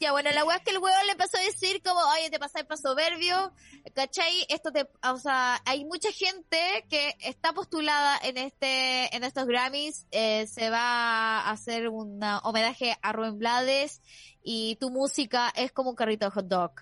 [0.00, 2.38] Ya, bueno, la weá es que el weón le empezó a decir como, oye, te
[2.38, 3.52] pasáis para soberbio,
[3.94, 4.44] ¿cachai?
[4.48, 10.06] Esto te, o sea, hay mucha gente que está postulada en este, en estos Grammys,
[10.10, 14.02] eh, se va a hacer un homenaje a Rubén Blades
[14.42, 16.72] y tu música es como un carrito de hot dog.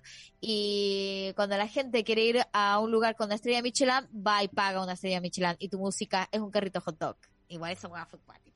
[0.40, 4.48] Y cuando la gente quiere ir a un lugar con una estrella Michelin, va y
[4.48, 7.16] paga una estrella Michelin y tu música es un carrito de hot dog.
[7.48, 8.53] Igual esa weá fue cuática.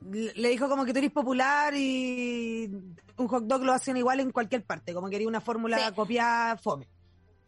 [0.00, 2.70] Le dijo como que tú eres popular y
[3.16, 5.94] un hot dog lo hacen igual en cualquier parte, como quería una fórmula Sí.
[5.94, 6.88] copiada fome.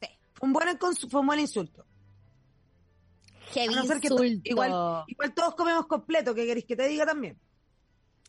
[0.03, 0.09] Sí.
[0.35, 0.79] Fue un buen,
[1.09, 1.87] fue un buen insulto.
[3.53, 4.41] Heavy A no ser que insulto.
[4.45, 7.39] igual, igual todos comemos completo, ¿qué queréis que te diga también?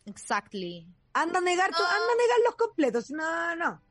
[0.06, 0.88] Exactly.
[1.14, 1.78] Anda a negar, No.
[1.78, 3.82] anda a negar los completos, no, no.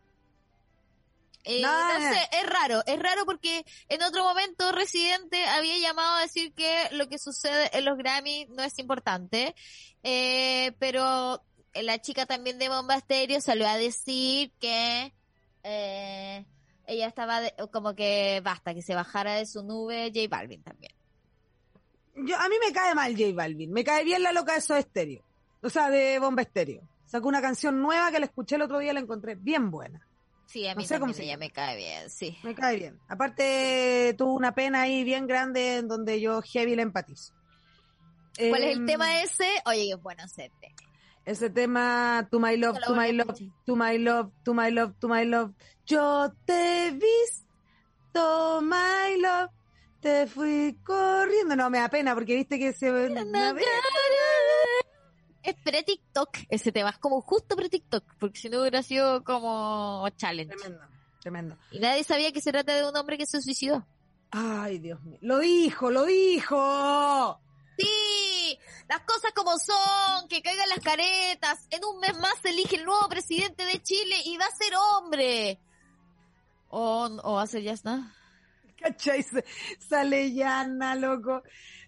[1.44, 6.20] Eh, no sé, es raro, es raro porque en otro momento Residente había llamado a
[6.22, 9.54] decir que lo que sucede en los Grammy no es importante,
[10.02, 11.42] eh, pero
[11.74, 15.14] la chica también de Bomba Estéreo salió a decir que
[15.62, 16.44] eh,
[16.86, 20.92] ella estaba de- como que basta, que se bajara de su nube J Balvin también.
[22.16, 24.84] Yo, a mí me cae mal J Balvin, me cae bien la loca de Soda
[25.62, 26.82] o sea, de Bomba Estéreo.
[27.06, 30.06] Sacó una canción nueva que la escuché el otro día, la encontré bien buena.
[30.50, 32.36] Sí, a No mí sé también se ella me cae bien, sí.
[32.42, 32.98] Me cae bien.
[33.08, 37.32] Aparte, tuvo una pena ahí bien grande en donde yo heavy la empatizo.
[38.36, 39.48] ¿Cuál es Em, el tema ese?
[39.66, 40.74] Oye, es bueno tema.
[41.24, 43.40] Ese tema, To My Love, No lo To My Love.
[43.66, 45.52] To My Love, To My Love, To My Love.
[45.86, 49.50] Yo te he visto, My Love.
[50.00, 51.54] Te fui corriendo.
[51.54, 52.90] No, me da pena porque viste que se...
[55.42, 60.54] Es pre-TikTok ese tema, es como justo pre-TikTok, porque si no hubiera sido como challenge.
[60.54, 60.84] Tremendo,
[61.20, 61.58] tremendo.
[61.70, 63.86] Y nadie sabía que se trata de un hombre que se suicidó.
[64.30, 65.18] Ay, Dios mío.
[65.22, 67.40] Lo dijo, lo dijo.
[67.78, 68.58] Sí,
[68.88, 71.66] las cosas como son, que caigan las caretas.
[71.70, 74.72] En un mes más se elige el nuevo presidente de Chile y va a ser
[74.76, 75.58] hombre.
[76.68, 78.14] O, o va a ser ya está.
[78.80, 79.24] ¿Cachai?
[79.78, 81.42] Sale llana, loco.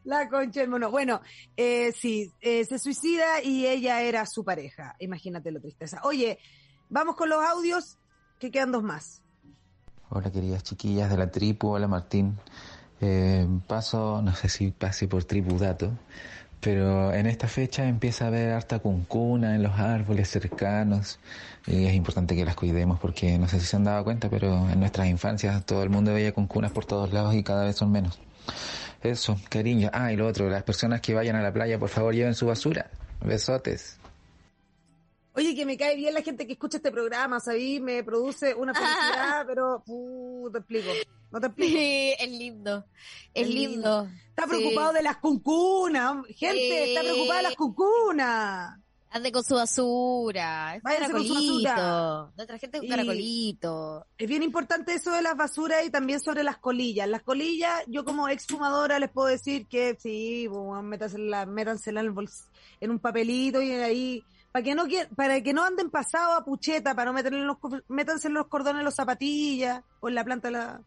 [0.05, 0.91] La concha del mono.
[0.91, 1.21] Bueno,
[1.57, 4.97] eh, sí, eh, se suicida y ella era su pareja.
[4.99, 6.01] Imagínate lo tristeza.
[6.05, 6.39] Oye,
[6.89, 7.99] vamos con los audios,
[8.39, 9.23] que quedan dos más.
[10.09, 12.37] Hola queridas chiquillas de la tribu, hola Martín.
[13.01, 15.93] Eh, paso, no sé si pase por tribu dato,
[16.61, 21.19] pero en esta fecha empieza a haber harta cuncuna en los árboles cercanos
[21.67, 24.69] y es importante que las cuidemos porque no sé si se han dado cuenta, pero
[24.69, 27.91] en nuestras infancias todo el mundo veía cuncunas por todos lados y cada vez son
[27.91, 28.21] menos.
[29.03, 29.91] Eso, cariño.
[29.93, 32.47] Ah, y lo otro, las personas que vayan a la playa, por favor lleven su
[32.47, 32.91] basura.
[33.21, 33.99] Besotes.
[35.35, 37.81] Oye, que me cae bien la gente que escucha este programa, ¿sabí?
[37.81, 40.91] Me produce una felicidad, pero uh, te explico.
[41.31, 41.73] No te explico.
[41.79, 42.85] Sí, es lindo.
[43.33, 44.09] Es, Es lindo.
[44.29, 44.49] Está Sí.
[44.51, 46.27] preocupado de las cuncunas.
[46.37, 48.79] Gente, está preocupada de las cuncunas.
[49.15, 50.77] Ande con su basura.
[50.77, 52.31] Es Váyanse con su basura.
[52.37, 54.07] Nuestra gente es un Y- caracolito.
[54.17, 57.07] Es bien importante eso de las basuras y también sobre las colillas.
[57.09, 62.13] Las colillas, yo como exfumadora les puedo decir que sí, bueno, métansela, métansela en, el
[62.15, 62.47] bols-
[62.81, 64.85] en un papelito y ahí, para que no
[65.15, 67.57] para que no anden pasado a pucheta, para no meterle en los,
[67.89, 70.81] métanse en los cordones en las zapatillas o en la planta de la,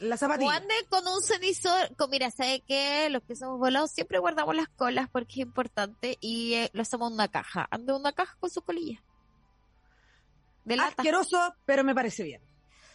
[0.00, 0.56] la O zapatilla.
[0.56, 1.94] ande con un cenisor.
[1.96, 3.08] Con, mira, ¿sabe qué?
[3.10, 7.08] Los que somos volados siempre guardamos las colas porque es importante y eh, lo hacemos
[7.08, 7.66] en una caja.
[7.70, 9.02] Ande en una caja con su colilla.
[10.64, 10.94] De lata.
[11.02, 12.42] Asqueroso, pero me parece bien.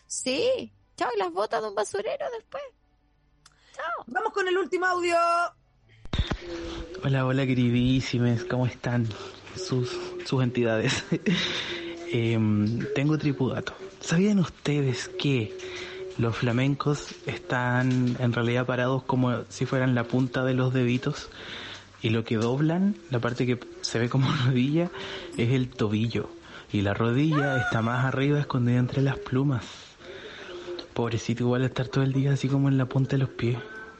[0.08, 0.74] Sí.
[0.98, 2.64] Chao, y las botas de un basurero después.
[3.74, 4.04] Chao.
[4.08, 5.16] Vamos con el último audio.
[7.04, 9.08] Hola, hola queridísimes, ¿cómo están
[9.56, 11.04] sus, sus entidades?
[12.14, 13.74] Em, tengo tripudato.
[14.02, 15.58] ¿Sabían ustedes que
[16.22, 21.30] los flamencos están en realidad parados como si fueran la punta de los deditos?
[22.04, 24.92] Y lo que doblan, la parte que se ve como rodilla,
[25.38, 26.30] es el tobillo.
[26.72, 29.66] Y la rodilla está más arriba, escondida entre las plumas.
[30.94, 33.58] Pobrecito, igual estar todo el día así como en la punta de los pies.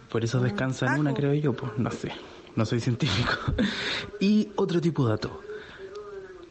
[0.10, 2.12] Por eso descansan una, creo yo, pues no sé.
[2.56, 3.34] No soy científico.
[4.20, 5.42] y otro tipo de dato.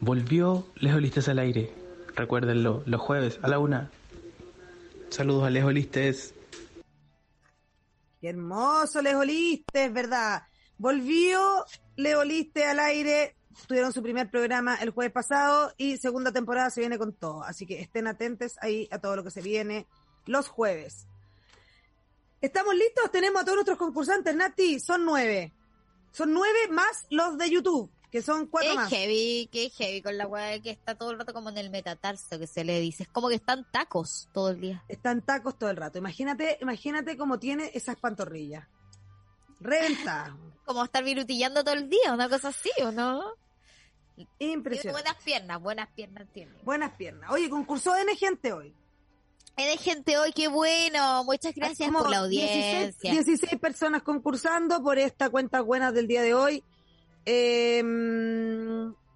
[0.01, 1.73] Volvió Lejos Listes al aire.
[2.13, 3.89] Recuérdenlo, los jueves a la una.
[5.11, 6.33] Saludos a Lejos Listes.
[8.21, 10.43] Qué hermoso, Leoliste, es verdad.
[10.77, 11.65] Volvió
[11.97, 13.35] Leoliste al aire.
[13.67, 17.43] Tuvieron su primer programa el jueves pasado y segunda temporada se viene con todo.
[17.43, 19.85] Así que estén atentos ahí a todo lo que se viene
[20.27, 21.07] los jueves.
[22.39, 23.11] ¿Estamos listos?
[23.11, 24.79] Tenemos a todos nuestros concursantes, Nati.
[24.79, 25.53] Son nueve.
[26.11, 28.89] Son nueve más los de YouTube, que son cuatro Qué más.
[28.89, 32.37] heavy, qué heavy con la weá que está todo el rato como en el metatarso
[32.37, 33.03] que se le dice.
[33.03, 34.83] Es como que están tacos todo el día.
[34.89, 35.97] Están tacos todo el rato.
[35.97, 38.67] Imagínate, imagínate cómo tiene esas pantorrillas.
[39.61, 40.33] Reventadas.
[40.65, 43.23] Como estar virutillando todo el día, una cosa así, ¿o no?
[44.39, 45.01] Impresionante.
[45.01, 46.53] buenas piernas, buenas piernas tiene.
[46.63, 47.29] Buenas piernas.
[47.31, 48.73] Oye, concursó N gente hoy.
[49.57, 51.23] Hay gente hoy, qué bueno.
[51.25, 53.11] Muchas gracias por la 16 audiencia.
[53.11, 56.63] 16 personas concursando por esta cuenta buena del día de hoy.
[57.25, 57.81] Eh,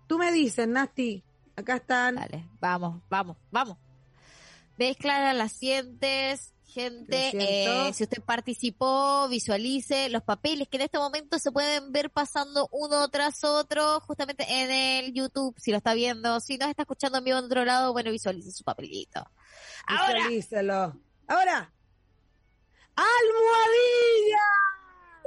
[0.07, 1.23] tú me dices, Nasti,
[1.55, 2.15] acá están.
[2.15, 3.77] Dale, vamos, vamos, vamos.
[4.77, 6.51] ¿Ves clara las sientes?
[6.67, 12.09] Gente, eh, si usted participó, visualice los papeles que en este momento se pueden ver
[12.09, 16.41] pasando uno tras otro, justamente en el YouTube, si lo está viendo.
[16.41, 19.25] Si nos está escuchando en vivo en otro lado, bueno, visualice su papelito.
[19.87, 20.99] Ahora, Visualízalo.
[21.27, 21.71] Ahora.
[22.97, 24.64] ¡Almohadillas!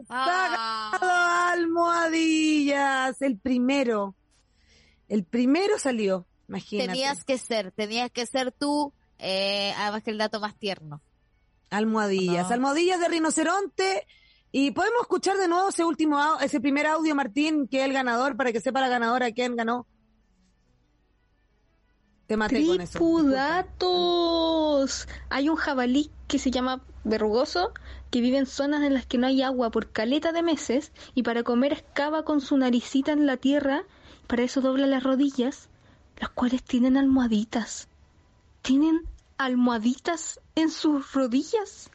[0.09, 0.91] Ah.
[0.93, 1.11] ¡Sacado
[1.53, 3.21] almohadillas!
[3.23, 4.15] El primero.
[5.09, 6.27] El primero salió.
[6.49, 6.89] Imagínate.
[6.89, 11.03] tenías que ser, tenías que ser tú, eh, además que el dato más tierno.
[11.71, 12.49] Almohadillas.
[12.49, 12.55] No.
[12.55, 14.07] Almohadillas de rinoceronte.
[14.51, 18.35] Y podemos escuchar de nuevo ese último, ese primer audio, Martín, que es el ganador,
[18.37, 19.87] para que sepa la ganadora quién ganó.
[22.27, 22.99] Te maté con eso.
[25.29, 27.73] Hay un jabalí que se llama verrugoso
[28.11, 31.23] que vive en zonas en las que no hay agua por caleta de meses y
[31.23, 33.85] para comer excava con su naricita en la tierra.
[34.27, 35.69] Para eso dobla las rodillas,
[36.19, 37.89] las cuales tienen almohaditas.
[38.63, 39.03] Tienen
[39.37, 41.91] almohaditas en sus rodillas.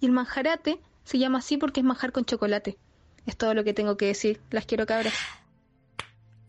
[0.00, 2.78] Y el manjarate se llama así porque es manjar con chocolate.
[3.26, 4.40] Es todo lo que tengo que decir.
[4.50, 5.14] Las quiero cabras.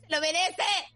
[0.09, 0.86] ¡Lo merece!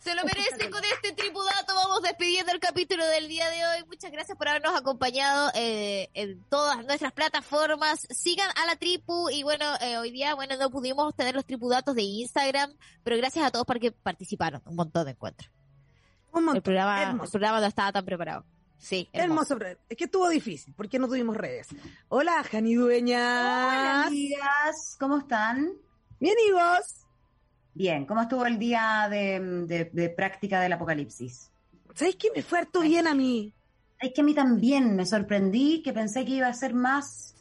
[0.00, 1.74] Se lo merece con este tripudato.
[1.74, 3.84] Vamos despidiendo el capítulo del día de hoy.
[3.86, 8.06] Muchas gracias por habernos acompañado eh, en todas nuestras plataformas.
[8.10, 11.94] Sigan a la tripu y bueno, eh, hoy día, bueno, no pudimos tener los tripudatos
[11.94, 14.62] de Instagram, pero gracias a todos porque participaron.
[14.66, 15.50] Un montón de encuentros.
[16.32, 16.56] Un montón.
[16.56, 17.24] El programa, Hermoso.
[17.24, 18.44] el programa no estaba tan preparado.
[18.76, 19.54] Sí, hermoso.
[19.54, 19.78] Hermoso.
[19.88, 21.68] Es que estuvo difícil, porque no tuvimos redes.
[22.08, 23.20] Hola, Jani Dueñas.
[23.20, 25.72] Hola, amigas, ¿cómo están?
[26.20, 27.03] Bien, ¿y vos?
[27.74, 31.50] Bien, ¿cómo estuvo el día de, de- de práctica del apocalipsis?
[31.94, 32.28] ¿Sabes qué?
[32.34, 33.52] Me fue harto bien a mí.
[34.00, 37.34] Es que a mí también me sorprendí que pensé que iba a ser más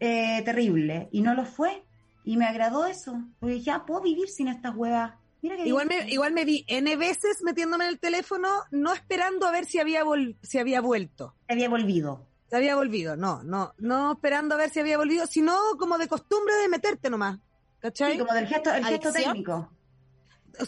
[0.00, 1.84] eh, terrible y no lo fue.
[2.24, 5.14] Y me agradó eso, porque dije, ah, puedo vivir sin estas huevas.
[5.42, 9.46] Mira que Igual me, igual me vi N veces metiéndome en el teléfono, no esperando
[9.46, 11.34] a ver si había, vol- si había vuelto.
[11.48, 12.26] había volvido.
[12.50, 16.08] Se había volvido, no, no, no esperando a ver si había volvido, sino como de
[16.08, 17.38] costumbre de meterte nomás.
[17.80, 18.12] ¿Cachai?
[18.12, 19.72] Sí, como del gesto, el gesto técnico.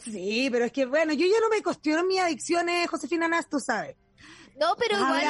[0.04, 3.58] Sí, pero es que bueno, yo ya no me cuestiono mis adicciones, Josefina Nas, tú
[3.60, 3.96] sabes.
[4.58, 5.24] No, pero igual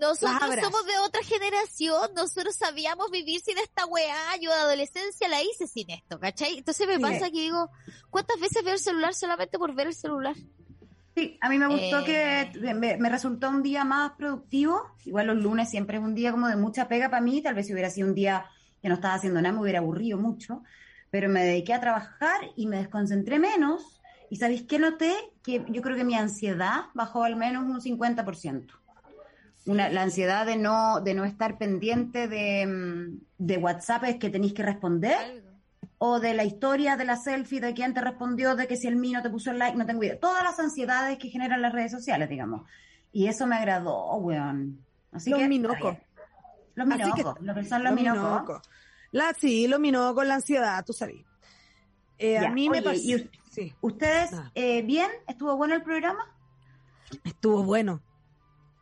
[0.00, 5.42] nosotros somos de otra generación, nosotros sabíamos vivir sin esta weá, yo de adolescencia la
[5.42, 6.58] hice sin esto, ¿cachai?
[6.58, 7.02] Entonces me Sí.
[7.02, 7.70] pasa que digo,
[8.08, 10.36] ¿cuántas veces veo el celular solamente por ver el celular?
[11.14, 12.50] Sí, a mí me gustó Eh.
[12.54, 14.82] que me, me resultó un día más productivo.
[15.04, 17.42] Igual los lunes siempre es un día como de mucha pega para mí.
[17.42, 18.46] Tal vez si hubiera sido un día
[18.82, 20.62] que no estaba haciendo nada me hubiera aburrido mucho.
[21.10, 24.00] Pero me dediqué a trabajar y me desconcentré menos.
[24.30, 25.12] ¿Y sabéis qué noté?
[25.42, 28.66] Que yo creo que mi ansiedad bajó al menos un 50%.
[29.66, 34.30] Una, la ansiedad de no, de no estar pendiente de, mm, de WhatsApp es que
[34.30, 35.42] tenéis que responder,
[35.98, 38.96] o de la historia de la selfie, de quién te respondió, de que si el
[38.96, 40.18] mío te puso el like, no tengo idea.
[40.20, 42.68] Todas las ansiedades que generan las redes sociales, digamos.
[43.12, 44.78] Y eso me agradó, weón.
[45.12, 45.96] Así Los que, minocos.
[46.74, 48.62] Los minocos, lo que son los Los minocos.
[49.16, 51.24] La, sí, lo minocos, la ansiedad, tú sabes.
[52.18, 53.00] Eh, a mí me pasó.
[53.02, 54.50] ¿y us- Sí, ¿Ustedes Ah.
[54.54, 55.08] eh, bien?
[55.26, 56.24] ¿Estuvo bueno el programa?
[57.24, 58.02] estuvo bueno.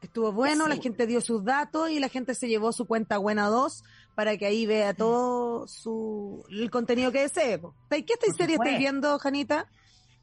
[0.01, 3.47] Estuvo bueno, la gente dio sus datos y la gente se llevó su cuenta buena
[3.49, 3.85] 2
[4.17, 7.61] para que ahí vea todo su el contenido que desee.
[7.89, 9.67] ¿Qué esta Por serie estáis viendo, Janita?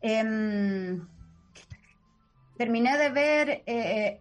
[0.02, 1.08] Em,
[2.58, 4.20] terminé de ver, eh,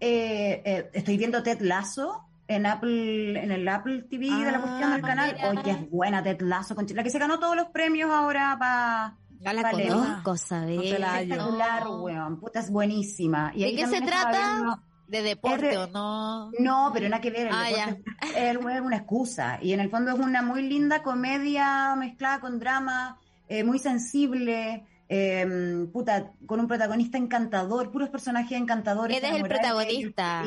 [0.00, 4.90] eh, estoy viendo Ted Lasso en Apple, en el Apple TV de la Ah, cuestión
[4.92, 5.34] del canal.
[5.36, 5.50] mira.
[5.50, 9.16] Oye, es buena Ted Lasso, con- la que se ganó todos los premios ahora para
[9.40, 9.86] Ya la Vale.
[9.86, 10.74] conozco, ¿sabes?
[10.76, 11.22] No te la hallo.
[11.34, 12.02] espectacular, No.
[12.02, 12.40] weón.
[12.40, 13.52] Puta, es buenísima.
[13.54, 14.80] Y ¿De qué se trata?
[15.06, 16.50] ¿De deporte de- o no?
[16.58, 17.46] No, pero nada que ver.
[17.46, 19.58] El Ah, deporte es, es una excusa.
[19.62, 23.18] Y en el fondo es una muy linda comedia mezclada con drama,
[23.48, 24.84] eh, muy sensible.
[25.10, 29.18] eh, puta, con un protagonista encantador, puros personajes encantadores.
[29.20, 30.42] ¿Quién es el protagonista?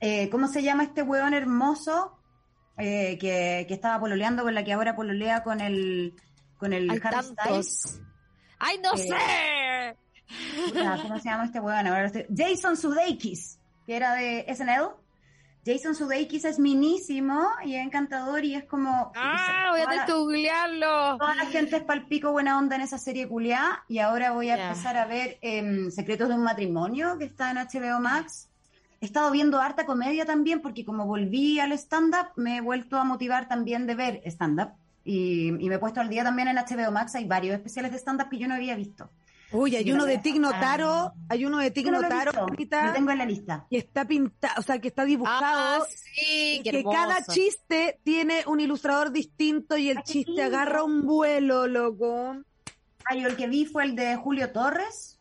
[0.00, 2.18] Eh, ¿Cómo se llama este weón hermoso
[2.78, 6.14] eh, que, que estaba pololeando con la que ahora pololea con el,
[6.58, 7.26] con el Hay Harry.
[7.26, 8.00] Styles?
[8.58, 9.96] ¡Ay, no Eh, sé!
[10.66, 11.86] Puta, ¿Cómo se llama este weón?
[11.86, 14.90] Ahora estoy- Jason Sudeikis, que era de SNL.
[15.64, 19.10] Jason Sudeikis es minísimo y es encantador y es como...
[19.16, 19.68] ¡Ah!
[19.72, 21.16] Voy a tener la- que googlearlo.
[21.18, 24.62] Toda la gente es palpico buena onda en esa serie culiá y ahora voy a
[24.68, 28.48] empezar a ver em, Secretos de un matrimonio que está en HBO Max.
[29.00, 33.04] He estado viendo harta comedia también porque como volví al stand-up me he vuelto a
[33.04, 34.70] motivar también de ver stand-up
[35.04, 37.14] y, y me he puesto al día también en HBO Max.
[37.14, 39.10] Hay varios especiales de stand-up que yo no había visto.
[39.52, 40.22] Uy, hay Sí, uno de veo.
[40.22, 43.10] Tig Notaro, hay uno de Tig Yo no lo he Notaro, visto, Janita, lo tengo
[43.12, 43.66] en la lista.
[43.70, 45.82] que está pintado, o sea, que está dibujado.
[45.82, 50.82] Ah, sí, qué que cada chiste tiene un ilustrador distinto y el Ay, chiste agarra
[50.82, 52.36] un vuelo, loco.
[53.16, 55.15] Yo el que vi fue el de Julio Torres,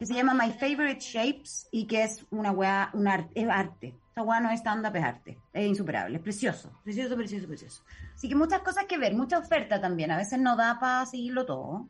[0.00, 3.94] que se llama My Favorite Shapes y que es una weá, un arte, es arte.
[4.08, 5.38] Esta weá no es stand-up, es arte.
[5.52, 6.72] Es insuperable, es precioso.
[6.82, 7.82] Precioso, precioso, precioso.
[8.14, 10.10] Así que muchas cosas que ver, mucha oferta también.
[10.10, 11.86] A veces no da para seguirlo todo.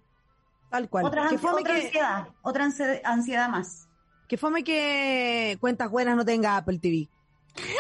[0.70, 1.04] Tal cual.
[1.04, 3.88] Otra, ansi- otra que, ansiedad, otra ansi- ansiedad más.
[4.26, 7.08] que fome que cuentas buenas no tenga Apple TV.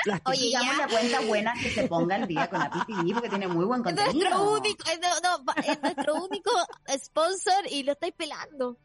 [0.04, 0.20] Lástima.
[0.30, 0.86] Oye, Digamos ya.
[0.86, 3.80] la cuenta buena que se ponga al día con Apple TV porque tiene muy buen
[3.80, 4.30] Es contenido.
[4.30, 6.50] nuestro único, es, no, es nuestro único
[6.98, 8.78] sponsor y lo estáis pelando.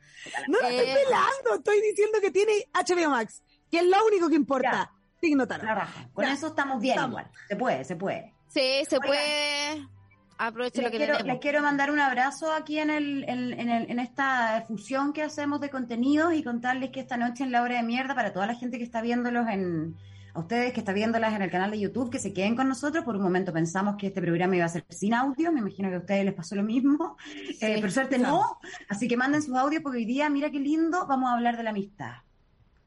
[0.48, 4.30] No lo estoy Eh, pelando, estoy diciendo que tiene HBO Max, que es lo único
[4.30, 4.92] que importa.
[5.22, 6.08] La raja.
[6.14, 6.34] Con Ya.
[6.34, 7.22] eso estamos bien Estamos.
[7.22, 7.32] igual.
[7.48, 8.34] Se puede, se puede.
[8.48, 9.08] Sí, se Oigan.
[9.08, 9.88] puede.
[10.38, 11.34] Aproveche lo Les que quiero, tenemos.
[11.34, 15.24] les quiero mandar un abrazo aquí en, el, en, en el- en esta fusión que
[15.24, 18.46] hacemos de contenidos y contarles que esta noche en la hora de mierda, para toda
[18.46, 19.96] la gente que está viéndolos en,
[20.36, 23.06] a ustedes que está viéndolas en el canal de YouTube, que se queden con nosotros.
[23.06, 25.96] Por un momento pensamos que este programa iba a ser sin audio, me imagino que
[25.96, 27.16] a ustedes les pasó lo mismo,
[27.62, 28.60] Eh, pero suerte no.
[28.90, 31.64] Así que manden sus audios porque hoy día, mira qué lindo, vamos a hablar de
[31.64, 32.16] la amistad.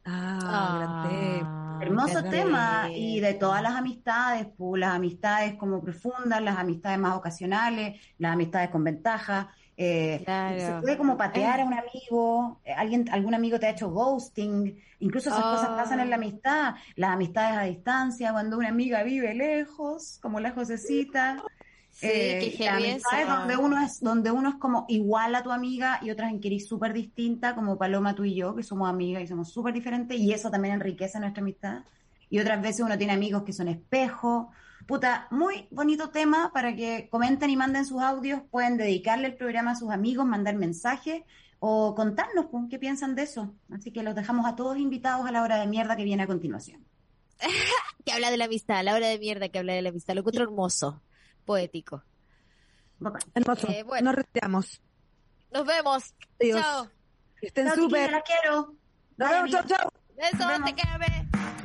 [0.05, 1.79] Ah, tema.
[1.81, 7.17] Hermoso tema y de todas las amistades, pues, las amistades como profundas, las amistades más
[7.17, 9.55] ocasionales, las amistades con ventaja.
[9.79, 10.61] Eh, Claro.
[10.61, 14.77] Se puede como patear a un amigo, eh, alguien, algún amigo te ha hecho ghosting,
[14.99, 19.35] incluso esas cosas pasan en la amistad, las amistades a distancia, cuando una amiga vive
[19.35, 21.43] lejos, como la Josecita.
[21.91, 25.99] Sí, Eh, qué amistades donde uno es donde uno es como igual a tu amiga
[26.03, 29.23] y otras en que eres súper distinta, como Paloma tú y yo, que somos amigas
[29.23, 31.85] y somos súper diferentes, y eso también enriquece nuestra amistad.
[32.31, 34.51] Y otras veces uno tiene amigos que son espejo.
[34.89, 38.41] Puta, muy bonito tema para que comenten y manden sus audios.
[38.51, 41.25] Pueden dedicarle el programa a sus amigos, mandar mensajes
[41.59, 43.55] o contarnos pues, qué piensan de eso.
[43.71, 46.27] Así que los dejamos a todos invitados a la hora de mierda que viene a
[46.27, 46.87] continuación.
[48.07, 50.15] Que habla de la amistad, la hora de mierda que habla de la amistad.
[50.15, 51.03] Lo encuentro hermoso,
[51.45, 52.03] poético.
[53.35, 53.69] Hermoso.
[53.69, 54.07] Eh, bueno.
[54.07, 54.81] Nos retiramos.
[55.53, 56.15] Nos vemos.
[56.41, 56.63] Adiós.
[56.63, 56.91] Chao.
[57.39, 58.23] Que estén súper.
[58.25, 58.75] quiero.
[59.19, 59.51] Nos Bye, vemos.
[59.51, 59.93] Chao, chao.
[60.17, 61.58] Besos, te.